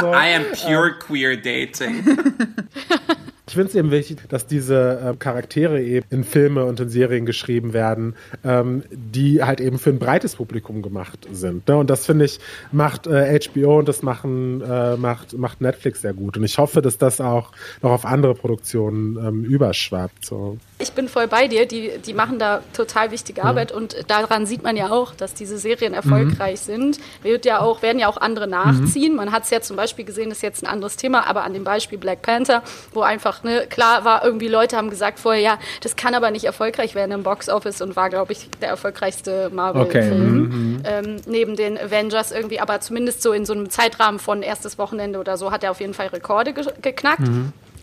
so. 0.00 0.06
I 0.12 0.34
am 0.36 0.44
pure 0.52 0.92
queer 0.98 1.36
dating. 1.36 2.04
Ich 3.50 3.56
finde 3.56 3.68
es 3.70 3.74
eben 3.74 3.90
wichtig, 3.90 4.28
dass 4.28 4.46
diese 4.46 5.00
äh, 5.00 5.16
Charaktere 5.16 5.82
eben 5.82 6.06
in 6.08 6.22
Filme 6.22 6.64
und 6.66 6.78
in 6.78 6.88
Serien 6.88 7.26
geschrieben 7.26 7.72
werden, 7.72 8.14
ähm, 8.44 8.84
die 8.92 9.42
halt 9.42 9.60
eben 9.60 9.80
für 9.80 9.90
ein 9.90 9.98
breites 9.98 10.36
Publikum 10.36 10.82
gemacht 10.82 11.26
sind. 11.32 11.66
Ne? 11.66 11.76
Und 11.76 11.90
das 11.90 12.06
finde 12.06 12.26
ich 12.26 12.38
macht 12.70 13.08
äh, 13.08 13.40
HBO 13.40 13.80
und 13.80 13.88
das 13.88 14.04
machen 14.04 14.60
äh, 14.60 14.96
macht 14.96 15.36
macht 15.36 15.60
Netflix 15.62 16.00
sehr 16.02 16.14
gut. 16.14 16.36
Und 16.36 16.44
ich 16.44 16.58
hoffe, 16.58 16.80
dass 16.80 16.96
das 16.96 17.20
auch 17.20 17.50
noch 17.82 17.90
auf 17.90 18.04
andere 18.04 18.34
Produktionen 18.34 19.16
ähm, 19.16 19.42
überschwappt. 19.42 20.24
So. 20.24 20.56
Ich 20.80 20.92
bin 20.92 21.08
voll 21.08 21.28
bei 21.28 21.46
dir. 21.46 21.66
Die, 21.66 21.98
die 21.98 22.14
machen 22.14 22.38
da 22.38 22.62
total 22.72 23.10
wichtige 23.10 23.44
Arbeit 23.44 23.72
und 23.72 23.96
daran 24.08 24.46
sieht 24.46 24.62
man 24.62 24.76
ja 24.76 24.90
auch, 24.90 25.14
dass 25.14 25.34
diese 25.34 25.58
Serien 25.58 25.94
erfolgreich 25.94 26.60
sind. 26.60 26.98
Wird 27.22 27.44
ja 27.44 27.60
auch, 27.60 27.82
werden 27.82 27.98
ja 27.98 28.08
auch 28.08 28.16
andere 28.16 28.48
nachziehen. 28.48 29.14
Man 29.14 29.32
hat 29.32 29.44
es 29.44 29.50
ja 29.50 29.60
zum 29.60 29.76
Beispiel 29.76 30.04
gesehen, 30.04 30.30
das 30.30 30.38
ist 30.38 30.42
jetzt 30.42 30.62
ein 30.62 30.66
anderes 30.66 30.96
Thema, 30.96 31.26
aber 31.26 31.44
an 31.44 31.52
dem 31.52 31.64
Beispiel 31.64 31.98
Black 31.98 32.22
Panther, 32.22 32.62
wo 32.92 33.02
einfach 33.02 33.42
ne, 33.42 33.66
klar 33.68 34.04
war, 34.04 34.24
irgendwie 34.24 34.48
Leute 34.48 34.76
haben 34.76 34.90
gesagt 34.90 35.18
vorher, 35.18 35.40
ja, 35.40 35.58
das 35.82 35.96
kann 35.96 36.14
aber 36.14 36.30
nicht 36.30 36.44
erfolgreich 36.44 36.94
werden 36.94 37.12
im 37.12 37.22
Box 37.22 37.48
Office 37.48 37.80
und 37.82 37.96
war, 37.96 38.10
glaube 38.10 38.32
ich, 38.32 38.48
der 38.60 38.68
erfolgreichste 38.70 39.50
Marvel-Film. 39.52 40.82
Ähm, 40.84 41.16
neben 41.26 41.56
den 41.56 41.78
Avengers 41.78 42.32
irgendwie, 42.32 42.60
aber 42.60 42.80
zumindest 42.80 43.22
so 43.22 43.32
in 43.32 43.44
so 43.44 43.52
einem 43.52 43.70
Zeitrahmen 43.70 44.18
von 44.18 44.42
erstes 44.42 44.78
Wochenende 44.78 45.18
oder 45.18 45.36
so 45.36 45.50
hat 45.50 45.62
er 45.62 45.70
auf 45.70 45.80
jeden 45.80 45.94
Fall 45.94 46.08
Rekorde 46.08 46.52
ge 46.52 46.64
geknackt. 46.80 47.22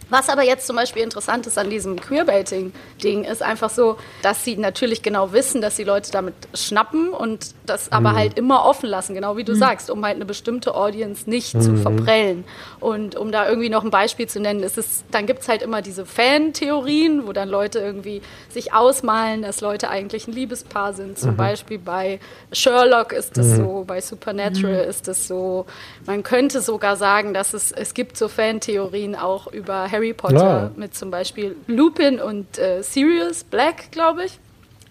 Was 0.10 0.30
aber 0.30 0.44
jetzt 0.44 0.68
zum 0.68 0.76
Beispiel 0.76 1.04
interessant 1.04 1.48
ist 1.48 1.58
an 1.58 1.70
diesem 1.70 2.00
Queerbaiting-Ding, 2.00 3.26
ist 3.26 3.44
einfach 3.44 3.70
so, 3.70 3.98
dass 4.22 4.44
sie 4.44 4.56
natürlich 4.56 5.02
genau 5.02 5.34
wissen, 5.34 5.62
dass 5.62 5.76
sie 5.76 5.84
Leute 5.84 6.12
damit 6.12 6.34
schnappen 6.54 7.10
und 7.10 7.54
das 7.66 7.92
aber 7.92 8.14
halt 8.14 8.38
immer 8.38 8.64
offen 8.64 8.88
lassen, 8.88 9.14
genau 9.14 9.36
wie 9.36 9.44
du 9.44 9.54
sagst, 9.54 9.90
um 9.90 10.06
halt 10.06 10.16
eine 10.16 10.26
bestimmte 10.26 10.76
Audience 10.76 11.30
nicht 11.30 11.62
zu 11.62 11.76
verprellen. 11.78 12.46
Und 12.80 13.16
um 13.16 13.32
da 13.32 13.50
irgendwie 13.50 13.70
noch 13.70 13.84
ein 13.84 13.92
Beispiel 13.92 14.28
zu 14.28 14.40
nennen, 14.40 14.64
ist 14.64 14.78
es, 14.78 15.04
dann 15.12 15.26
gibt 15.26 15.42
es 15.42 15.50
halt 15.50 15.62
immer 15.62 15.82
diese 15.82 16.06
Fan-Theorien, 16.06 17.28
wo 17.28 17.34
dann 17.34 17.50
Leute 17.50 17.80
irgendwie 17.80 18.22
sich 18.50 18.74
ausmalen, 18.74 19.42
dass 19.42 19.60
Leute 19.62 19.90
eigentlich 19.90 20.28
ein 20.28 20.34
Liebespaar 20.34 20.94
sind. 20.94 21.18
Zum 21.20 21.36
Beispiel 21.36 21.80
bei 21.80 22.20
Sherlock 22.54 23.12
ist 23.12 23.38
das 23.38 23.58
so, 23.58 23.84
bei 23.86 24.00
Supernatural 24.00 24.86
ist 24.86 25.08
das 25.08 25.28
so. 25.28 25.66
Man 26.06 26.24
könnte 26.24 26.62
sogar 26.62 26.96
sagen, 26.96 27.34
dass 27.34 27.54
es, 27.54 27.72
es 27.72 27.94
gibt 27.94 28.18
so 28.18 28.28
Fan-Theorien 28.28 29.16
auch 29.16 29.48
über 29.52 29.92
Harry 29.92 29.97
Potter 30.14 30.38
Ja. 30.38 30.72
mit 30.76 30.96
zum 30.96 31.12
Beispiel 31.12 31.56
Lupin 31.68 32.20
und 32.20 32.58
äh, 32.58 32.82
Sirius 32.84 33.44
Black, 33.44 33.92
glaube 33.92 34.26
ich. 34.26 34.40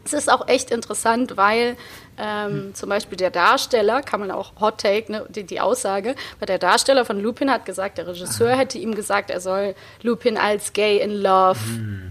Es 0.05 0.13
ist 0.13 0.31
auch 0.31 0.47
echt 0.47 0.71
interessant, 0.71 1.37
weil 1.37 1.77
ähm, 2.17 2.71
zum 2.75 2.89
Beispiel 2.89 3.19
der 3.19 3.31
Darsteller, 3.31 4.03
kann 4.03 4.21
man 4.21 4.31
auch 4.31 4.53
Hot 4.61 4.79
Take, 4.81 5.11
ne, 5.11 5.27
die, 5.29 5.43
die 5.43 5.61
Aussage, 5.61 6.15
weil 6.39 6.47
der 6.47 6.59
Darsteller 6.59 7.05
von 7.05 7.21
Lupin 7.21 7.51
hat 7.51 7.65
gesagt, 7.67 7.99
der 7.99 8.07
Regisseur 8.07 8.57
hätte 8.57 8.79
ihm 8.79 8.95
gesagt, 8.95 9.31
er 9.31 9.41
soll 9.41 9.75
Lupin 10.03 10.39
als 10.39 10.73
Gay 10.73 10.99
in 10.99 11.11
Love 11.11 11.59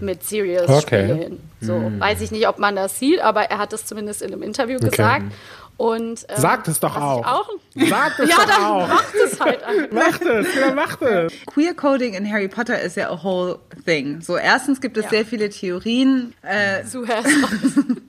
mit 0.00 0.22
Sirius 0.24 0.68
Okay. 0.68 1.06
spielen. 1.08 1.40
So, 1.60 1.90
weiß 1.98 2.20
ich 2.20 2.30
nicht, 2.30 2.46
ob 2.46 2.58
man 2.58 2.76
das 2.76 2.98
sieht, 2.98 3.20
aber 3.20 3.44
er 3.44 3.56
hat 3.58 3.72
es 3.72 3.86
zumindest 3.86 4.20
in 4.20 4.30
einem 4.32 4.42
Interview 4.42 4.78
gesagt. 4.78 5.24
Und, 5.78 6.24
ähm, 6.30 6.36
Sagt 6.40 6.68
es 6.68 6.80
doch 6.80 6.96
auch. 6.96 7.26
Auch 7.26 7.50
Sagt 7.74 8.20
es 8.20 8.30
ja, 8.30 8.36
doch 8.36 8.44
dann 8.46 8.64
auch. 8.64 8.88
macht 8.88 9.14
es 9.14 9.38
halt 9.40 9.62
einfach. 9.62 9.92
Macht 9.92 10.22
es, 10.22 10.54
genau, 10.54 10.74
macht 10.74 11.02
es. 11.02 11.32
Queer 11.46 11.74
Coding 11.74 12.14
in 12.14 12.30
Harry 12.32 12.48
Potter 12.48 12.80
ist 12.80 12.96
ja 12.96 13.10
a 13.10 13.22
whole 13.22 13.58
thing. 13.84 14.22
So, 14.22 14.38
erstens 14.38 14.80
gibt 14.80 14.96
es 14.96 15.04
Ja. 15.04 15.10
sehr 15.10 15.26
viele 15.26 15.50
Theorien. 15.50 16.32
Äh, 16.42 16.84
Zuhör 16.84 17.22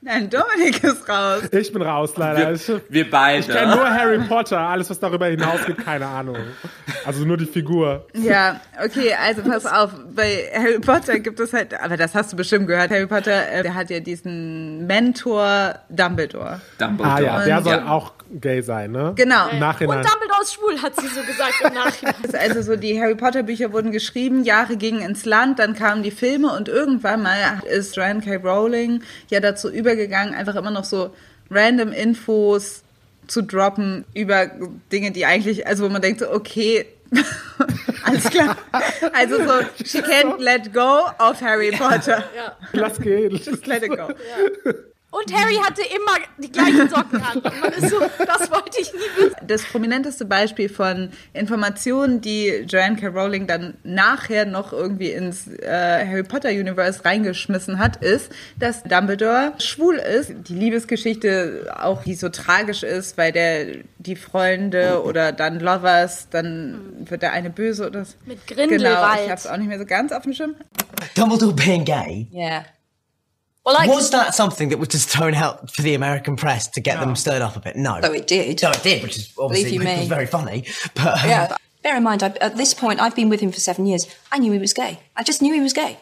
nein, 0.00 0.30
Dominik 0.30 0.82
ist 0.84 1.08
raus. 1.08 1.42
Ich 1.52 1.72
bin 1.72 1.82
raus, 1.82 2.12
leider. 2.16 2.50
Wir, 2.58 2.80
wir 2.88 3.10
beide. 3.10 3.40
ich 3.40 3.48
kenne 3.48 3.74
nur 3.76 3.88
Harry 3.88 4.18
Potter. 4.20 4.58
Alles, 4.58 4.88
was 4.90 4.98
darüber 5.00 5.26
hinausgeht, 5.26 5.78
keine 5.84 6.06
Ahnung. 6.06 6.36
Also 7.04 7.24
nur 7.24 7.36
die 7.36 7.46
Figur. 7.46 8.06
Ja, 8.14 8.60
okay, 8.84 9.14
also 9.14 9.42
pass 9.42 9.66
auf. 9.66 9.90
Bei 10.14 10.50
Harry 10.54 10.78
Potter 10.80 11.18
gibt 11.20 11.38
es 11.40 11.52
halt, 11.52 11.74
aber 11.80 11.96
das 11.96 12.14
hast 12.14 12.32
du 12.32 12.36
bestimmt 12.36 12.66
gehört. 12.66 12.90
Harry 12.90 13.06
Potter, 13.06 13.48
äh, 13.50 13.62
der 13.62 13.74
hat 13.74 13.90
ja 13.90 14.00
diesen 14.00 14.86
Mentor 14.86 15.76
Dumbledore. 15.88 16.60
Dumbledore. 16.78 17.10
Ah 17.16 17.20
ja, 17.20 17.44
der 17.44 17.58
Und- 17.58 17.64
soll 17.64 17.72
Ja. 17.76 17.88
auch 17.88 18.12
gay 18.40 18.62
sein, 18.62 18.92
ne? 18.92 19.12
Genau. 19.16 19.48
Im 19.48 19.58
Nachhinein. 19.58 19.98
Und 19.98 20.08
Dumbledore 20.08 20.42
ist 20.42 20.54
schwul, 20.54 20.82
hat 20.82 20.96
sie 21.00 21.08
so 21.08 21.20
gesagt 21.22 21.54
im 21.64 21.74
Nachhinein. 21.74 22.14
Also 22.38 22.62
so 22.62 22.76
die 22.76 23.00
Harry 23.00 23.14
Potter 23.14 23.42
Bücher 23.42 23.72
wurden 23.72 23.92
geschrieben, 23.92 24.44
Jahre 24.44 24.76
gingen 24.76 25.00
ins 25.00 25.24
Land, 25.24 25.58
dann 25.58 25.74
kamen 25.74 26.02
die 26.02 26.10
Filme 26.10 26.52
und 26.52 26.68
irgendwann 26.68 27.22
mal 27.22 27.62
ist 27.70 27.96
Joanne 27.96 28.20
K. 28.20 28.36
Rowling 28.36 29.02
ja 29.28 29.40
dazu 29.40 29.70
übergegangen, 29.70 30.34
einfach 30.34 30.54
immer 30.54 30.70
noch 30.70 30.84
so 30.84 31.14
random 31.50 31.92
Infos 31.92 32.82
zu 33.26 33.42
droppen 33.42 34.04
über 34.14 34.50
Dinge, 34.92 35.10
die 35.10 35.26
eigentlich, 35.26 35.66
also 35.66 35.84
wo 35.84 35.88
man 35.88 36.02
denkt 36.02 36.20
so, 36.20 36.30
okay, 36.30 36.86
alles 38.04 38.24
klar. 38.24 38.56
Also 39.12 39.36
so, 39.36 39.84
she 39.84 40.00
can't 40.00 40.38
let 40.38 40.72
go 40.72 41.06
of 41.18 41.40
Harry 41.40 41.70
Potter. 41.70 42.24
Lass 42.72 43.00
gehen. 43.00 43.36
Just 43.36 43.66
let 43.66 43.82
it 43.82 43.96
go. 43.96 44.08
Und 45.12 45.32
Harry 45.32 45.54
hatte 45.54 45.80
immer 45.82 46.18
die 46.36 46.52
gleichen 46.52 46.88
Socken 46.90 47.22
an. 47.22 47.38
Und 47.38 47.60
man 47.60 47.72
ist 47.72 47.88
so, 47.88 47.98
das 48.00 48.50
wollte 48.50 48.78
ich 48.80 48.92
nie 48.92 48.98
wissen. 49.16 49.36
Das 49.46 49.62
prominenteste 49.64 50.26
Beispiel 50.26 50.68
von 50.68 51.10
Informationen, 51.32 52.20
die 52.20 52.48
Joanne 52.68 52.96
K. 52.96 53.06
Rowling 53.06 53.46
dann 53.46 53.74
nachher 53.82 54.44
noch 54.44 54.72
irgendwie 54.74 55.10
ins 55.12 55.46
äh, 55.46 56.06
Harry 56.06 56.22
Potter 56.22 56.50
Universe 56.50 57.02
reingeschmissen 57.04 57.78
hat, 57.78 57.96
ist, 58.02 58.30
dass 58.58 58.82
Dumbledore 58.82 59.54
schwul 59.58 59.94
ist. 59.96 60.32
Die 60.48 60.54
Liebesgeschichte 60.54 61.74
auch, 61.78 62.02
die 62.02 62.14
so 62.14 62.28
tragisch 62.28 62.82
ist, 62.82 63.16
weil 63.16 63.32
der 63.32 63.66
die 63.98 64.16
Freunde 64.16 65.02
oder 65.02 65.32
dann 65.32 65.60
Lovers, 65.60 66.28
dann 66.30 67.06
wird 67.08 67.22
der 67.22 67.32
eine 67.32 67.48
böse 67.48 67.86
oder 67.86 68.04
so. 68.04 68.14
Mit 68.26 68.46
Genau, 68.46 68.60
Grindelwald. 68.68 69.20
ich 69.24 69.30
hab's 69.30 69.46
auch 69.46 69.56
nicht 69.56 69.68
mehr 69.68 69.78
so 69.78 69.86
ganz 69.86 70.12
auf 70.12 70.24
dem 70.24 70.34
Schirm. 70.34 70.56
Dumbledore 71.14 71.54
being 71.54 71.84
gay. 71.84 72.26
Yeah. 72.32 72.64
Well, 73.66 73.74
like, 73.74 73.90
Was 73.90 74.10
that 74.12 74.32
something 74.32 74.68
that 74.68 74.78
was 74.78 74.88
just 74.88 75.08
thrown 75.08 75.34
out 75.34 75.72
for 75.72 75.82
the 75.82 75.94
American 75.94 76.36
press 76.36 76.68
to 76.68 76.80
get 76.80 77.00
them 77.00 77.16
stirred 77.16 77.42
up 77.42 77.56
a 77.56 77.60
bit? 77.60 77.74
No. 77.74 78.00
So 78.00 78.12
it 78.12 78.28
did. 78.28 78.62
No, 78.62 78.70
it 78.70 78.82
did, 78.84 79.02
which 79.02 79.16
is 79.16 79.34
obviously 79.36 79.78
very 80.06 80.26
funny. 80.26 80.64
But 80.94 81.24
um, 81.24 81.28
Yeah. 81.28 81.56
Bear 81.82 81.96
in 81.96 82.04
mind, 82.04 82.22
I, 82.22 82.28
at 82.40 82.56
this 82.56 82.74
point, 82.74 83.00
I've 83.00 83.14
been 83.16 83.28
with 83.28 83.40
him 83.40 83.50
for 83.52 83.58
seven 83.60 83.86
years. 83.86 84.06
I 84.32 84.38
knew 84.38 84.52
he 84.52 84.58
was 84.58 84.72
gay. 84.72 85.00
I 85.16 85.22
just 85.24 85.42
knew 85.42 85.52
he 85.52 85.60
was 85.60 85.72
gay. 85.72 85.98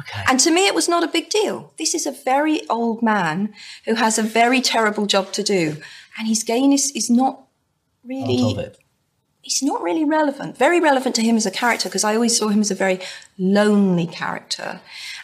okay. 0.00 0.22
And 0.28 0.38
to 0.40 0.50
me, 0.52 0.66
it 0.66 0.74
was 0.74 0.88
not 0.88 1.02
a 1.02 1.08
big 1.08 1.30
deal. 1.30 1.72
This 1.78 1.94
is 1.94 2.06
a 2.06 2.12
very 2.12 2.68
old 2.68 3.02
man 3.02 3.52
who 3.84 3.94
has 3.94 4.16
a 4.18 4.22
very 4.22 4.60
terrible 4.60 5.06
job 5.06 5.32
to 5.32 5.42
do. 5.42 5.76
And 6.16 6.28
his 6.28 6.42
gayness 6.44 6.90
is 6.92 7.10
not 7.10 7.42
really. 8.04 8.40
Part 8.40 8.52
of 8.52 8.58
it. 8.58 8.78
It's 9.44 9.62
not 9.62 9.82
really 9.82 10.04
relevant. 10.04 10.56
Very 10.56 10.78
relevant 10.78 11.16
to 11.16 11.22
him 11.22 11.36
as 11.36 11.46
a 11.46 11.50
character 11.50 11.88
because 11.88 12.04
I 12.04 12.14
always 12.14 12.36
saw 12.38 12.48
him 12.48 12.60
as 12.60 12.70
a 12.70 12.76
very 12.76 13.00
lonely 13.38 14.06
character. 14.06 14.80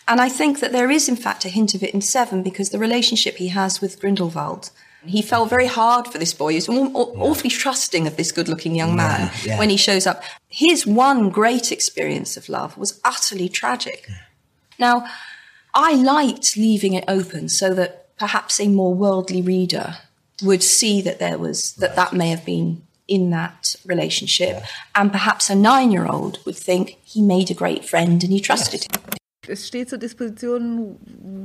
And 0.08 0.22
I 0.22 0.30
think 0.30 0.60
that 0.60 0.72
there 0.72 0.90
is, 0.90 1.06
in 1.08 1.16
fact, 1.16 1.44
a 1.44 1.50
hint 1.50 1.74
of 1.74 1.82
it 1.82 1.92
in 1.92 2.00
Seven 2.00 2.42
because 2.42 2.70
the 2.70 2.78
relationship 2.78 3.36
he 3.36 3.48
has 3.48 3.82
with 3.82 4.00
Grindelwald. 4.00 4.70
He 5.04 5.22
fell 5.22 5.46
very 5.46 5.66
hard 5.66 6.08
for 6.08 6.18
this 6.18 6.32
boy. 6.32 6.54
He's 6.54 6.68
aw- 6.68 6.90
aw- 6.92 7.14
awfully 7.22 7.50
trusting 7.50 8.06
of 8.06 8.16
this 8.16 8.32
good 8.32 8.48
looking 8.48 8.74
young 8.74 8.96
man 8.96 9.30
yeah. 9.44 9.58
when 9.58 9.70
he 9.70 9.76
shows 9.76 10.06
up. 10.06 10.22
His 10.48 10.86
one 10.86 11.28
great 11.28 11.70
experience 11.70 12.36
of 12.36 12.48
love 12.48 12.76
was 12.76 13.00
utterly 13.04 13.48
tragic. 13.48 14.08
Now, 14.78 15.06
I 15.74 15.94
liked 15.94 16.56
leaving 16.56 16.94
it 16.94 17.04
open 17.06 17.48
so 17.48 17.74
that 17.74 18.16
perhaps 18.16 18.58
a 18.58 18.68
more 18.68 18.94
worldly 18.94 19.42
reader 19.42 19.98
would 20.42 20.62
see 20.62 21.00
that 21.02 21.18
there 21.18 21.38
was, 21.38 21.74
that 21.74 21.96
that 21.96 22.12
may 22.12 22.30
have 22.30 22.44
been 22.44 22.82
in 23.06 23.30
that 23.30 23.76
relationship. 23.84 24.62
And 24.94 25.12
perhaps 25.12 25.50
a 25.50 25.54
nine 25.54 25.92
year 25.92 26.06
old 26.06 26.44
would 26.44 26.56
think 26.56 26.98
he 27.04 27.22
made 27.22 27.50
a 27.50 27.54
great 27.54 27.84
friend 27.84 28.22
and 28.22 28.32
he 28.32 28.40
trusted 28.40 28.84
him. 28.84 29.17
Es 29.48 29.66
steht 29.66 29.88
zur 29.90 29.98
Disposition, 29.98 30.96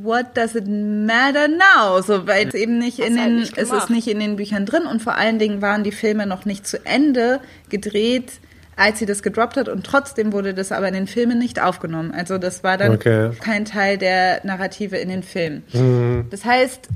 what 0.04 0.36
does 0.36 0.56
it 0.56 0.66
matter 0.68 1.48
now? 1.48 2.02
So, 2.02 2.28
weil 2.28 2.48
es 2.48 2.54
eben 2.54 2.78
nicht 2.78 3.00
in 3.00 3.18
halt 3.18 3.30
den, 3.30 3.36
nicht 3.38 3.58
es 3.58 3.72
ist 3.72 3.90
nicht 3.90 4.08
in 4.08 4.20
den 4.20 4.36
Büchern 4.36 4.66
drin 4.66 4.84
und 4.84 5.02
vor 5.02 5.16
allen 5.16 5.40
Dingen 5.40 5.62
waren 5.62 5.84
die 5.84 5.92
Filme 5.92 6.26
noch 6.26 6.46
nicht 6.46 6.68
zu 6.68 6.86
Ende 6.86 7.40
gedreht, 7.70 8.34
als 8.76 9.00
sie 9.00 9.06
das 9.06 9.22
gedroppt 9.22 9.58
hat 9.58 9.70
und 9.70 9.86
trotzdem 9.86 10.34
wurde 10.34 10.54
das 10.54 10.72
aber 10.72 10.88
in 10.88 10.94
den 10.96 11.08
Filmen 11.08 11.38
nicht 11.38 11.62
aufgenommen. 11.62 12.12
Also 12.12 12.38
das 12.38 12.64
war 12.64 12.78
dann 12.78 12.94
Okay. 12.94 13.32
kein 13.40 13.66
Teil 13.66 13.98
der 13.98 14.42
Narrative 14.44 14.98
in 14.98 15.10
den 15.10 15.24
Filmen. 15.24 16.26
Das 16.30 16.44
heißt, 16.44 16.88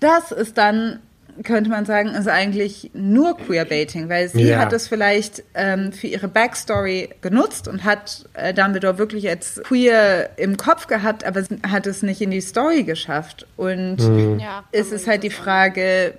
das 0.00 0.32
ist 0.32 0.58
dann 0.58 0.98
könnte 1.44 1.70
man 1.70 1.84
sagen, 1.84 2.08
ist 2.10 2.28
eigentlich 2.28 2.90
nur 2.94 3.36
Queerbaiting, 3.36 4.08
weil 4.08 4.28
sie 4.28 4.48
Ja. 4.48 4.58
hat 4.58 4.72
es 4.72 4.88
vielleicht 4.88 5.42
ähm, 5.54 5.92
für 5.92 6.06
ihre 6.06 6.28
Backstory 6.28 7.10
genutzt 7.20 7.68
und 7.68 7.84
hat 7.84 8.26
äh, 8.34 8.52
Dumbledore 8.54 8.98
wirklich 8.98 9.28
als 9.28 9.60
queer 9.64 10.30
im 10.36 10.56
Kopf 10.56 10.86
gehabt, 10.86 11.24
aber 11.24 11.42
sie 11.42 11.58
hat 11.68 11.86
es 11.86 12.02
nicht 12.02 12.20
in 12.20 12.30
die 12.30 12.40
Story 12.40 12.82
geschafft. 12.84 13.46
Und 13.56 13.98
Ja, 14.40 14.64
es 14.72 14.92
ist 14.92 15.06
halt 15.06 15.22
die 15.22 15.30
Frage, 15.30 16.14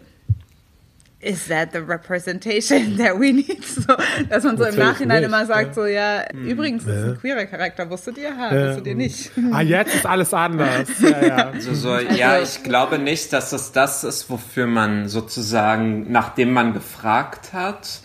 is 1.21 1.47
that 1.47 1.73
the 1.73 1.79
representation 1.81 2.97
that 2.97 3.19
we 3.19 3.33
need? 3.33 3.63
So, 3.65 3.93
dass 4.29 4.43
man 4.43 4.57
so 4.57 4.63
im 4.63 4.75
Nachhinein 4.77 5.19
nicht, 5.19 5.27
immer 5.27 5.45
sagt, 5.45 5.69
ja. 5.69 5.73
so 5.73 5.85
ja, 5.85 6.31
übrigens 6.31 6.83
ist 6.83 6.89
es 6.89 7.03
ein 7.13 7.19
queerer 7.19 7.45
Charakter, 7.45 7.89
wusstet 7.89 8.17
ihr? 8.17 8.35
Ha, 8.37 8.53
Ja. 8.55 8.67
wusstet 8.69 8.87
ihr 8.87 8.95
nicht? 8.95 9.31
Ah, 9.51 9.61
jetzt 9.61 9.95
ist 9.95 10.05
alles 10.05 10.33
anders. 10.33 10.87
Ja, 11.01 11.25
ja. 11.25 11.49
Also 11.49 11.73
so, 11.73 11.97
ja, 11.97 12.39
ich 12.39 12.63
glaube 12.63 12.99
nicht, 12.99 13.33
dass 13.33 13.51
es 13.51 13.71
das 13.71 14.03
ist, 14.03 14.29
wofür 14.29 14.67
man 14.67 15.07
sozusagen, 15.07 16.11
nachdem 16.11 16.53
man 16.53 16.73
gefragt 16.73 17.53
hat, 17.53 17.99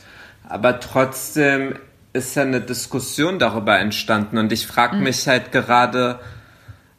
aber 0.48 0.80
trotzdem 0.80 1.74
ist 2.12 2.36
ja 2.36 2.42
eine 2.42 2.60
Diskussion 2.60 3.38
darüber 3.38 3.78
entstanden 3.78 4.38
und 4.38 4.52
ich 4.52 4.66
frage 4.66 4.96
mich 4.96 5.26
halt 5.26 5.50
gerade, 5.52 6.20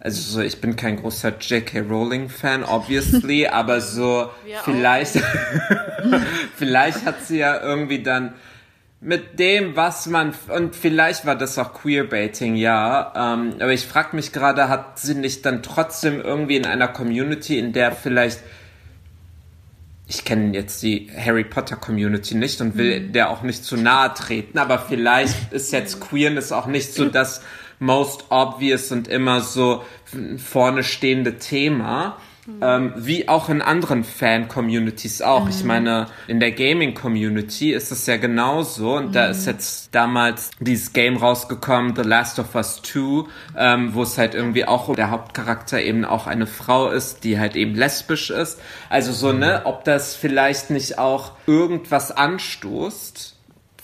also 0.06 0.22
so, 0.34 0.42
ich 0.42 0.62
bin 0.62 0.76
kein 0.76 0.98
großer 0.98 1.34
J.K. 1.40 1.80
Rowling 1.80 2.30
Fan, 2.30 2.64
obviously, 2.64 3.48
aber 3.52 3.82
so 3.82 4.30
Wir 4.46 4.60
vielleicht, 4.60 5.16
vielleicht 6.56 7.08
hat 7.08 7.26
sie 7.26 7.40
ja 7.40 7.60
irgendwie 7.60 8.04
dann 8.04 8.36
mit 9.02 9.40
dem, 9.40 9.76
was 9.76 10.06
man 10.06 10.36
und 10.54 10.76
vielleicht 10.76 11.26
war 11.26 11.36
das 11.36 11.58
auch 11.58 11.74
Queerbaiting, 11.74 12.56
ja. 12.56 13.14
Ähm, 13.16 13.56
aber 13.56 13.74
ich 13.74 13.88
frage 13.88 14.16
mich 14.16 14.32
gerade, 14.32 14.70
hat 14.70 15.00
sie 15.00 15.16
nicht 15.16 15.44
dann 15.44 15.64
trotzdem 15.64 16.22
irgendwie 16.22 16.58
in 16.58 16.68
einer 16.68 16.88
Community, 16.88 17.58
in 17.58 17.74
der 17.74 17.92
vielleicht 17.92 18.42
ich 20.08 20.24
kenne 20.24 20.54
jetzt 20.54 20.84
die 20.84 21.10
Harry 21.18 21.44
Potter 21.44 21.78
Community 21.78 22.36
nicht 22.36 22.62
und 22.62 22.78
will 22.78 23.10
der 23.10 23.32
auch 23.32 23.42
nicht 23.42 23.66
zu 23.66 23.76
nahe 23.76 24.14
treten, 24.14 24.60
aber 24.60 24.78
vielleicht 24.78 25.52
ist 25.52 25.72
jetzt 25.72 26.00
Queerness 26.00 26.52
auch 26.52 26.68
nicht 26.68 26.94
so 26.94 27.06
das 27.06 27.42
most 27.80 28.26
obvious 28.30 28.92
und 28.92 29.08
immer 29.08 29.42
so 29.42 29.84
vorne 30.38 30.84
stehende 30.84 31.38
Thema. 31.38 32.18
Ähm, 32.62 32.94
wie 32.96 33.28
auch 33.28 33.50
in 33.50 33.64
anderen 33.64 34.04
Fan-Communities 34.04 35.24
auch. 35.24 35.50
Ich 35.50 35.64
meine, 35.64 36.06
in 36.28 36.40
der 36.40 36.52
Gaming-Community 36.52 37.74
ist 37.74 37.92
es 37.92 38.06
ja 38.06 38.18
genauso. 38.18 38.98
Und 38.98 39.16
da 39.16 39.26
ist 39.28 39.48
jetzt 39.48 39.96
damals 39.96 40.52
dieses 40.60 40.94
Game 40.94 41.18
rausgekommen, 41.18 41.96
The 41.96 42.04
Last 42.04 42.38
of 42.38 42.54
Us 42.54 42.84
2, 42.84 43.28
ähm, 43.58 43.96
wo 43.96 44.04
es 44.04 44.20
halt 44.20 44.36
irgendwie 44.36 44.66
auch 44.66 44.94
der 44.94 45.10
Hauptcharakter 45.10 45.82
eben 45.82 46.06
auch 46.06 46.28
eine 46.28 46.46
Frau 46.46 46.90
ist, 46.90 47.24
die 47.24 47.40
halt 47.40 47.56
eben 47.56 47.74
lesbisch 47.74 48.30
ist. 48.30 48.62
Also 48.90 49.12
so, 49.12 49.32
ne, 49.32 49.62
ob 49.64 49.84
das 49.84 50.16
vielleicht 50.16 50.70
nicht 50.70 51.00
auch 51.00 51.32
irgendwas 51.48 52.12
anstoßt, 52.12 53.35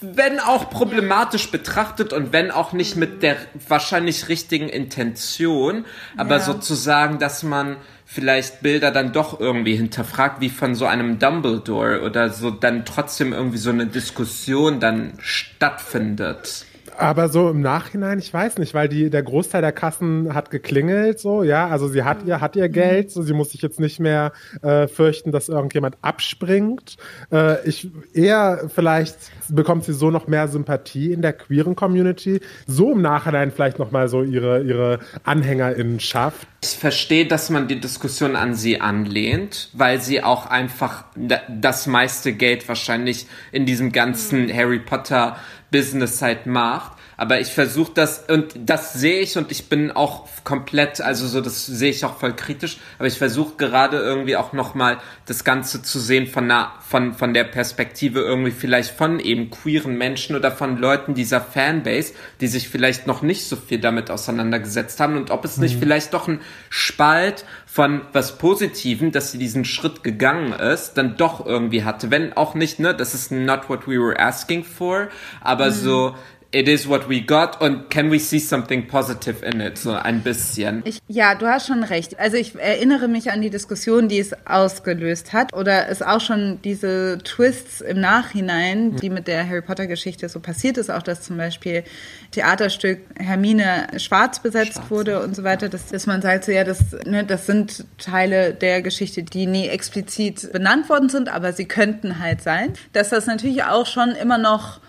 wenn 0.02 0.40
auch 0.40 0.70
problematisch 0.70 1.52
betrachtet 1.52 2.12
und 2.12 2.34
wenn 2.34 2.52
auch 2.52 2.74
nicht 2.74 2.96
mit 2.96 3.22
der 3.24 3.38
wahrscheinlich 3.68 4.30
richtigen 4.30 4.68
Intention, 4.68 5.86
aber 6.18 6.38
Ja. 6.38 6.42
sozusagen, 6.42 7.20
dass 7.20 7.44
man 7.44 7.78
vielleicht 8.06 8.62
Bilder 8.62 8.92
dann 8.92 9.14
doch 9.14 9.40
irgendwie 9.40 9.76
hinterfragt, 9.76 10.42
wie 10.42 10.50
von 10.50 10.76
so 10.76 10.86
einem 10.86 11.20
Dumbledore 11.20 12.02
oder 12.02 12.30
so 12.30 12.52
dann 12.52 12.84
trotzdem 12.84 13.32
irgendwie 13.32 13.58
so 13.58 13.70
eine 13.70 13.86
Diskussion 13.86 14.80
dann 14.80 15.14
stattfindet. 15.20 16.66
Aber 16.98 17.30
so 17.30 17.50
im 17.50 17.62
Nachhinein, 17.62 18.20
ich 18.20 18.34
weiß 18.34 18.58
nicht, 18.58 18.74
weil 18.74 18.88
die, 18.88 19.10
der 19.10 19.24
Großteil 19.24 19.62
der 19.62 19.72
Kassen 19.72 20.34
hat 20.34 20.52
geklingelt, 20.52 21.20
so, 21.20 21.44
ja, 21.44 21.68
also 21.68 21.88
sie 21.88 22.04
hat 22.04 22.26
ihr, 22.26 22.42
hat 22.42 22.56
ihr 22.56 22.70
Geld, 22.70 23.12
so, 23.12 23.22
sie 23.22 23.34
muss 23.34 23.52
sich 23.52 23.62
jetzt 23.62 23.80
nicht 23.80 24.00
mehr 24.00 24.34
äh, 24.62 24.88
fürchten, 24.88 25.32
dass 25.32 25.50
irgendjemand 25.50 25.98
abspringt. 26.02 26.98
Äh, 27.32 27.68
ich, 27.68 27.90
eher 28.14 28.70
vielleicht 28.74 29.18
bekommt 29.50 29.84
sie 29.86 29.94
so 29.94 30.12
noch 30.12 30.28
mehr 30.28 30.48
Sympathie 30.48 31.12
in 31.12 31.22
der 31.22 31.34
queeren 31.34 31.76
Community, 31.76 32.40
so 32.68 32.92
im 32.92 33.02
Nachhinein 33.02 33.52
vielleicht 33.52 33.80
nochmal 33.80 34.08
so 34.08 34.24
ihre, 34.24 34.62
ihre 34.64 35.00
AnhängerInnen 35.24 36.00
schafft. 36.00 36.48
Ich 36.64 36.78
verstehe, 36.78 37.26
dass 37.26 37.50
man 37.50 37.68
die 37.68 37.80
Diskussion 37.80 38.36
an 38.36 38.54
sie 38.54 38.80
anlehnt, 38.82 39.70
weil 39.74 40.00
sie 40.00 40.24
auch 40.24 40.46
einfach 40.46 41.06
da- 41.16 41.42
das 41.50 41.88
meiste 41.88 42.34
Geld 42.34 42.68
wahrscheinlich 42.68 43.26
in 43.52 43.66
diesem 43.66 43.92
ganzen 43.92 44.54
Harry 44.54 44.80
Potter 44.80 45.38
Business 45.72 46.22
halt 46.22 46.46
macht. 46.46 47.01
Aber 47.22 47.40
ich 47.40 47.50
versuche 47.50 47.92
das, 47.94 48.24
und 48.30 48.56
das 48.56 48.94
sehe 48.94 49.20
ich 49.20 49.38
und 49.38 49.52
ich 49.52 49.70
bin 49.70 49.92
auch 49.92 50.28
komplett, 50.44 51.02
also 51.02 51.28
so, 51.28 51.40
das 51.40 51.68
sehe 51.68 51.92
ich 51.92 52.04
auch 52.04 52.18
voll 52.18 52.36
kritisch, 52.36 52.80
aber 52.98 53.08
ich 53.08 53.20
versuche 53.20 53.58
gerade 53.58 53.98
irgendwie 53.98 54.38
auch 54.38 54.54
nochmal 54.54 54.98
das 55.28 55.44
Ganze 55.44 55.84
zu 55.84 56.00
sehen 56.00 56.26
von, 56.26 56.46
einer, 56.46 56.72
von, 56.82 57.14
von 57.14 57.36
der 57.36 57.44
Perspektive 57.44 58.22
irgendwie 58.22 58.50
vielleicht 58.50 58.98
von 58.98 59.20
eben 59.20 59.52
queeren 59.52 60.00
Menschen 60.00 60.36
oder 60.36 60.52
von 60.52 60.80
Leuten 60.80 61.14
dieser 61.14 61.42
Fanbase, 61.42 62.14
die 62.40 62.48
sich 62.48 62.70
vielleicht 62.70 63.06
noch 63.06 63.22
nicht 63.22 63.48
so 63.48 63.56
viel 63.56 63.78
damit 63.78 64.10
auseinandergesetzt 64.10 65.00
haben. 65.00 65.16
Und 65.16 65.30
ob 65.30 65.46
es 65.46 65.58
nicht 65.58 65.78
vielleicht 65.78 66.16
doch 66.16 66.28
ein 66.28 66.42
Spalt 66.72 67.46
von 67.68 68.02
was 68.14 68.40
Positiven, 68.40 69.12
dass 69.12 69.32
sie 69.32 69.38
diesen 69.38 69.64
Schritt 69.64 70.04
gegangen 70.04 70.54
ist, 70.54 70.96
dann 70.96 71.18
doch 71.18 71.46
irgendwie 71.46 71.84
hatte. 71.84 72.10
Wenn 72.10 72.34
auch 72.34 72.56
nicht, 72.56 72.80
ne, 72.80 72.96
das 72.96 73.14
ist 73.14 73.32
not 73.32 73.70
what 73.70 73.88
we 73.88 74.00
were 74.00 74.20
asking 74.20 74.64
for, 74.64 75.10
aber 75.40 75.70
so, 75.70 76.16
it 76.52 76.68
is 76.68 76.88
what 76.88 77.08
we 77.08 77.22
got 77.22 77.62
und 77.62 77.90
can 77.90 78.12
we 78.12 78.20
see 78.20 78.40
something 78.40 78.88
positive 78.88 79.46
in 79.46 79.62
it, 79.62 79.78
so 79.78 79.94
ein 79.94 80.22
bisschen. 80.22 80.82
Ich, 80.86 81.00
ja, 81.08 81.36
du 81.36 81.48
hast 81.48 81.68
schon 81.68 81.84
recht. 81.84 82.20
Also 82.20 82.36
ich 82.38 82.56
erinnere 82.56 83.08
mich 83.08 83.32
an 83.32 83.42
die 83.42 83.50
Diskussion, 83.50 84.10
die 84.10 84.20
es 84.20 84.34
ausgelöst 84.46 85.32
hat 85.32 85.54
oder 85.54 85.88
es 85.88 86.02
auch 86.02 86.20
schon 86.20 86.62
diese 86.64 87.20
Twists 87.24 87.80
im 87.80 88.02
Nachhinein, 88.02 88.98
die 88.98 89.10
mit 89.10 89.28
der 89.28 89.48
Harry 89.48 89.62
Potter 89.62 89.88
Geschichte 89.88 90.28
so 90.28 90.40
passiert 90.40 90.78
ist, 90.78 90.92
auch 90.92 91.04
dass 91.04 91.22
zum 91.22 91.38
Beispiel 91.38 91.84
Theaterstück 92.32 93.00
Hermine 93.18 93.88
schwarz 93.98 94.42
besetzt 94.42 94.82
wurde 94.90 95.22
und 95.24 95.36
so 95.36 95.44
weiter, 95.44 95.70
dass, 95.70 95.88
dass 95.88 96.06
man 96.06 96.22
sagt, 96.22 96.46
so, 96.46 96.52
ja, 96.52 96.64
das, 96.64 96.80
ne, 97.06 97.24
das 97.24 97.46
sind 97.46 97.86
Teile 97.98 98.54
der 98.54 98.82
Geschichte, 98.82 99.24
die 99.24 99.48
nie 99.48 99.68
explizit 99.68 100.52
benannt 100.52 100.90
worden 100.90 101.08
sind, 101.08 101.30
aber 101.30 101.54
sie 101.54 101.66
könnten 101.66 102.20
halt 102.20 102.42
sein. 102.42 102.74
Dass 102.92 103.10
das 103.10 103.26
natürlich 103.26 103.64
auch 103.64 103.86
schon 103.86 104.12
immer 104.12 104.38
noch 104.38 104.82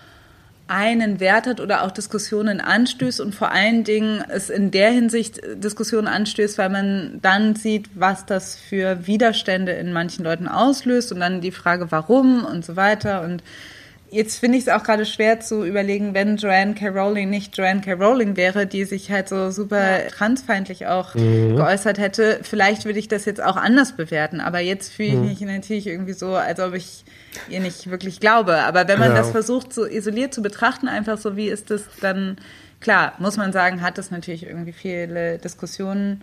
einen 0.73 1.19
Wert 1.19 1.45
hat 1.45 1.59
oder 1.59 1.83
auch 1.83 1.91
Diskussionen 1.91 2.59
anstößt 2.59 3.21
und 3.21 3.35
vor 3.35 3.51
allen 3.51 3.83
Dingen 3.83 4.23
es 4.27 4.49
in 4.49 4.71
der 4.71 4.89
Hinsicht 4.89 5.39
Diskussionen 5.55 6.07
anstößt, 6.07 6.57
weil 6.57 6.69
man 6.69 7.19
dann 7.21 7.55
sieht, 7.55 7.89
was 7.93 8.25
das 8.25 8.57
für 8.57 9.05
Widerstände 9.05 9.73
in 9.73 9.93
manchen 9.93 10.25
Leuten 10.25 10.47
auslöst 10.47 11.11
und 11.11 11.19
dann 11.19 11.41
die 11.41 11.51
Frage, 11.51 11.91
warum 11.91 12.43
und 12.43 12.65
so 12.65 12.75
weiter. 12.75 13.21
Und 13.21 13.43
jetzt 14.13 14.37
finde 14.39 14.57
ich 14.57 14.65
es 14.67 14.69
auch 14.69 14.83
gerade 14.83 15.05
schwer 15.05 15.39
zu 15.39 15.65
überlegen, 15.65 16.13
wenn 16.13 16.37
Joanne 16.37 16.75
K. 16.75 16.87
Rowling 16.89 17.29
nicht 17.29 17.57
Joanne 17.57 17.81
K. 17.81 17.93
Rowling 17.93 18.37
wäre, 18.37 18.65
die 18.67 18.85
sich 18.85 19.11
halt 19.11 19.27
so 19.27 19.49
super 19.51 20.07
transfeindlich 20.09 20.87
auch 20.87 21.15
Mhm. 21.15 21.55
geäußert 21.55 21.97
hätte, 21.97 22.39
vielleicht 22.43 22.85
würde 22.85 22.99
ich 22.99 23.07
das 23.07 23.25
jetzt 23.25 23.41
auch 23.41 23.55
anders 23.57 23.93
bewerten. 23.93 24.39
Aber 24.39 24.59
jetzt 24.59 24.93
fühle 24.93 25.09
ich 25.09 25.15
Mhm. 25.15 25.25
mich 25.25 25.41
natürlich 25.41 25.87
irgendwie 25.87 26.13
so, 26.13 26.35
als 26.35 26.59
ob 26.59 26.73
ich 26.75 27.03
ihr 27.49 27.59
nicht 27.59 27.89
wirklich 27.89 28.19
glaube. 28.19 28.57
Aber 28.63 28.87
wenn 28.87 28.99
man 28.99 29.09
Ja. 29.11 29.17
das 29.17 29.31
versucht, 29.31 29.73
so 29.73 29.85
isoliert 29.85 30.33
zu 30.33 30.41
betrachten, 30.41 30.87
einfach 30.87 31.17
so, 31.17 31.35
wie 31.35 31.47
ist 31.49 31.71
das 31.71 31.83
dann, 31.99 32.37
klar, 32.79 33.13
muss 33.19 33.37
man 33.37 33.51
sagen, 33.51 33.81
hat 33.81 33.97
das 33.97 34.11
natürlich 34.11 34.45
irgendwie 34.45 34.73
viele 34.73 35.39
Diskussionen 35.39 36.21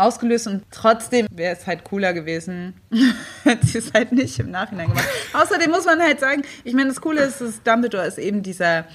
ausgelöst 0.00 0.46
und 0.46 0.62
trotzdem 0.70 1.26
wäre 1.30 1.54
es 1.56 1.66
halt 1.66 1.84
cooler 1.84 2.12
gewesen, 2.12 2.74
hätte 3.44 3.66
sie 3.66 3.78
es 3.78 3.92
halt 3.92 4.12
nicht 4.12 4.38
im 4.38 4.50
Nachhinein 4.50 4.88
gemacht. 4.88 5.06
Außerdem 5.32 5.70
muss 5.70 5.84
man 5.84 6.00
halt 6.00 6.20
sagen, 6.20 6.42
ich 6.64 6.74
meine, 6.74 6.88
das 6.88 7.00
Coole 7.00 7.22
ist, 7.22 7.40
dass 7.40 7.62
Dumbledore 7.62 8.06
ist 8.06 8.18
eben 8.18 8.42
dieser 8.42 8.86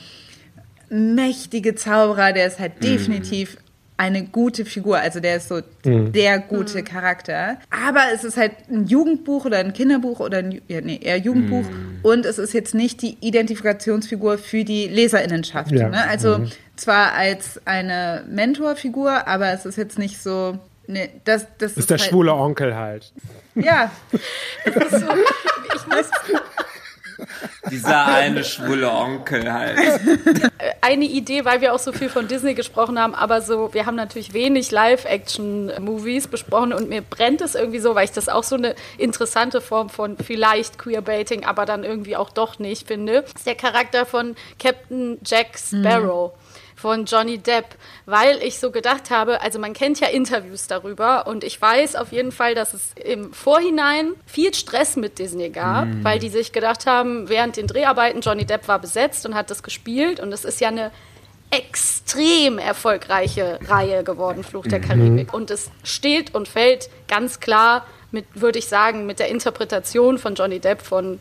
mächtige 0.90 1.76
Zauberer, 1.76 2.34
der 2.34 2.48
ist 2.48 2.60
halt 2.60 2.84
definitiv 2.84 3.58
eine 3.98 4.26
gute 4.26 4.66
Figur, 4.66 4.98
also 5.00 5.22
der 5.22 5.38
ist 5.38 5.48
so 5.48 5.62
Mhm. 5.86 6.12
der 6.12 6.40
gute 6.40 6.84
Charakter. 6.84 7.58
Aber 7.70 8.02
es 8.14 8.26
ist 8.26 8.36
halt 8.36 8.52
ein 8.70 8.88
Jugendbuch 8.88 9.46
oder 9.46 9.60
ein 9.60 9.72
Kinderbuch 9.72 10.20
oder 10.20 10.40
ein, 10.40 10.62
ja, 10.68 10.82
nee, 10.82 11.00
eher 11.02 11.18
Jugendbuch 11.18 11.66
und 12.04 12.26
es 12.26 12.38
ist 12.38 12.54
jetzt 12.54 12.76
nicht 12.76 13.02
die 13.02 13.18
Identifikationsfigur 13.22 14.38
für 14.38 14.66
die 14.66 14.88
Leserinnenschaft. 14.88 15.72
Ja. 15.72 15.88
Ne? 15.90 16.06
Also 16.10 16.40
Mhm. 16.40 16.52
zwar 16.76 17.14
als 17.14 17.62
eine 17.66 18.26
Mentorfigur, 18.30 19.28
aber 19.28 19.54
es 19.54 19.66
ist 19.66 19.78
jetzt 19.78 19.98
nicht 19.98 20.22
so. 20.22 20.60
Ne, 20.88 21.10
das, 21.24 21.48
das 21.58 21.74
Ist 21.74 21.90
der 21.90 21.98
halt, 21.98 22.10
schwule 22.10 22.34
Onkel 22.34 22.76
halt. 22.76 23.12
Ja, 23.56 23.92
Ich 24.66 24.76
muss 24.76 26.10
Dieser 27.72 28.06
eine 28.06 28.44
schwule 28.44 28.92
Onkel 28.92 29.52
halt. 29.52 29.80
eine 30.82 31.06
Idee, 31.06 31.46
weil 31.46 31.62
wir 31.62 31.74
auch 31.74 31.80
so 31.80 31.92
viel 31.94 32.10
von 32.10 32.28
Disney 32.28 32.54
gesprochen 32.54 33.00
haben, 33.00 33.16
aber 33.16 33.42
so, 33.42 33.74
wir 33.74 33.86
haben 33.86 33.96
natürlich 33.96 34.34
wenig 34.34 34.72
Live-Action-Movies 34.72 36.28
besprochen 36.28 36.74
und 36.74 36.90
mir 36.90 37.02
brennt 37.02 37.42
es 37.42 37.56
irgendwie 37.56 37.80
so, 37.80 37.96
weil 37.96 38.06
ich 38.06 38.12
das 38.12 38.30
auch 38.30 38.44
so 38.44 38.56
eine 38.56 38.76
interessante 38.98 39.62
Form 39.62 39.90
von 39.90 40.18
vielleicht 40.18 40.78
Queerbaiting, 40.78 41.46
aber 41.46 41.66
dann 41.66 41.84
irgendwie 41.84 42.16
auch 42.18 42.30
doch 42.30 42.60
nicht 42.60 42.88
finde. 42.88 43.22
Das 43.24 43.32
ist 43.36 43.48
der 43.48 43.56
Charakter 43.56 44.06
von 44.06 44.36
Captain 44.60 45.18
Jack 45.24 45.58
Sparrow. 45.58 46.34
Von 46.86 47.06
Johnny 47.06 47.40
Depp, 47.40 47.66
weil 48.06 48.38
ich 48.44 48.60
so 48.60 48.70
gedacht 48.70 49.10
habe, 49.10 49.42
also 49.42 49.58
man 49.58 49.74
kennt 49.74 50.00
ja 50.02 50.08
Interviews 50.08 50.68
darüber 50.68 51.26
und 51.26 51.44
ich 51.44 51.60
weiß 51.60 51.96
auf 51.96 52.12
jeden 52.12 52.32
Fall, 52.32 52.54
dass 52.54 52.76
es 52.76 52.92
im 53.04 53.34
Vorhinein 53.34 54.12
viel 54.28 54.54
Stress 54.54 54.96
mit 54.96 55.18
Disney 55.18 55.50
gab, 55.50 55.88
Mm. 55.88 56.04
weil 56.04 56.20
die 56.20 56.30
sich 56.30 56.52
gedacht 56.52 56.86
haben, 56.86 57.28
während 57.28 57.58
den 57.58 57.66
Dreharbeiten, 57.66 58.22
Johnny 58.22 58.46
Depp 58.46 58.68
war 58.68 58.78
besetzt 58.78 59.26
und 59.26 59.34
hat 59.34 59.50
das 59.50 59.64
gespielt 59.64 60.20
und 60.20 60.32
es 60.32 60.46
ist 60.46 60.62
ja 60.62 60.68
eine 60.68 60.92
extrem 61.50 62.60
erfolgreiche 62.60 63.58
Reihe 63.68 64.04
geworden, 64.04 64.44
Fluch 64.44 64.68
der 64.68 64.78
Mhm. 64.78 64.84
Karibik. 64.84 65.34
Und 65.34 65.50
es 65.50 65.72
steht 65.84 66.36
und 66.36 66.48
fällt 66.48 66.90
ganz 67.08 67.40
klar 67.40 67.88
mit, 68.12 68.26
würde 68.36 68.60
ich 68.60 68.68
sagen, 68.68 69.08
mit 69.08 69.18
der 69.18 69.30
Interpretation 69.30 70.20
von 70.20 70.36
Johnny 70.36 70.60
Depp 70.60 70.84
von 70.84 71.20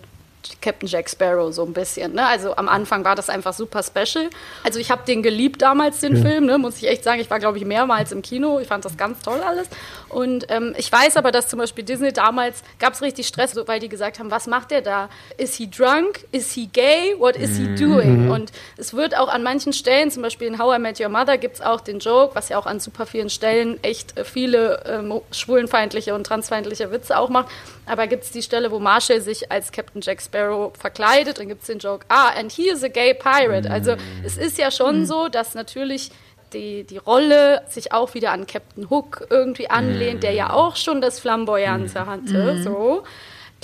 Captain 0.61 0.89
Jack 0.89 1.09
Sparrow 1.11 1.53
so 1.53 1.65
ein 1.65 1.73
bisschen. 1.73 2.15
Ne? 2.15 2.27
Also 2.27 2.57
am 2.57 2.69
Anfang 2.69 3.05
war 3.05 3.15
das 3.17 3.29
einfach 3.29 3.53
super 3.53 3.83
special. 3.83 4.31
Also 4.63 4.79
ich 4.79 4.91
habe 4.91 5.03
den 5.07 5.23
geliebt 5.23 5.63
damals, 5.63 6.01
den 6.01 6.17
Ja. 6.17 6.23
Film, 6.23 6.47
ne? 6.47 6.59
muss 6.59 6.77
ich 6.79 6.89
echt 6.89 7.05
sagen. 7.05 7.21
Ich 7.21 7.31
war, 7.31 7.39
glaube 7.39 7.59
ich, 7.59 7.65
mehrmals 7.65 8.13
im 8.13 8.23
Kino. 8.23 8.59
Ich 8.61 8.69
fand 8.69 8.85
das 8.85 8.97
ganz 8.97 9.21
toll 9.21 9.41
alles. 9.41 9.69
Und 10.09 10.47
ähm, 10.51 10.75
ich 10.77 10.91
weiß 10.91 11.17
aber, 11.17 11.33
dass 11.33 11.49
zum 11.49 11.59
Beispiel 11.59 11.85
Disney 11.85 12.13
damals, 12.13 12.63
gab 12.79 12.93
es 12.95 13.03
richtig 13.03 13.27
Stress, 13.27 13.55
weil 13.67 13.81
die 13.81 13.89
gesagt 13.89 14.19
haben, 14.19 14.31
was 14.31 14.47
macht 14.47 14.71
der 14.71 14.81
da? 14.83 15.09
Is 15.39 15.55
he 15.55 15.69
drunk? 15.69 16.25
Is 16.33 16.53
he 16.53 16.67
gay? 16.67 17.15
What 17.19 17.37
is 17.37 17.57
he 17.57 17.75
doing? 17.75 18.27
Mhm. 18.27 18.31
Und 18.31 18.53
es 18.77 18.95
wird 18.95 19.17
auch 19.17 19.29
an 19.29 19.43
manchen 19.43 19.73
Stellen, 19.73 20.11
zum 20.11 20.23
Beispiel 20.23 20.47
in 20.49 20.59
How 20.59 20.77
I 20.77 20.79
Met 20.79 21.01
Your 21.01 21.09
Mother, 21.09 21.39
gibt 21.39 21.57
es 21.57 21.61
auch 21.61 21.81
den 21.81 21.99
Joke, 21.99 22.35
was 22.35 22.49
ja 22.49 22.59
auch 22.59 22.67
an 22.67 22.81
super 22.81 23.07
vielen 23.07 23.31
Stellen 23.31 23.83
echt 23.83 24.17
äh, 24.17 24.25
viele 24.25 24.83
ähm, 24.87 25.21
schwulenfeindliche 25.33 26.15
und 26.15 26.25
transfeindliche 26.25 26.91
Witze 26.93 27.19
auch 27.19 27.29
macht. 27.29 27.49
Aber 27.87 28.07
gibt 28.07 28.25
es 28.25 28.31
die 28.31 28.43
Stelle, 28.43 28.71
wo 28.71 28.79
Marshall 28.79 29.21
sich 29.21 29.51
als 29.53 29.73
Captain 29.73 30.01
Jack 30.01 30.23
Sparrow 30.23 30.73
verkleidet, 30.79 31.39
dann 31.39 31.49
gibt 31.49 31.63
es 31.63 31.67
den 31.67 31.79
Joke, 31.79 32.07
ah, 32.09 32.31
and 32.31 32.51
he 32.51 32.69
is 32.69 32.83
a 32.83 32.89
gay 32.89 33.15
pirate. 33.15 33.71
Also 33.71 33.97
es 34.25 34.37
ist 34.37 34.59
ja 34.59 34.71
schon 34.71 35.07
so, 35.07 35.29
dass 35.29 35.55
natürlich 35.55 36.11
die, 36.55 36.85
die 36.85 36.99
Rolle 36.99 37.63
sich 37.69 37.93
auch 37.93 38.15
wieder 38.15 38.33
an 38.33 38.47
Captain 38.47 38.89
Hook 38.89 39.27
irgendwie 39.29 39.69
anlehnt, 39.69 40.23
der 40.23 40.33
ja 40.33 40.51
auch 40.51 40.77
schon 40.77 41.01
das 41.01 41.19
Flamboyante 41.19 42.07
hatte. 42.07 42.55
Mhm. 42.55 42.63
So. 42.63 43.03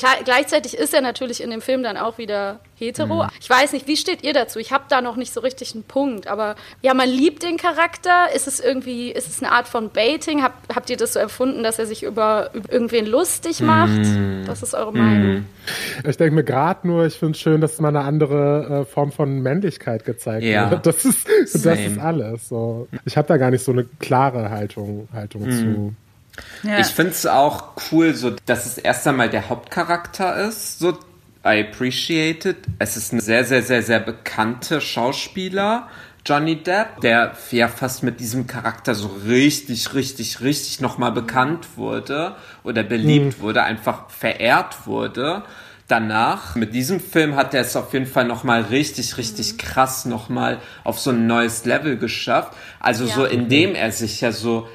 Klar, 0.01 0.15
gleichzeitig 0.25 0.77
ist 0.77 0.95
er 0.95 1.01
natürlich 1.03 1.43
in 1.43 1.51
dem 1.51 1.61
Film 1.61 1.83
dann 1.83 1.97
auch 1.97 2.17
wieder 2.19 2.61
hetero. 2.77 3.25
Mhm. 3.25 3.29
Ich 3.41 3.51
weiß 3.51 3.73
nicht, 3.75 3.87
wie 3.87 3.97
steht 3.97 4.25
ihr 4.25 4.33
dazu? 4.33 4.59
Ich 4.59 4.73
habe 4.73 4.85
da 4.89 5.03
noch 5.03 5.17
nicht 5.17 5.33
so 5.33 5.41
richtig 5.41 5.75
einen 5.75 5.85
Punkt, 5.85 6.27
aber 6.27 6.57
ja, 6.81 6.95
man 6.95 7.09
liebt 7.09 7.43
den 7.43 7.59
Charakter. 7.59 8.33
Ist 8.35 8.47
es 8.49 8.59
irgendwie, 8.61 9.11
ist 9.11 9.29
es 9.29 9.43
eine 9.43 9.53
Art 9.53 9.69
von 9.69 9.91
Baiting? 9.91 10.43
Hab, 10.43 10.55
habt 10.75 10.89
ihr 10.89 10.97
das 10.97 11.13
so 11.13 11.19
empfunden, 11.19 11.63
dass 11.63 11.79
er 11.79 11.85
sich 11.87 12.03
über, 12.03 12.51
über 12.55 12.73
irgendwen 12.73 13.05
lustig 13.07 13.61
macht? 13.61 13.91
Mhm. 13.99 14.45
Was 14.47 14.63
ist 14.63 14.75
eure 14.75 14.93
Meinung? 14.93 15.45
Ich 16.09 16.17
denke 16.17 16.35
mir 16.35 16.45
gerade 16.45 16.89
nur, 16.89 17.05
ich 17.05 17.15
finde 17.15 17.33
es 17.37 17.41
schön, 17.41 17.61
dass 17.61 17.79
mal 17.81 17.89
eine 17.89 18.01
andere 18.01 18.81
äh, 18.81 18.85
Form 18.91 19.13
von 19.13 19.41
Männlichkeit 19.43 20.07
gezeigt 20.07 20.45
Ja. 20.45 20.71
wird. 20.71 20.87
Das 20.87 21.05
ist, 21.05 21.29
das 21.53 21.63
Same. 21.63 21.85
ist 21.87 21.99
alles. 21.99 22.49
So. 22.49 22.89
Ich 23.05 23.19
habe 23.19 23.29
da 23.29 23.37
gar 23.37 23.51
nicht 23.51 23.63
so 23.63 23.73
eine 23.73 23.85
klare 23.99 24.49
Haltung, 24.49 25.09
Haltung 25.13 25.43
Mhm. 25.43 25.51
zu. 25.51 25.95
Ich 26.63 26.87
finde 26.89 27.13
es 27.13 27.27
auch 27.27 27.73
cool, 27.91 28.15
so 28.15 28.35
dass 28.47 28.67
es 28.67 28.79
erst 28.79 29.07
einmal 29.07 29.31
der 29.31 29.49
Hauptcharakter 29.49 30.37
ist. 30.37 30.79
So, 30.79 30.99
I 31.45 31.65
appreciate 31.67 32.49
it. 32.49 32.59
Es 32.79 32.97
ist 32.97 33.13
ein 33.13 33.21
sehr, 33.21 33.45
sehr, 33.45 33.63
sehr, 33.63 33.83
sehr 33.83 34.01
bekannter 34.01 34.81
Schauspieler, 34.81 35.89
Johnny 36.27 36.63
Depp, 36.63 37.01
der 37.01 37.33
ja 37.51 37.69
fast 37.69 38.03
mit 38.03 38.21
diesem 38.21 38.47
Charakter 38.47 38.95
so 38.95 39.09
richtig, 39.27 39.95
richtig, 39.95 40.43
richtig 40.43 40.81
nochmal 40.81 41.13
bekannt 41.13 41.77
wurde 41.77 42.37
oder 42.63 42.83
beliebt 42.83 43.41
wurde, 43.41 43.63
einfach 43.63 44.11
verehrt 44.11 44.87
wurde. 44.87 45.45
Danach, 45.89 46.55
mit 46.55 46.75
diesem 46.75 47.01
Film 47.01 47.35
hat 47.37 47.53
er 47.55 47.63
es 47.63 47.75
auf 47.75 47.93
jeden 47.95 48.07
Fall 48.07 48.25
nochmal 48.25 48.63
richtig, 48.63 49.17
richtig 49.17 49.59
krass 49.59 50.05
nochmal 50.05 50.59
auf 50.85 51.01
so 51.01 51.11
ein 51.11 51.27
neues 51.27 51.65
Level 51.65 51.97
geschafft. 51.97 52.53
Also 52.79 53.07
so, 53.07 53.25
indem 53.25 53.75
er 53.75 53.91
sich 53.91 54.21
ja 54.21 54.31
so 54.31 54.69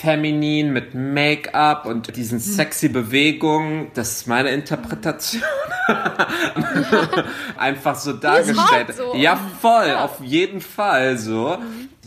feminin 0.00 0.72
mit 0.72 0.94
Make-up 0.94 1.84
und 1.84 2.16
diesen 2.16 2.40
sexy 2.40 2.88
Bewegungen, 2.88 3.90
das 3.94 4.12
ist 4.12 4.26
meine 4.26 4.50
Interpretation, 4.50 5.42
einfach 7.58 7.96
so 7.96 8.14
dargestellt. 8.14 8.94
so. 8.96 9.14
Ja, 9.14 9.38
voll, 9.60 9.92
auf 9.94 10.20
jeden 10.22 10.60
Fall 10.60 11.18
so. 11.18 11.58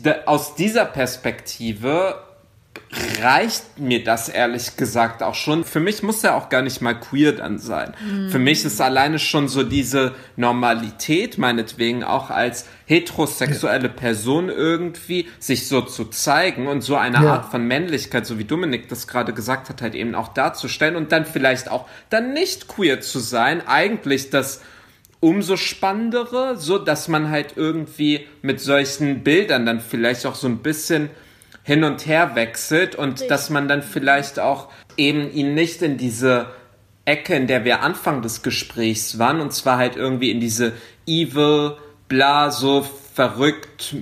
Da, 0.02 0.16
aus 0.26 0.54
dieser 0.54 0.86
Perspektive 0.86 2.16
reicht 3.20 3.78
mir 3.78 4.04
das 4.04 4.28
ehrlich 4.28 4.76
gesagt 4.76 5.22
auch 5.22 5.34
schon. 5.34 5.64
Für 5.64 5.80
mich 5.80 6.02
muss 6.02 6.22
er 6.22 6.36
auch 6.36 6.48
gar 6.48 6.62
nicht 6.62 6.80
mal 6.80 6.94
queer 6.94 7.32
dann 7.32 7.58
sein. 7.58 7.94
Für 8.30 8.38
mich 8.38 8.64
ist 8.64 8.80
alleine 8.80 9.18
schon 9.18 9.48
so 9.48 9.62
diese 9.62 10.14
Normalität, 10.36 11.38
meinetwegen 11.38 12.04
auch 12.04 12.30
als 12.30 12.66
heterosexuelle 12.86 13.88
Person 13.88 14.48
irgendwie, 14.48 15.28
sich 15.38 15.66
so 15.66 15.80
zu 15.80 16.04
zeigen 16.06 16.66
und 16.66 16.82
so 16.82 16.96
eine 16.96 17.22
Ja. 17.22 17.32
Art 17.34 17.50
von 17.50 17.66
Männlichkeit, 17.66 18.26
so 18.26 18.38
wie 18.38 18.44
Dominik 18.44 18.88
das 18.88 19.06
gerade 19.06 19.32
gesagt 19.32 19.68
hat, 19.70 19.82
halt 19.82 19.94
eben 19.94 20.14
auch 20.14 20.28
darzustellen 20.28 20.96
und 20.96 21.10
dann 21.12 21.24
vielleicht 21.26 21.70
auch 21.70 21.86
dann 22.10 22.32
nicht 22.32 22.68
queer 22.68 23.00
zu 23.00 23.18
sein. 23.18 23.66
Eigentlich 23.66 24.30
das 24.30 24.60
umso 25.20 25.56
spannendere, 25.56 26.58
so 26.58 26.78
dass 26.78 27.08
man 27.08 27.30
halt 27.30 27.54
irgendwie 27.56 28.26
mit 28.42 28.60
solchen 28.60 29.24
Bildern 29.24 29.64
dann 29.64 29.80
vielleicht 29.80 30.26
auch 30.26 30.34
so 30.34 30.46
ein 30.46 30.58
bisschen 30.58 31.08
hin 31.64 31.82
und 31.82 32.06
her 32.06 32.36
wechselt 32.36 32.94
und 32.94 33.28
dass 33.30 33.50
man 33.50 33.66
dann 33.66 33.82
vielleicht 33.82 34.38
auch 34.38 34.68
eben 34.96 35.32
ihn 35.32 35.54
nicht 35.54 35.82
in 35.82 35.96
diese 35.96 36.46
Ecke, 37.06 37.34
in 37.34 37.46
der 37.46 37.64
wir 37.64 37.82
Anfang 37.82 38.22
des 38.22 38.42
Gesprächs 38.42 39.18
waren, 39.18 39.40
und 39.40 39.52
zwar 39.52 39.78
halt 39.78 39.96
irgendwie 39.96 40.30
in 40.30 40.40
diese 40.40 40.72
evil, 41.06 41.76
bla, 42.06 42.50
so 42.50 42.86
verrückt, 43.14 43.96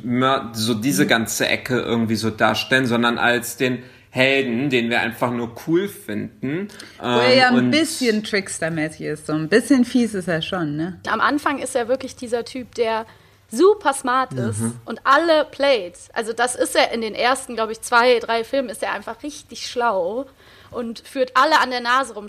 so 0.52 0.74
diese 0.74 1.06
ganze 1.06 1.46
Ecke 1.46 1.80
irgendwie 1.80 2.16
so 2.16 2.30
darstellen, 2.30 2.86
sondern 2.86 3.18
als 3.18 3.56
den 3.56 3.82
Helden, 4.10 4.68
den 4.68 4.90
wir 4.90 5.00
einfach 5.00 5.30
nur 5.30 5.54
cool 5.66 5.88
finden. 5.88 6.68
Wo 6.98 7.06
er 7.06 7.34
ja 7.34 7.48
Ähm, 7.48 7.56
ein 7.56 7.70
bisschen 7.70 8.22
trickstermäßig 8.22 9.06
ist. 9.06 9.26
So 9.26 9.32
ein 9.32 9.48
bisschen 9.48 9.86
fies 9.86 10.14
ist 10.14 10.28
er 10.28 10.42
schon, 10.42 10.76
ne? 10.76 11.00
Am 11.08 11.20
Anfang 11.20 11.58
ist 11.58 11.74
er 11.74 11.88
wirklich 11.88 12.14
dieser 12.14 12.44
Typ, 12.44 12.74
der 12.74 13.06
super 13.52 13.92
smart 13.92 14.32
ist 14.32 14.60
Mhm. 14.60 14.80
und 14.86 15.00
alle 15.04 15.44
playt. 15.44 15.96
Also 16.14 16.32
das 16.32 16.54
ist 16.56 16.74
er 16.74 16.90
in 16.92 17.00
den 17.02 17.14
ersten, 17.14 17.54
glaube 17.54 17.72
ich, 17.72 17.80
zwei, 17.82 18.18
drei 18.18 18.42
Filmen 18.44 18.70
ist 18.70 18.82
er 18.82 18.92
einfach 18.92 19.22
richtig 19.22 19.68
schlau 19.70 20.26
und 20.70 21.00
führt 21.00 21.32
alle 21.36 21.60
an 21.60 21.70
der 21.70 21.80
Nase 21.80 22.14
rum. 22.14 22.26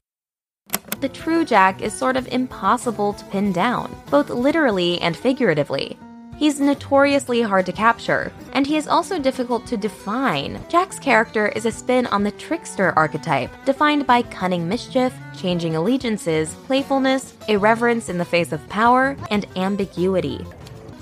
The 1.01 1.09
true 1.09 1.43
Jack 1.43 1.81
is 1.81 1.97
sort 1.97 2.15
of 2.17 2.27
impossible 2.31 3.13
to 3.13 3.25
pin 3.31 3.51
down, 3.53 3.89
both 4.11 4.29
literally 4.29 4.99
and 5.01 5.15
figuratively. 5.15 5.97
He's 6.39 6.59
notoriously 6.59 7.41
hard 7.43 7.65
to 7.67 7.71
capture, 7.71 8.31
and 8.53 8.65
he 8.65 8.75
is 8.75 8.87
also 8.87 9.19
difficult 9.19 9.65
to 9.67 9.77
define. 9.77 10.59
Jack's 10.67 10.97
character 10.99 11.47
is 11.55 11.65
a 11.65 11.71
spin 11.71 12.07
on 12.07 12.23
the 12.23 12.31
trickster 12.31 12.91
archetype, 12.97 13.49
defined 13.65 14.07
by 14.07 14.23
cunning 14.23 14.67
mischief, 14.67 15.13
changing 15.39 15.75
allegiances, 15.75 16.49
playfulness, 16.65 17.33
irreverence 17.47 18.09
in 18.09 18.17
the 18.17 18.25
face 18.25 18.51
of 18.51 18.67
power, 18.67 19.15
and 19.29 19.45
ambiguity. 19.55 20.43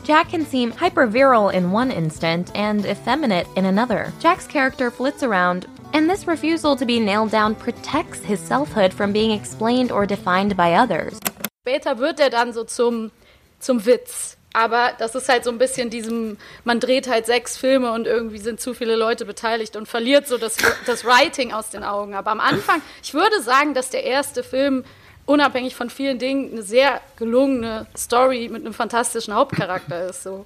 Jack 0.04 0.30
can 0.30 0.46
seem 0.46 0.72
hyper 0.72 1.06
virile 1.06 1.50
in 1.50 1.72
one 1.72 1.92
instant 1.92 2.52
and 2.56 2.86
effeminate 2.86 3.48
in 3.56 3.66
another. 3.66 4.12
Jack's 4.20 4.48
character 4.48 4.90
flits 4.90 5.22
around, 5.22 5.68
and 5.94 6.10
this 6.10 6.26
refusal 6.28 6.76
to 6.76 6.86
be 6.86 7.00
nailed 7.00 7.30
down 7.30 7.54
protects 7.54 8.20
his 8.24 8.40
selfhood 8.40 8.94
from 8.94 9.14
being 9.14 9.32
explained 9.32 9.92
or 9.92 10.08
defined 10.08 10.58
by 10.58 10.74
others. 10.74 11.20
Später 11.68 12.00
wird 12.00 12.20
er 12.20 12.32
dann 12.32 12.52
so 12.52 12.64
zum, 12.64 13.12
zum 13.60 13.86
Witz. 13.86 14.38
Aber 14.54 14.92
das 14.98 15.16
ist 15.16 15.30
halt 15.30 15.44
so 15.44 15.52
ein 15.52 15.60
bisschen 15.60 15.90
diesem, 15.90 16.38
man 16.66 16.80
dreht 16.80 17.08
halt 17.08 17.26
sechs 17.26 17.56
Filme 17.56 17.94
und 17.94 18.06
irgendwie 18.06 18.40
sind 18.40 18.60
zu 18.60 18.74
viele 18.74 18.96
Leute 18.96 19.26
beteiligt 19.26 19.76
und 19.78 19.88
verliert 19.88 20.28
so 20.28 20.38
das, 20.38 20.58
das 20.86 21.06
Writing 21.06 21.54
aus 21.54 21.70
den 21.70 21.84
Augen. 21.84 22.16
Aber 22.16 22.32
am 22.32 22.42
Anfang, 22.42 22.82
ich 23.02 23.14
würde 23.14 23.42
sagen, 23.42 23.74
dass 23.74 23.92
der 23.92 24.04
erste 24.04 24.44
Film 24.44 24.84
unabhängig 25.32 25.76
von 25.76 25.90
vielen 25.90 26.20
Dingen 26.20 26.52
eine 26.52 26.64
sehr 26.64 27.02
gelungene 27.16 27.88
Story 27.98 28.50
mit 28.52 28.64
einem 28.64 28.74
fantastischen 28.74 29.34
Hauptcharakter 29.34 30.06
ist. 30.10 30.24
So. 30.24 30.46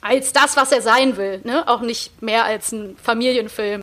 Als 0.00 0.32
das, 0.32 0.56
was 0.56 0.70
er 0.72 0.82
sein 0.82 1.16
will. 1.16 1.40
Ne? 1.44 1.66
Auch 1.66 1.80
nicht 1.80 2.22
mehr 2.22 2.44
als 2.44 2.72
ein 2.72 2.96
Familienfilm. 3.02 3.82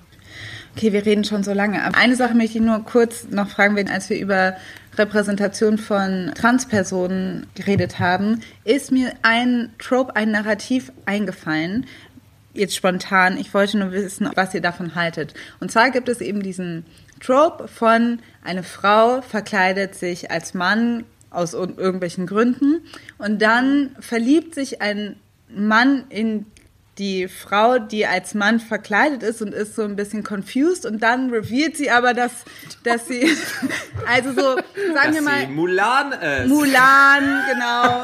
Okay, 0.76 0.94
wir 0.94 1.06
reden 1.06 1.26
schon 1.26 1.44
so 1.44 1.52
lange. 1.52 1.84
Aber 1.84 1.98
eine 1.98 2.16
Sache 2.16 2.34
möchte 2.34 2.58
ich 2.58 2.64
nur 2.64 2.84
kurz 2.86 3.28
noch 3.30 3.50
fragen, 3.50 3.76
wenn, 3.76 3.90
als 3.90 4.10
wir 4.10 4.20
über 4.20 4.56
Repräsentation 4.98 5.78
von 5.78 6.32
Transpersonen 6.36 7.48
geredet 7.56 8.00
haben, 8.00 8.42
ist 8.64 8.92
mir 8.92 9.14
ein 9.22 9.74
Trope, 9.80 10.16
ein 10.16 10.32
Narrativ 10.32 10.92
eingefallen. 11.06 11.86
Jetzt 12.54 12.76
spontan. 12.76 13.38
Ich 13.38 13.54
wollte 13.54 13.78
nur 13.78 13.92
wissen, 13.92 14.30
was 14.36 14.54
ihr 14.54 14.62
davon 14.62 14.96
haltet. 14.96 15.34
Und 15.60 15.72
zwar 15.72 15.92
gibt 15.92 16.10
es 16.10 16.22
eben 16.22 16.44
diesen 16.44 16.86
Trope 17.22 17.68
von 17.68 18.20
eine 18.44 18.64
Frau 18.64 19.22
verkleidet 19.22 19.96
sich 19.96 20.32
als 20.32 20.54
Mann 20.54 21.06
aus 21.30 21.54
irgendwelchen 21.54 22.28
Gründen 22.28 22.82
und 23.18 23.42
dann 23.42 23.96
verliebt 24.00 24.54
sich 24.54 24.82
ein 24.82 25.16
Mann 25.48 26.06
in 26.10 26.46
die 26.98 27.28
Frau, 27.30 27.80
die 27.80 28.06
als 28.06 28.34
Mann 28.34 28.60
verkleidet 28.60 29.24
ist 29.24 29.42
und 29.42 29.54
ist 29.54 29.76
so 29.76 29.84
ein 29.84 29.96
bisschen 29.96 30.24
confused 30.24 30.86
und 30.86 31.02
dann 31.02 31.30
revealt 31.30 31.78
sie 31.78 31.90
aber, 31.90 32.14
dass, 32.14 32.32
dass 32.84 33.08
sie, 33.08 33.28
also 34.08 34.34
so, 34.34 34.42
sagen 34.42 34.66
dass 34.94 35.16
wir 35.16 35.22
mal, 35.22 35.48
Mulan 35.48 36.12
ist. 36.12 36.48
Mulan, 36.48 37.44
genau, 37.52 38.02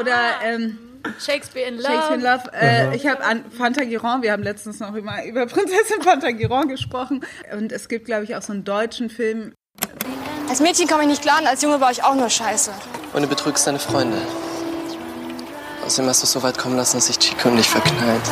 oder 0.00 0.18
ähm, 0.44 0.78
Shakespeare 1.18 1.66
in 1.66 1.76
Love. 1.76 1.86
Shakespeare 1.86 2.14
in 2.14 2.20
Love. 2.22 2.52
Äh, 2.52 2.96
ich 2.96 3.06
habe 3.06 3.24
an 3.24 3.44
Phantagiron, 3.50 4.22
wir 4.22 4.32
haben 4.32 4.42
letztens 4.42 4.80
noch 4.80 4.94
über, 4.94 5.24
über 5.24 5.46
Prinzessin 5.46 6.02
Phantagiron 6.02 6.68
gesprochen 6.68 7.24
und 7.56 7.72
es 7.72 7.88
gibt, 7.88 8.06
glaube 8.06 8.24
ich, 8.24 8.36
auch 8.36 8.42
so 8.42 8.52
einen 8.52 8.64
deutschen 8.64 9.10
Film. 9.10 9.54
Als 10.48 10.60
Mädchen 10.60 10.88
komme 10.88 11.02
ich 11.02 11.08
nicht 11.08 11.22
klar 11.22 11.40
und 11.40 11.46
als 11.46 11.62
Junge 11.62 11.80
war 11.80 11.90
ich 11.90 12.02
auch 12.02 12.14
nur 12.14 12.30
scheiße. 12.30 12.72
Und 13.12 13.22
du 13.22 13.28
betrügst 13.28 13.66
deine 13.66 13.78
Freunde. 13.78 14.18
Außerdem 15.84 16.08
hast 16.08 16.22
du 16.22 16.24
es 16.24 16.32
so 16.32 16.42
weit 16.42 16.58
kommen 16.58 16.76
lassen, 16.76 16.96
dass 16.96 17.06
sich 17.06 17.18
Chico 17.18 17.48
in 17.48 17.56
dich 17.56 17.68
verknallt. 17.68 18.22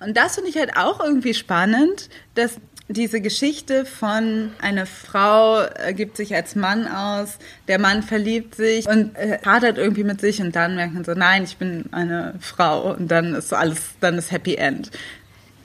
Und 0.00 0.16
das 0.16 0.36
finde 0.36 0.50
ich 0.50 0.56
halt 0.56 0.76
auch 0.76 1.00
irgendwie 1.00 1.34
spannend, 1.34 2.08
dass 2.34 2.52
diese 2.88 3.20
Geschichte 3.20 3.84
von 3.84 4.50
einer 4.60 4.86
Frau 4.86 5.62
äh, 5.62 5.92
gibt 5.92 6.16
sich 6.16 6.34
als 6.34 6.56
Mann 6.56 6.88
aus, 6.88 7.38
der 7.68 7.78
Mann 7.78 8.02
verliebt 8.02 8.54
sich 8.54 8.88
und 8.88 9.14
äh, 9.14 9.38
hadert 9.44 9.76
irgendwie 9.76 10.04
mit 10.04 10.20
sich 10.20 10.40
und 10.40 10.56
dann 10.56 10.74
merkt 10.74 10.94
man 10.94 11.04
so, 11.04 11.12
nein, 11.12 11.44
ich 11.44 11.58
bin 11.58 11.84
eine 11.92 12.34
Frau 12.40 12.94
und 12.94 13.08
dann 13.08 13.34
ist 13.34 13.50
so 13.50 13.56
alles, 13.56 13.90
dann 14.00 14.16
ist 14.16 14.32
Happy 14.32 14.54
End. 14.54 14.90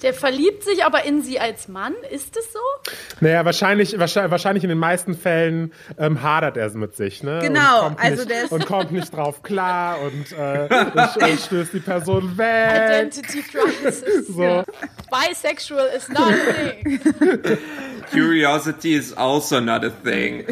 Der 0.04 0.14
verliebt 0.14 0.64
sich 0.64 0.84
aber 0.84 1.06
in 1.06 1.22
sie 1.22 1.40
als 1.40 1.70
Mann. 1.70 1.94
Ist 2.12 2.36
es 2.36 2.52
so? 2.52 2.60
Naja, 3.22 3.46
wahrscheinlich, 3.46 3.98
wahrscheinlich, 3.98 4.32
wahrscheinlich 4.32 4.64
in 4.64 4.70
den 4.70 4.78
meisten 4.78 5.16
Fällen 5.16 5.74
ähm, 5.98 6.22
hadert 6.22 6.58
er 6.58 6.70
mit 6.72 6.96
sich, 6.96 7.24
ne? 7.24 7.40
Genau, 7.42 7.88
und 7.88 7.96
kommt 7.96 8.00
also 8.04 8.16
nicht, 8.18 8.30
der 8.30 8.44
ist- 8.44 8.52
und 8.52 8.66
kommt 8.66 8.92
nicht 8.92 9.16
drauf 9.16 9.42
klar 9.44 10.00
und 10.02 10.32
äh, 10.34 10.68
und, 11.32 11.40
stößt 11.40 11.74
die 11.74 11.80
Person 11.80 12.38
weg. 12.38 13.08
Identity 13.08 13.44
Crisis. 13.44 14.04
So. 14.34 14.64
Bisexual 15.12 15.88
is 15.96 16.10
not 16.10 16.34
a 16.34 16.54
thing. 16.54 17.00
Curiosity 18.12 18.96
is 18.96 19.14
also 19.14 19.60
not 19.60 19.84
a 19.84 19.90
thing. 19.90 20.46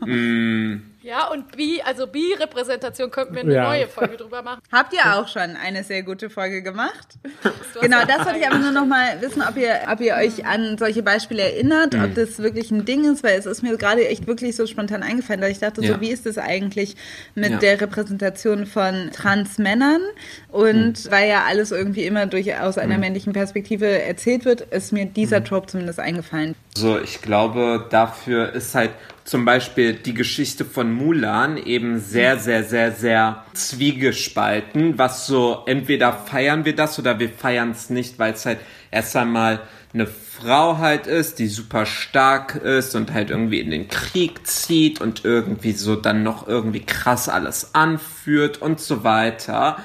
Mm. 0.00 0.89
Ja, 1.10 1.26
und 1.26 1.56
Bi, 1.56 1.82
also 1.84 2.06
Bi-Repräsentation 2.06 3.10
könnten 3.10 3.34
wir 3.34 3.42
eine 3.42 3.52
Ja. 3.52 3.64
neue 3.64 3.88
Folge 3.88 4.16
drüber 4.16 4.42
machen. 4.42 4.60
Habt 4.70 4.92
ihr 4.92 5.00
auch 5.16 5.26
schon 5.26 5.56
eine 5.56 5.82
sehr 5.82 6.04
gute 6.04 6.30
Folge 6.30 6.62
gemacht? 6.62 7.08
Genau, 7.80 8.04
das 8.04 8.26
wollte 8.26 8.38
ich 8.40 8.46
aber 8.46 8.58
nur 8.58 8.72
noch 8.72 8.84
mal 8.84 9.20
wissen, 9.20 9.42
ob 9.48 9.56
ihr, 9.56 9.74
ob 9.90 10.00
ihr 10.00 10.14
euch 10.14 10.44
an 10.44 10.76
solche 10.76 11.02
Beispiele 11.02 11.42
erinnert, 11.42 11.94
Mhm. 11.94 12.04
ob 12.04 12.14
das 12.14 12.38
wirklich 12.40 12.70
ein 12.70 12.84
Ding 12.84 13.10
ist, 13.10 13.22
weil 13.24 13.38
es 13.38 13.46
ist 13.46 13.62
mir 13.62 13.76
gerade 13.76 14.06
echt 14.06 14.26
wirklich 14.26 14.54
so 14.54 14.66
spontan 14.66 15.02
eingefallen, 15.02 15.40
dass 15.40 15.50
ich 15.50 15.60
dachte, 15.60 15.80
Ja. 15.82 15.94
so 15.94 16.00
wie 16.00 16.10
ist 16.10 16.26
das 16.26 16.36
eigentlich 16.36 16.94
mit 17.34 17.50
Ja. 17.52 17.56
der 17.58 17.80
Repräsentation 17.80 18.66
von 18.66 19.10
Transmännern? 19.12 20.02
Und 20.50 21.04
Mhm. 21.06 21.10
weil 21.10 21.28
ja 21.30 21.44
alles 21.48 21.70
irgendwie 21.72 22.04
immer 22.04 22.26
durch 22.26 22.54
aus 22.60 22.76
einer 22.76 22.94
Mhm. 22.94 23.00
männlichen 23.00 23.32
Perspektive 23.32 23.86
erzählt 24.02 24.44
wird, 24.44 24.60
ist 24.60 24.92
mir 24.92 25.06
dieser 25.06 25.42
Trope 25.42 25.68
zumindest 25.68 26.00
eingefallen. 26.00 26.54
So, 26.76 26.98
ich 27.00 27.22
glaube, 27.22 27.86
dafür 27.90 28.52
ist 28.52 28.74
halt 28.74 28.90
zum 29.24 29.44
Beispiel 29.44 29.94
die 29.94 30.14
Geschichte 30.14 30.64
von 30.64 30.92
Mulan 30.92 31.56
eben 31.56 32.00
sehr, 32.00 32.38
sehr, 32.38 32.64
sehr, 32.64 32.92
sehr 32.92 33.44
zwiegespalten, 33.52 34.98
was 34.98 35.26
so, 35.26 35.62
entweder 35.66 36.12
feiern 36.12 36.64
wir 36.64 36.74
das 36.74 36.98
oder 36.98 37.18
wir 37.18 37.28
feiern 37.28 37.70
es 37.70 37.90
nicht, 37.90 38.18
weil 38.18 38.32
es 38.32 38.46
halt 38.46 38.58
erst 38.90 39.14
einmal 39.16 39.60
eine 39.92 40.06
Frau 40.06 40.78
halt 40.78 41.06
ist, 41.06 41.38
die 41.38 41.48
super 41.48 41.84
stark 41.84 42.54
ist 42.56 42.94
und 42.94 43.12
halt 43.12 43.30
irgendwie 43.30 43.60
in 43.60 43.70
den 43.70 43.88
Krieg 43.88 44.46
zieht 44.46 45.00
und 45.00 45.24
irgendwie 45.24 45.72
so 45.72 45.96
dann 45.96 46.22
noch 46.22 46.46
irgendwie 46.46 46.80
krass 46.80 47.28
alles 47.28 47.74
anführt 47.74 48.62
und 48.62 48.80
so 48.80 49.04
weiter 49.04 49.78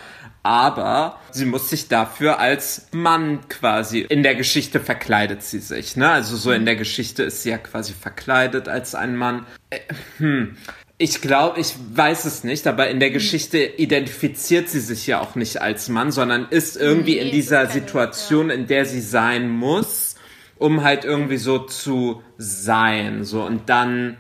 aber 0.46 1.20
sie 1.32 1.46
muss 1.46 1.72
sich 1.72 1.88
dafür 1.88 2.38
als 2.38 2.88
Mann 2.91 3.39
quasi 3.50 4.02
in 4.02 4.22
der 4.22 4.36
Geschichte 4.36 4.80
verkleidet 4.80 5.41
sie 5.41 5.58
sich, 5.58 5.98
ne? 5.98 6.10
Also 6.12 6.38
so 6.38 6.52
in 6.52 6.66
der 6.66 6.76
Geschichte 6.76 7.24
ist 7.24 7.41
sie 7.41 7.50
ja 7.50 7.58
quasi 7.58 7.93
verkleidet 7.93 8.68
als 8.68 8.93
ein 8.93 9.16
Mann. 9.16 9.48
Äh, 9.72 9.80
hm. 10.18 10.56
Ich 10.98 11.20
glaube, 11.20 11.60
ich 11.60 11.74
weiß 11.93 12.26
es 12.26 12.43
nicht, 12.43 12.68
aber 12.68 12.89
in 12.89 13.00
der 13.00 13.10
Geschichte 13.10 13.58
identifiziert 13.58 14.70
sie 14.70 14.80
sich 14.80 15.08
ja 15.08 15.20
auch 15.20 15.36
nicht 15.36 15.62
als 15.62 15.89
Mann, 15.89 16.12
sondern 16.12 16.48
ist 16.52 16.78
irgendwie 16.78 17.18
in 17.18 17.32
dieser 17.32 17.66
Situation, 17.66 18.50
in 18.50 18.68
der 18.68 18.86
sie 18.86 19.02
sein 19.02 19.50
muss, 19.50 20.16
um 20.58 20.84
halt 20.84 21.04
irgendwie 21.04 21.38
so 21.38 21.58
zu 21.58 22.22
sein, 22.38 23.26
so 23.26 23.43
und 23.43 23.68
dann 23.68 24.18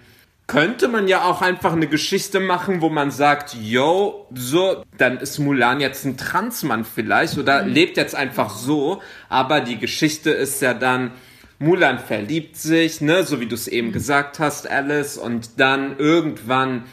könnte 0.47 0.87
man 0.87 1.07
ja 1.07 1.23
auch 1.23 1.41
einfach 1.41 1.73
eine 1.73 1.87
Geschichte 1.87 2.39
machen, 2.39 2.81
wo 2.81 2.89
man 2.89 3.09
sagt, 3.09 3.55
yo, 3.55 4.27
so, 4.33 4.83
dann 4.97 5.17
ist 5.17 5.39
Mulan 5.39 5.79
jetzt 5.79 6.05
ein 6.05 6.17
Transmann 6.17 6.85
vielleicht 6.85 7.37
oder 7.37 7.63
lebt 7.63 7.97
jetzt 7.97 8.15
einfach 8.15 8.51
so, 8.51 9.01
aber 9.27 9.61
die 9.61 9.77
Geschichte 9.77 10.29
ist 10.29 10.61
ja 10.61 10.73
dann, 10.73 11.11
Mulan 11.57 11.99
verliebt 11.99 12.57
sich, 12.57 13.01
ne, 13.01 13.23
so 13.23 13.39
wie 13.39 13.47
du 13.47 13.55
es 13.55 13.67
eben 13.67 13.91
gesagt 13.91 14.39
hast, 14.39 14.69
Alice, 14.69 15.17
und 15.17 15.59
dann 15.59 15.97
irgendwann 15.97 16.83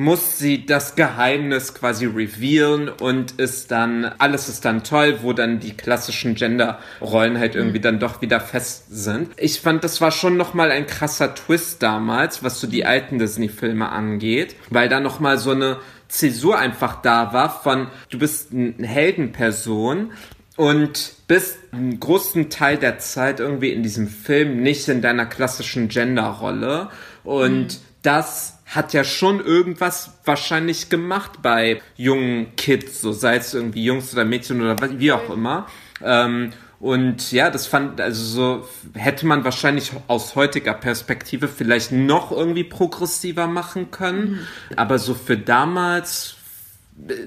muss 0.00 0.38
sie 0.38 0.64
das 0.64 0.96
Geheimnis 0.96 1.74
quasi 1.74 2.06
revealen 2.06 2.88
und 2.88 3.32
ist 3.32 3.70
dann, 3.70 4.06
alles 4.16 4.48
ist 4.48 4.64
dann 4.64 4.82
toll, 4.82 5.18
wo 5.20 5.34
dann 5.34 5.60
die 5.60 5.76
klassischen 5.76 6.34
Gender-Rollen 6.34 7.38
halt 7.38 7.54
irgendwie 7.54 7.80
dann 7.80 8.00
doch 8.00 8.22
wieder 8.22 8.40
fest 8.40 8.86
sind. 8.88 9.28
Ich 9.36 9.60
fand, 9.60 9.84
das 9.84 10.00
war 10.00 10.10
schon 10.10 10.38
nochmal 10.38 10.70
ein 10.70 10.86
krasser 10.86 11.34
Twist 11.34 11.82
damals, 11.82 12.42
was 12.42 12.60
so 12.60 12.66
die 12.66 12.86
alten 12.86 13.18
Disney-Filme 13.18 13.90
angeht, 13.90 14.56
weil 14.70 14.88
da 14.88 15.00
nochmal 15.00 15.36
so 15.36 15.50
eine 15.50 15.76
Zäsur 16.08 16.58
einfach 16.58 17.02
da 17.02 17.34
war 17.34 17.62
von, 17.62 17.88
du 18.08 18.18
bist 18.18 18.52
eine 18.52 18.74
Heldenperson, 18.86 20.12
und 20.56 21.14
bist 21.26 21.56
einen 21.72 21.98
großen 21.98 22.50
Teil 22.50 22.76
der 22.76 22.98
Zeit 22.98 23.40
irgendwie 23.40 23.72
in 23.72 23.82
diesem 23.82 24.08
Film 24.08 24.62
nicht 24.62 24.88
in 24.88 25.00
deiner 25.00 25.24
klassischen 25.24 25.88
Genderrolle. 25.88 26.90
Und 27.24 27.80
das 28.02 28.59
hat 28.70 28.92
ja 28.92 29.02
schon 29.02 29.44
irgendwas 29.44 30.12
wahrscheinlich 30.24 30.88
gemacht 30.88 31.42
bei 31.42 31.82
jungen 31.96 32.54
Kids, 32.56 33.00
so 33.00 33.12
sei 33.12 33.36
es 33.36 33.52
irgendwie 33.52 33.84
Jungs 33.84 34.12
oder 34.12 34.24
Mädchen 34.24 34.62
oder 34.62 34.76
wie 34.98 35.12
auch 35.12 35.28
immer. 35.28 35.66
Ähm, 36.02 36.52
und 36.78 37.30
ja, 37.32 37.50
das 37.50 37.66
fand, 37.66 38.00
also 38.00 38.22
so 38.22 38.68
hätte 38.94 39.26
man 39.26 39.44
wahrscheinlich 39.44 39.92
aus 40.06 40.34
heutiger 40.34 40.72
Perspektive 40.72 41.46
vielleicht 41.46 41.92
noch 41.92 42.30
irgendwie 42.32 42.64
progressiver 42.64 43.46
machen 43.48 43.90
können. 43.90 44.46
Aber 44.76 44.98
so 44.98 45.14
für 45.14 45.36
damals, 45.36 46.36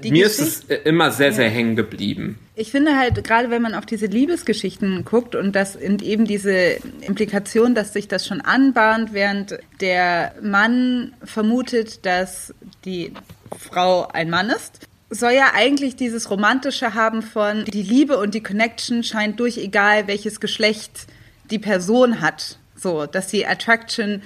Die 0.04 0.12
mir 0.12 0.26
ist 0.26 0.40
es 0.40 0.62
Geschichte- 0.62 0.74
immer 0.90 1.12
sehr, 1.12 1.34
sehr 1.34 1.50
hängen 1.50 1.76
geblieben. 1.76 2.40
Ich 2.56 2.72
finde 2.72 2.98
halt, 2.98 3.24
gerade 3.24 3.50
wenn 3.50 3.62
man 3.62 3.74
auf 3.74 3.86
diese 3.86 4.06
Liebesgeschichten 4.06 5.04
guckt 5.06 5.36
und 5.36 5.54
das 5.54 5.76
eben 5.76 6.26
diese 6.26 6.78
Implikation, 7.02 7.74
dass 7.76 7.94
sich 7.94 8.08
das 8.08 8.28
schon 8.28 8.42
anbahnt, 8.42 9.14
während 9.14 9.58
der 9.82 10.36
Mann 10.42 11.14
vermutet, 11.24 12.06
dass 12.06 12.54
die 12.86 13.14
Frau 13.58 14.08
ein 14.08 14.30
Mann 14.30 14.50
ist, 14.50 14.88
soll 15.10 15.34
ja 15.34 15.52
eigentlich 15.54 15.96
dieses 15.96 16.30
Romantische 16.30 16.94
haben 16.94 17.22
von 17.22 17.66
die 17.66 17.84
Liebe 17.84 18.18
und 18.18 18.34
die 18.34 18.44
Connection 18.44 19.04
scheint 19.04 19.40
durch 19.40 19.58
egal 19.58 20.08
welches 20.08 20.40
Geschlecht 20.40 21.08
die 21.52 21.60
Person 21.60 22.22
hat. 22.22 22.58
So, 22.76 23.06
dass 23.06 23.28
die 23.28 23.46
Attraction 23.46 24.22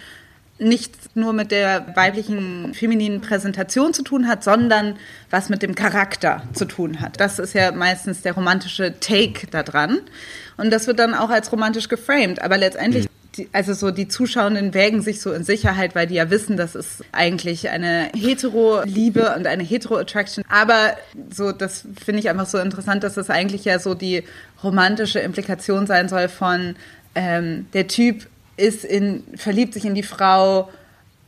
nicht 0.60 1.16
nur 1.16 1.34
mit 1.34 1.51
der 1.51 1.95
weiblichen, 1.95 2.74
femininen 2.74 3.22
Präsentation 3.22 3.93
zu 3.93 4.03
tun 4.03 4.28
hat, 4.28 4.43
sondern 4.43 4.95
was 5.30 5.49
mit 5.49 5.62
dem 5.62 5.76
Charakter 5.76 6.41
zu 6.53 6.66
tun 6.66 6.99
hat. 6.99 7.20
Das 7.20 7.39
ist 7.39 7.53
ja 7.53 7.72
meistens 7.72 8.22
der 8.22 8.34
romantische 8.34 8.99
Take 8.99 9.47
da 9.47 9.64
dran. 9.64 9.99
Und 10.58 10.72
das 10.72 10.88
wird 10.88 10.99
dann 10.99 11.14
auch 11.14 11.30
als 11.30 11.51
romantisch 11.51 11.89
geframed. 11.89 12.41
Aber 12.41 12.58
letztendlich, 12.58 13.08
die, 13.36 13.47
also 13.53 13.74
so 13.74 13.91
die 13.91 14.08
Zuschauenden 14.08 14.74
wägen 14.74 15.01
sich 15.03 15.22
so 15.22 15.32
in 15.32 15.43
Sicherheit, 15.43 15.93
weil 15.93 16.08
die 16.08 16.16
ja 16.16 16.32
wissen, 16.32 16.58
das 16.58 16.74
ist 16.74 17.03
eigentlich 17.12 17.70
eine 17.70 18.10
Hetero-Liebe 18.16 19.36
und 19.36 19.45
eine 19.45 19.64
Hetero-Attraction. 19.64 20.43
Aber 20.49 20.95
so, 21.32 21.51
das 21.51 21.86
finde 22.03 22.20
ich 22.20 22.30
einfach 22.30 22.47
so 22.47 22.58
interessant, 22.58 23.03
dass 23.03 23.14
das 23.14 23.30
eigentlich 23.30 23.66
ja 23.66 23.78
so 23.78 23.93
die 23.93 24.24
romantische 24.64 25.20
Implikation 25.20 25.86
sein 25.86 26.10
soll 26.10 26.30
von 26.30 26.76
ähm, 27.14 27.68
der 27.74 27.88
Typ 27.88 28.28
ist 28.58 28.84
in, 28.84 29.24
verliebt 29.36 29.74
sich 29.74 29.86
in 29.86 29.95
die 29.95 30.03
Frau, 30.03 30.70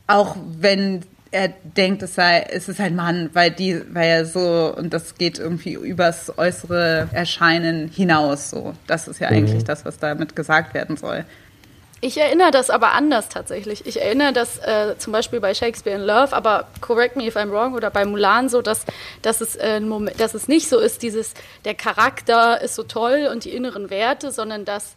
auch 0.06 0.36
wenn 0.58 1.02
er 1.32 1.48
denkt, 1.76 2.02
es 2.02 2.16
sei, 2.16 2.40
es 2.50 2.68
ist 2.68 2.80
ein 2.80 2.96
Mann, 2.96 3.30
weil 3.34 3.52
die, 3.52 3.80
weil 3.94 4.08
er 4.08 4.26
so, 4.26 4.74
und 4.76 4.92
das 4.92 5.14
geht 5.14 5.38
irgendwie 5.38 5.74
übers 5.74 6.36
äußere 6.36 7.08
Erscheinen 7.12 7.86
hinaus, 7.88 8.50
so. 8.50 8.74
Das 8.88 9.06
ist 9.06 9.20
ja 9.20 9.30
Mhm. 9.30 9.36
eigentlich 9.36 9.62
das, 9.64 9.84
was 9.84 9.98
damit 10.00 10.34
gesagt 10.34 10.74
werden 10.74 10.96
soll. 10.96 11.24
Ich 12.02 12.16
erinnere 12.18 12.50
das 12.50 12.70
aber 12.70 12.92
anders 12.94 13.28
tatsächlich. 13.28 13.86
Ich 13.86 14.00
erinnere 14.00 14.32
das 14.32 14.58
äh, 14.58 14.96
zum 14.98 15.12
Beispiel 15.12 15.38
bei 15.38 15.52
Shakespeare 15.54 15.94
in 15.96 16.02
Love, 16.02 16.34
aber 16.34 16.66
correct 16.80 17.14
me 17.14 17.26
if 17.26 17.36
I'm 17.36 17.50
wrong, 17.50 17.74
oder 17.74 17.90
bei 17.90 18.04
Mulan 18.06 18.48
so, 18.48 18.62
dass, 18.62 18.84
dass, 19.22 19.40
es, 19.42 19.54
äh, 19.54 19.76
ein 19.76 19.88
Moment, 19.88 20.18
dass 20.18 20.34
es 20.34 20.48
nicht 20.48 20.68
so 20.68 20.78
ist, 20.80 21.02
dieses, 21.02 21.34
der 21.64 21.74
Charakter 21.74 22.60
ist 22.62 22.74
so 22.74 22.82
toll 22.84 23.28
und 23.30 23.44
die 23.44 23.50
inneren 23.54 23.90
Werte, 23.90 24.32
sondern 24.32 24.64
dass 24.64 24.96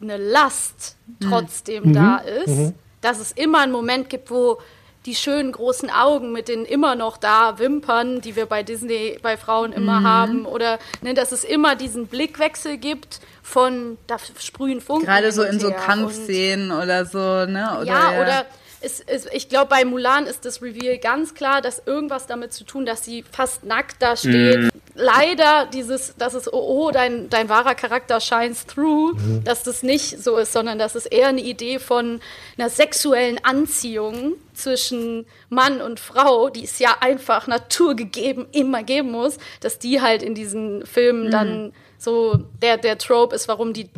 eine 0.00 0.16
Last 0.16 0.96
trotzdem 1.28 1.88
Mhm. 1.90 1.92
da 1.94 2.16
ist. 2.18 2.48
Mhm. 2.48 2.74
Dass 3.00 3.18
es 3.18 3.32
immer 3.32 3.60
einen 3.60 3.72
Moment 3.72 4.10
gibt, 4.10 4.30
wo 4.30 4.58
die 5.06 5.14
schönen 5.14 5.52
großen 5.52 5.88
Augen 5.88 6.32
mit 6.32 6.48
den 6.48 6.66
immer 6.66 6.94
noch 6.94 7.16
da 7.16 7.58
Wimpern, 7.58 8.20
die 8.20 8.36
wir 8.36 8.44
bei 8.44 8.62
Disney 8.62 9.18
bei 9.22 9.38
Frauen 9.38 9.72
immer 9.72 10.00
Mhm. 10.00 10.06
haben, 10.06 10.44
oder 10.46 10.78
ne, 11.00 11.14
dass 11.14 11.32
es 11.32 11.42
immer 11.42 11.74
diesen 11.74 12.06
Blickwechsel 12.06 12.76
gibt 12.76 13.20
von 13.42 13.96
da 14.06 14.16
sprühen 14.38 14.82
Funken. 14.82 15.06
Gerade 15.06 15.32
so 15.32 15.42
in 15.42 15.58
so 15.58 15.70
Kampfszenen 15.70 16.70
oder 16.70 17.06
so, 17.06 17.18
ne? 17.18 17.78
Oder, 17.80 17.84
ja, 17.84 18.20
oder 18.20 18.46
es, 18.80 19.00
es, 19.00 19.26
ich 19.26 19.48
glaube, 19.48 19.66
bei 19.68 19.84
Mulan 19.84 20.26
ist 20.26 20.44
das 20.44 20.62
Reveal 20.62 20.98
ganz 20.98 21.34
klar, 21.34 21.60
dass 21.60 21.82
irgendwas 21.86 22.26
damit 22.26 22.52
zu 22.52 22.64
tun, 22.64 22.86
dass 22.86 23.04
sie 23.04 23.24
fast 23.30 23.64
nackt 23.64 23.96
da 24.00 24.16
steht. 24.16 24.58
Mm. 24.60 24.68
Leider 24.94 25.66
dieses, 25.72 26.14
dass 26.16 26.34
es, 26.34 26.52
oh, 26.52 26.58
oh 26.86 26.90
dein, 26.90 27.30
dein 27.30 27.48
wahrer 27.48 27.74
Charakter 27.74 28.20
shines 28.20 28.66
through, 28.66 29.12
Mhm. 29.14 29.44
dass 29.44 29.62
das 29.62 29.82
nicht 29.82 30.22
so 30.22 30.36
ist, 30.36 30.52
sondern 30.52 30.78
dass 30.78 30.94
es 30.94 31.06
eher 31.06 31.28
eine 31.28 31.40
Idee 31.40 31.78
von 31.78 32.20
einer 32.58 32.68
sexuellen 32.68 33.42
Anziehung 33.44 34.34
zwischen 34.54 35.26
Mann 35.48 35.80
und 35.80 36.00
Frau, 36.00 36.48
die 36.50 36.64
es 36.64 36.78
ja 36.78 36.96
einfach 37.00 37.46
naturgegeben 37.46 38.46
immer 38.52 38.82
geben 38.82 39.10
muss, 39.12 39.38
dass 39.60 39.78
die 39.78 40.00
halt 40.02 40.22
in 40.22 40.34
diesen 40.34 40.84
Filmen 40.86 41.26
Mhm. 41.26 41.30
dann 41.30 41.72
so 41.98 42.38
der, 42.60 42.76
der 42.76 42.98
Trope 42.98 43.34
ist, 43.36 43.46
warum 43.48 43.72
die 43.72 43.88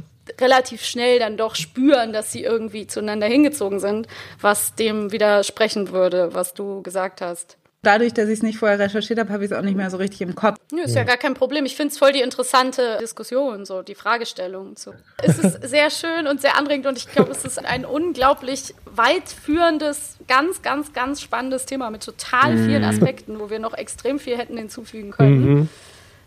relativ 0.42 0.84
schnell 0.84 1.18
dann 1.18 1.36
doch 1.36 1.54
spüren, 1.54 2.12
dass 2.12 2.32
sie 2.32 2.42
irgendwie 2.42 2.86
zueinander 2.86 3.26
hingezogen 3.26 3.80
sind, 3.80 4.06
was 4.40 4.74
dem 4.74 5.12
widersprechen 5.12 5.90
würde, 5.90 6.34
was 6.34 6.52
du 6.54 6.82
gesagt 6.82 7.20
hast. 7.20 7.56
Dadurch, 7.84 8.14
dass 8.14 8.28
ich 8.28 8.34
es 8.34 8.42
nicht 8.44 8.58
vorher 8.58 8.78
recherchiert 8.78 9.18
habe, 9.18 9.32
habe 9.32 9.44
ich 9.44 9.50
es 9.50 9.56
auch 9.56 9.62
nicht 9.62 9.76
mehr 9.76 9.90
so 9.90 9.96
richtig 9.96 10.20
im 10.20 10.36
Kopf. 10.36 10.56
Nö, 10.70 10.82
ist 10.82 10.94
ja 10.94 11.02
gar 11.02 11.16
kein 11.16 11.34
Problem. 11.34 11.64
Ich 11.64 11.74
finde 11.74 11.90
es 11.90 11.98
voll 11.98 12.12
die 12.12 12.20
interessante 12.20 12.98
Diskussion, 13.00 13.64
so 13.66 13.82
die 13.82 13.96
Fragestellung. 13.96 14.76
So. 14.76 14.94
Es 15.20 15.36
ist 15.40 15.68
sehr 15.68 15.90
schön 15.90 16.28
und 16.28 16.40
sehr 16.40 16.56
anregend 16.56 16.86
und 16.86 16.96
ich 16.96 17.10
glaube, 17.10 17.32
es 17.32 17.44
ist 17.44 17.58
ein 17.58 17.84
unglaublich 17.84 18.72
weit 18.84 19.28
führendes, 19.28 20.16
ganz, 20.28 20.62
ganz, 20.62 20.92
ganz 20.92 21.20
spannendes 21.20 21.66
Thema 21.66 21.90
mit 21.90 22.04
total 22.04 22.56
vielen 22.56 22.82
Mhm. 22.82 22.88
Aspekten, 22.88 23.40
wo 23.40 23.50
wir 23.50 23.58
noch 23.58 23.74
extrem 23.74 24.20
viel 24.20 24.38
hätten 24.38 24.56
hinzufügen 24.56 25.10
können. 25.10 25.40
Mhm. 25.40 25.68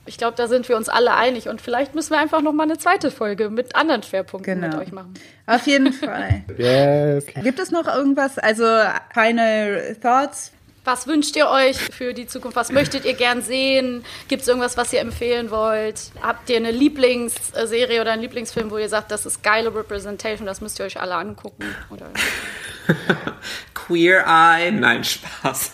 Ich 0.08 0.18
glaube, 0.18 0.36
da 0.38 0.48
sind 0.48 0.70
wir 0.70 0.78
uns 0.78 0.88
alle 0.90 1.16
einig 1.16 1.50
und 1.50 1.62
vielleicht 1.62 1.96
müssen 1.96 2.12
wir 2.12 2.20
einfach 2.20 2.42
noch 2.42 2.54
mal 2.54 2.64
eine 2.64 2.78
zweite 2.78 3.10
Folge 3.12 3.50
mit 3.50 3.76
anderen 3.76 4.04
Schwerpunkten 4.04 4.62
Genau. 4.62 4.78
mit 4.78 4.88
euch 4.88 4.94
machen. 4.94 5.14
Auf 5.48 5.66
jeden 5.66 5.92
Fall. 5.94 6.44
Yes. 6.58 7.26
Gibt 7.44 7.60
es 7.60 7.72
noch 7.72 7.88
irgendwas, 7.88 8.38
also 8.38 8.66
final 9.14 9.96
thoughts? 10.02 10.52
Was 10.84 11.08
wünscht 11.08 11.36
ihr 11.36 11.50
euch 11.50 11.78
für 11.80 12.14
die 12.14 12.28
Zukunft? 12.28 12.56
Was 12.56 12.72
möchtet 12.72 13.06
ihr 13.06 13.16
gern 13.16 13.42
sehen? 13.42 14.04
Gibt 14.28 14.44
es 14.44 14.48
irgendwas, 14.48 14.78
was 14.78 14.94
ihr 14.94 15.00
empfehlen 15.00 15.50
wollt? 15.50 16.12
Habt 16.22 16.48
ihr 16.52 16.58
eine 16.58 16.70
Lieblingsserie 16.70 18.00
oder 18.02 18.12
einen 18.12 18.22
Lieblingsfilm, 18.22 18.70
wo 18.70 18.78
ihr 18.78 18.88
sagt, 18.88 19.10
das 19.10 19.26
ist 19.26 19.42
geile 19.42 19.74
Representation, 19.74 20.46
das 20.46 20.62
müsst 20.62 20.78
ihr 20.78 20.86
euch 20.86 21.00
alle 21.02 21.16
angucken? 21.16 21.66
Oder 21.90 22.06
Queer 23.74 24.26
Eye? 24.28 24.72
Nein, 24.72 25.04
Spaß. 25.04 25.72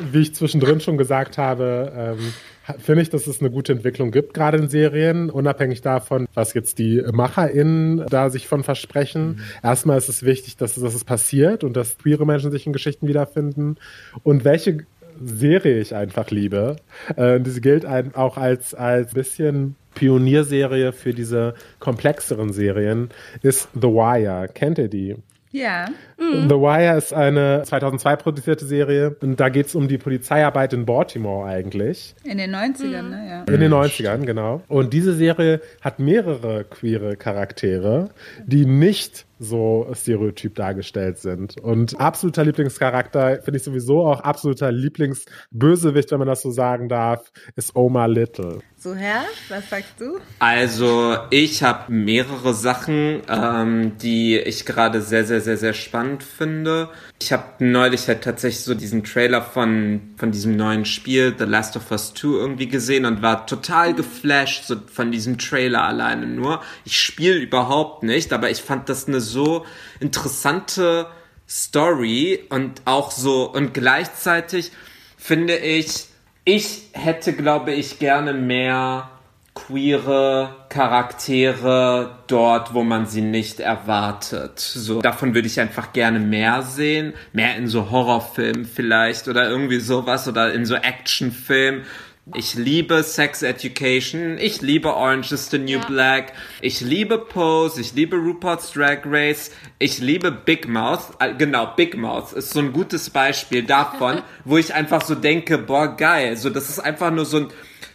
Wie 0.00 0.22
ich 0.22 0.34
zwischendrin 0.34 0.80
schon 0.80 0.96
gesagt 0.98 1.36
habe, 1.38 1.92
ähm, 2.18 2.32
finde 2.78 3.02
ich, 3.02 3.10
dass 3.10 3.26
es 3.26 3.40
eine 3.40 3.50
gute 3.50 3.72
Entwicklung 3.72 4.10
gibt, 4.10 4.34
gerade 4.34 4.58
in 4.58 4.68
Serien, 4.68 5.30
unabhängig 5.30 5.82
davon, 5.82 6.26
was 6.34 6.54
jetzt 6.54 6.78
die 6.78 7.02
MacherInnen 7.12 8.06
da 8.08 8.30
sich 8.30 8.46
von 8.46 8.64
versprechen. 8.64 9.26
Mhm. 9.26 9.40
Erstmal 9.62 9.98
ist 9.98 10.08
es 10.08 10.24
wichtig, 10.24 10.56
dass, 10.56 10.74
dass 10.74 10.94
es 10.94 11.04
passiert 11.04 11.64
und 11.64 11.76
dass 11.76 11.98
queere 11.98 12.26
Menschen 12.26 12.50
sich 12.50 12.66
in 12.66 12.72
Geschichten 12.72 13.06
wiederfinden. 13.06 13.76
Und 14.22 14.44
welche 14.44 14.86
Serie 15.22 15.80
ich 15.80 15.94
einfach 15.94 16.30
liebe, 16.30 16.76
äh, 17.16 17.40
diese 17.40 17.60
gilt 17.60 17.84
ein, 17.84 18.14
auch 18.14 18.36
als, 18.36 18.74
als 18.74 19.14
bisschen 19.14 19.76
Pionierserie 19.94 20.92
für 20.92 21.14
diese 21.14 21.54
komplexeren 21.78 22.52
Serien, 22.52 23.10
ist 23.42 23.68
The 23.74 23.88
Wire. 23.88 24.48
Kennt 24.52 24.78
ihr 24.78 24.88
die? 24.88 25.16
Ja. 25.54 25.86
Mhm. 26.18 26.48
The 26.48 26.56
Wire 26.56 26.98
ist 26.98 27.14
eine 27.14 27.62
2002 27.64 28.16
produzierte 28.16 28.66
Serie 28.66 29.14
und 29.20 29.38
da 29.38 29.48
geht 29.50 29.66
es 29.66 29.76
um 29.76 29.86
die 29.86 29.98
Polizeiarbeit 29.98 30.72
in 30.72 30.84
Baltimore 30.84 31.48
eigentlich. 31.48 32.16
In 32.24 32.38
den 32.38 32.52
90ern, 32.52 33.02
mhm. 33.02 33.10
ne? 33.10 33.26
Ja. 33.46 33.54
In 33.54 33.60
den 33.60 33.72
90ern, 33.72 34.24
genau. 34.24 34.62
Und 34.66 34.92
diese 34.92 35.14
Serie 35.14 35.60
hat 35.80 36.00
mehrere 36.00 36.64
queere 36.64 37.16
Charaktere, 37.16 38.10
die 38.44 38.66
nicht 38.66 39.26
so 39.38 39.86
stereotyp 39.92 40.54
dargestellt 40.54 41.18
sind. 41.18 41.60
Und 41.60 41.98
absoluter 42.00 42.44
Lieblingscharakter, 42.44 43.40
finde 43.42 43.58
ich 43.58 43.64
sowieso 43.64 44.04
auch 44.06 44.20
absoluter 44.20 44.70
Lieblingsbösewicht, 44.70 46.10
wenn 46.10 46.18
man 46.18 46.28
das 46.28 46.42
so 46.42 46.50
sagen 46.50 46.88
darf, 46.88 47.30
ist 47.56 47.74
Omar 47.74 48.08
Little. 48.08 48.60
So, 48.76 48.94
Herr, 48.94 49.24
was 49.48 49.70
sagst 49.70 49.94
du? 49.98 50.18
Also, 50.40 51.16
ich 51.30 51.62
habe 51.62 51.90
mehrere 51.90 52.52
Sachen, 52.52 53.22
ähm, 53.28 53.96
die 53.96 54.36
ich 54.36 54.66
gerade 54.66 55.00
sehr, 55.00 55.24
sehr, 55.24 55.40
sehr, 55.40 55.56
sehr 55.56 55.72
spannend 55.72 56.22
finde. 56.22 56.90
Ich 57.18 57.32
habe 57.32 57.44
neulich 57.60 58.06
halt 58.08 58.22
tatsächlich 58.22 58.62
so 58.62 58.74
diesen 58.74 59.02
Trailer 59.02 59.40
von, 59.40 60.14
von 60.18 60.32
diesem 60.32 60.56
neuen 60.56 60.84
Spiel, 60.84 61.34
The 61.38 61.44
Last 61.44 61.78
of 61.78 61.90
Us 61.90 62.12
2, 62.12 62.28
irgendwie 62.28 62.68
gesehen 62.68 63.06
und 63.06 63.22
war 63.22 63.46
total 63.46 63.94
geflasht 63.94 64.64
so 64.64 64.76
von 64.92 65.10
diesem 65.10 65.38
Trailer 65.38 65.82
alleine 65.82 66.26
nur. 66.26 66.60
Ich 66.84 67.00
spiele 67.00 67.38
überhaupt 67.38 68.02
nicht, 68.02 68.34
aber 68.34 68.50
ich 68.50 68.60
fand 68.60 68.90
das 68.90 69.08
eine 69.08 69.20
so 69.24 69.66
interessante 70.00 71.06
Story 71.48 72.44
und 72.48 72.82
auch 72.84 73.10
so, 73.10 73.50
und 73.50 73.74
gleichzeitig 73.74 74.72
finde 75.16 75.56
ich, 75.56 76.06
ich 76.44 76.90
hätte, 76.92 77.32
glaube 77.32 77.72
ich, 77.72 77.98
gerne 77.98 78.32
mehr 78.32 79.10
queere 79.54 80.66
Charaktere 80.68 82.18
dort, 82.26 82.74
wo 82.74 82.82
man 82.82 83.06
sie 83.06 83.20
nicht 83.20 83.60
erwartet. 83.60 84.58
So, 84.58 85.00
davon 85.00 85.34
würde 85.34 85.46
ich 85.46 85.60
einfach 85.60 85.92
gerne 85.92 86.18
mehr 86.18 86.62
sehen. 86.62 87.14
Mehr 87.32 87.56
in 87.56 87.68
so 87.68 87.90
Horrorfilmen 87.90 88.64
vielleicht 88.64 89.28
oder 89.28 89.48
irgendwie 89.48 89.78
sowas 89.78 90.26
oder 90.26 90.52
in 90.52 90.66
so 90.66 90.74
Actionfilmen. 90.74 91.84
Ich 92.32 92.54
liebe 92.54 93.02
Sex 93.02 93.42
Education, 93.42 94.38
ich 94.38 94.62
liebe 94.62 94.94
Orange 94.94 95.32
is 95.32 95.50
the 95.50 95.58
New 95.58 95.78
ja. 95.78 95.84
Black, 95.84 96.32
ich 96.62 96.80
liebe 96.80 97.18
Pose, 97.18 97.82
ich 97.82 97.92
liebe 97.92 98.16
Rupert's 98.16 98.72
Drag 98.72 99.00
Race, 99.04 99.50
ich 99.78 99.98
liebe 99.98 100.32
Big 100.32 100.66
Mouth. 100.66 101.12
Äh, 101.18 101.34
genau, 101.34 101.74
Big 101.76 101.98
Mouth 101.98 102.32
ist 102.32 102.54
so 102.54 102.60
ein 102.60 102.72
gutes 102.72 103.10
Beispiel 103.10 103.64
davon, 103.64 104.22
wo 104.46 104.56
ich 104.56 104.72
einfach 104.72 105.04
so 105.04 105.14
denke, 105.14 105.58
boah, 105.58 105.94
geil. 105.94 106.38
So, 106.38 106.48
das 106.48 106.70
ist 106.70 106.78
einfach 106.78 107.10
nur 107.10 107.26
so 107.26 107.36
ein 107.36 107.48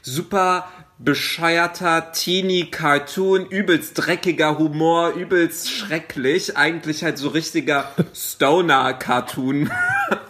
super 0.03 0.69
bescheuerter 0.99 2.11
Teenie-Cartoon, 2.11 3.47
übelst 3.47 3.93
dreckiger 3.95 4.59
Humor, 4.59 5.13
übelst 5.13 5.71
schrecklich. 5.71 6.55
Eigentlich 6.55 7.03
halt 7.03 7.17
so 7.17 7.29
richtiger 7.29 7.91
Stoner-Cartoon. 8.13 9.71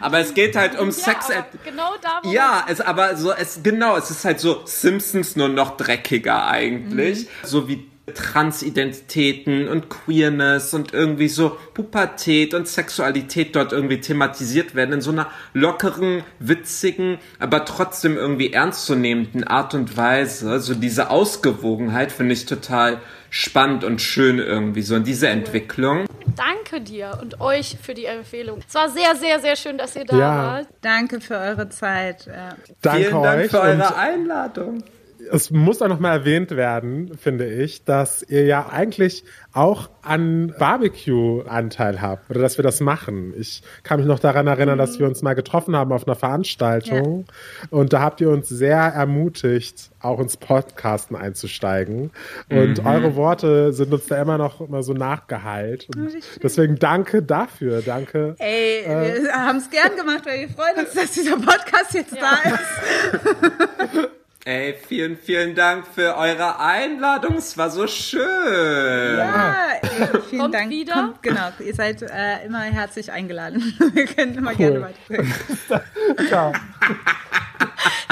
aber 0.00 0.18
es 0.18 0.34
geht 0.34 0.56
halt 0.56 0.78
um 0.78 0.88
ja, 0.88 0.92
Sex. 0.92 1.28
Genau 1.64 1.94
da. 2.00 2.28
Ja, 2.30 2.66
es 2.68 2.80
aber 2.80 3.16
so 3.16 3.32
es 3.32 3.60
genau, 3.62 3.96
es 3.96 4.10
ist 4.10 4.24
halt 4.24 4.40
so 4.40 4.62
Simpsons 4.64 5.36
nur 5.36 5.48
noch 5.48 5.76
dreckiger 5.76 6.46
eigentlich, 6.46 7.24
mhm. 7.24 7.28
so 7.42 7.68
wie 7.68 7.86
Transidentitäten 8.14 9.66
und 9.66 9.88
Queerness 9.88 10.74
und 10.74 10.94
irgendwie 10.94 11.28
so 11.28 11.56
Pubertät 11.74 12.54
und 12.54 12.68
Sexualität 12.68 13.56
dort 13.56 13.72
irgendwie 13.72 14.00
thematisiert 14.00 14.76
werden 14.76 14.94
in 14.94 15.00
so 15.00 15.10
einer 15.10 15.28
lockeren, 15.54 16.22
witzigen, 16.38 17.18
aber 17.40 17.64
trotzdem 17.64 18.16
irgendwie 18.16 18.52
ernstzunehmenden 18.52 19.44
Art 19.44 19.74
und 19.74 19.96
Weise. 19.96 20.60
So 20.60 20.74
diese 20.74 21.10
Ausgewogenheit 21.10 22.12
finde 22.12 22.34
ich 22.34 22.46
total 22.46 23.00
spannend 23.36 23.84
und 23.84 24.00
schön 24.00 24.38
irgendwie 24.38 24.82
so 24.82 24.96
in 24.96 25.04
diese 25.04 25.28
Entwicklung. 25.28 26.06
Danke 26.36 26.80
dir 26.80 27.18
und 27.20 27.40
euch 27.40 27.76
für 27.80 27.94
die 27.94 28.06
Empfehlung. 28.06 28.60
Es 28.66 28.74
war 28.74 28.88
sehr, 28.88 29.14
sehr, 29.14 29.40
sehr 29.40 29.56
schön, 29.56 29.78
dass 29.78 29.94
ihr 29.96 30.04
da 30.04 30.16
ja. 30.16 30.36
wart. 30.36 30.68
Danke 30.80 31.20
für 31.20 31.36
eure 31.36 31.68
Zeit. 31.68 32.26
Ja. 32.26 32.56
Danke 32.82 33.08
Vielen 33.08 33.22
Dank 33.22 33.40
euch 33.42 33.50
für 33.50 33.60
eure 33.60 33.96
Einladung 33.96 34.82
es 35.30 35.50
muss 35.50 35.82
auch 35.82 35.88
noch 35.88 36.00
mal 36.00 36.12
erwähnt 36.12 36.50
werden, 36.50 37.16
finde 37.16 37.46
ich, 37.46 37.84
dass 37.84 38.22
ihr 38.22 38.44
ja 38.44 38.68
eigentlich 38.68 39.24
auch 39.52 39.88
an 40.02 40.54
Barbecue-Anteil 40.58 42.00
habt 42.00 42.30
oder 42.30 42.40
dass 42.40 42.58
wir 42.58 42.62
das 42.62 42.80
machen. 42.80 43.32
Ich 43.38 43.62
kann 43.82 43.98
mich 43.98 44.06
noch 44.06 44.18
daran 44.18 44.46
erinnern, 44.46 44.76
mhm. 44.76 44.80
dass 44.80 44.98
wir 44.98 45.06
uns 45.06 45.22
mal 45.22 45.34
getroffen 45.34 45.74
haben 45.74 45.92
auf 45.92 46.06
einer 46.06 46.16
Veranstaltung 46.16 47.26
ja. 47.26 47.66
und 47.70 47.92
da 47.92 48.00
habt 48.00 48.20
ihr 48.20 48.30
uns 48.30 48.48
sehr 48.48 48.78
ermutigt, 48.78 49.90
auch 50.00 50.20
ins 50.20 50.36
Podcasten 50.36 51.16
einzusteigen. 51.16 52.10
Und 52.50 52.80
mhm. 52.80 52.86
eure 52.86 53.16
Worte 53.16 53.72
sind 53.72 53.92
uns 53.92 54.06
da 54.06 54.20
immer 54.20 54.38
noch 54.38 54.60
immer 54.60 54.82
so 54.82 54.92
nachgeheilt. 54.92 55.88
Und 55.94 56.12
deswegen 56.42 56.76
danke 56.76 57.22
dafür. 57.22 57.82
Danke. 57.82 58.36
Ey, 58.38 58.84
äh, 58.84 59.22
wir 59.22 59.32
haben 59.32 59.58
es 59.58 59.70
gern 59.70 59.96
gemacht, 59.96 60.24
weil 60.24 60.40
wir 60.40 60.48
freuen 60.48 60.84
uns, 60.84 60.94
dass 60.94 61.12
dieser 61.12 61.36
Podcast 61.36 61.94
jetzt 61.94 62.14
ja. 62.14 62.20
da 62.20 62.50
ist. 62.50 64.08
Ey, 64.46 64.74
vielen, 64.74 65.16
vielen 65.16 65.56
Dank 65.56 65.88
für 65.88 66.16
eure 66.16 66.60
Einladung. 66.60 67.34
Es 67.34 67.58
war 67.58 67.68
so 67.68 67.88
schön. 67.88 69.18
Ja, 69.18 69.72
ey, 69.82 70.20
vielen 70.30 70.40
Kommt 70.40 70.54
Dank. 70.54 70.70
wieder. 70.70 70.92
Kommt, 70.92 71.22
genau, 71.24 71.48
ihr 71.58 71.74
seid 71.74 72.00
äh, 72.02 72.44
immer 72.46 72.60
herzlich 72.60 73.10
eingeladen. 73.10 73.74
Wir 73.92 74.06
können 74.06 74.36
immer 74.36 74.52
cool. 74.52 74.56
gerne 74.56 74.82
weiter. 74.82 75.24
ciao. 76.28 76.52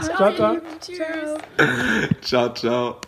ciao, 0.02 0.34
ciao. 0.34 0.56
Tschüss. 0.80 2.18
Ciao, 2.20 2.52
ciao. 2.52 3.00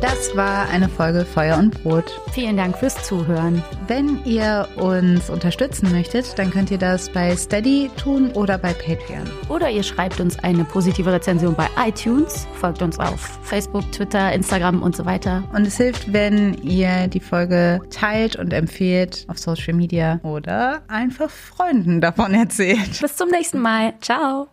Das 0.00 0.36
war 0.36 0.68
eine 0.68 0.88
Folge 0.88 1.24
Feuer 1.24 1.58
und 1.58 1.82
Brot. 1.82 2.04
Vielen 2.32 2.56
Dank 2.56 2.76
fürs 2.76 3.04
Zuhören. 3.04 3.62
Wenn 3.88 4.24
ihr 4.24 4.68
uns 4.76 5.28
unterstützen 5.30 5.90
möchtet, 5.90 6.38
dann 6.38 6.50
könnt 6.50 6.70
ihr 6.70 6.78
das 6.78 7.10
bei 7.10 7.36
Steady 7.36 7.90
tun 7.96 8.30
oder 8.32 8.58
bei 8.58 8.72
Patreon. 8.72 9.28
Oder 9.48 9.70
ihr 9.70 9.82
schreibt 9.82 10.20
uns 10.20 10.38
eine 10.38 10.64
positive 10.64 11.12
Rezension 11.12 11.54
bei 11.54 11.68
iTunes, 11.84 12.46
folgt 12.54 12.82
uns 12.82 12.98
auf 12.98 13.38
Facebook, 13.42 13.90
Twitter, 13.92 14.32
Instagram 14.32 14.82
und 14.82 14.94
so 14.94 15.04
weiter. 15.04 15.42
Und 15.52 15.66
es 15.66 15.76
hilft, 15.76 16.12
wenn 16.12 16.54
ihr 16.62 17.08
die 17.08 17.20
Folge 17.20 17.80
teilt 17.90 18.36
und 18.36 18.52
empfehlt 18.52 19.24
auf 19.28 19.38
Social 19.38 19.74
Media 19.74 20.20
oder 20.22 20.82
einfach 20.88 21.30
Freunden 21.30 22.00
davon 22.00 22.34
erzählt. 22.34 23.00
Bis 23.00 23.16
zum 23.16 23.30
nächsten 23.30 23.58
Mal. 23.58 23.94
Ciao. 24.00 24.48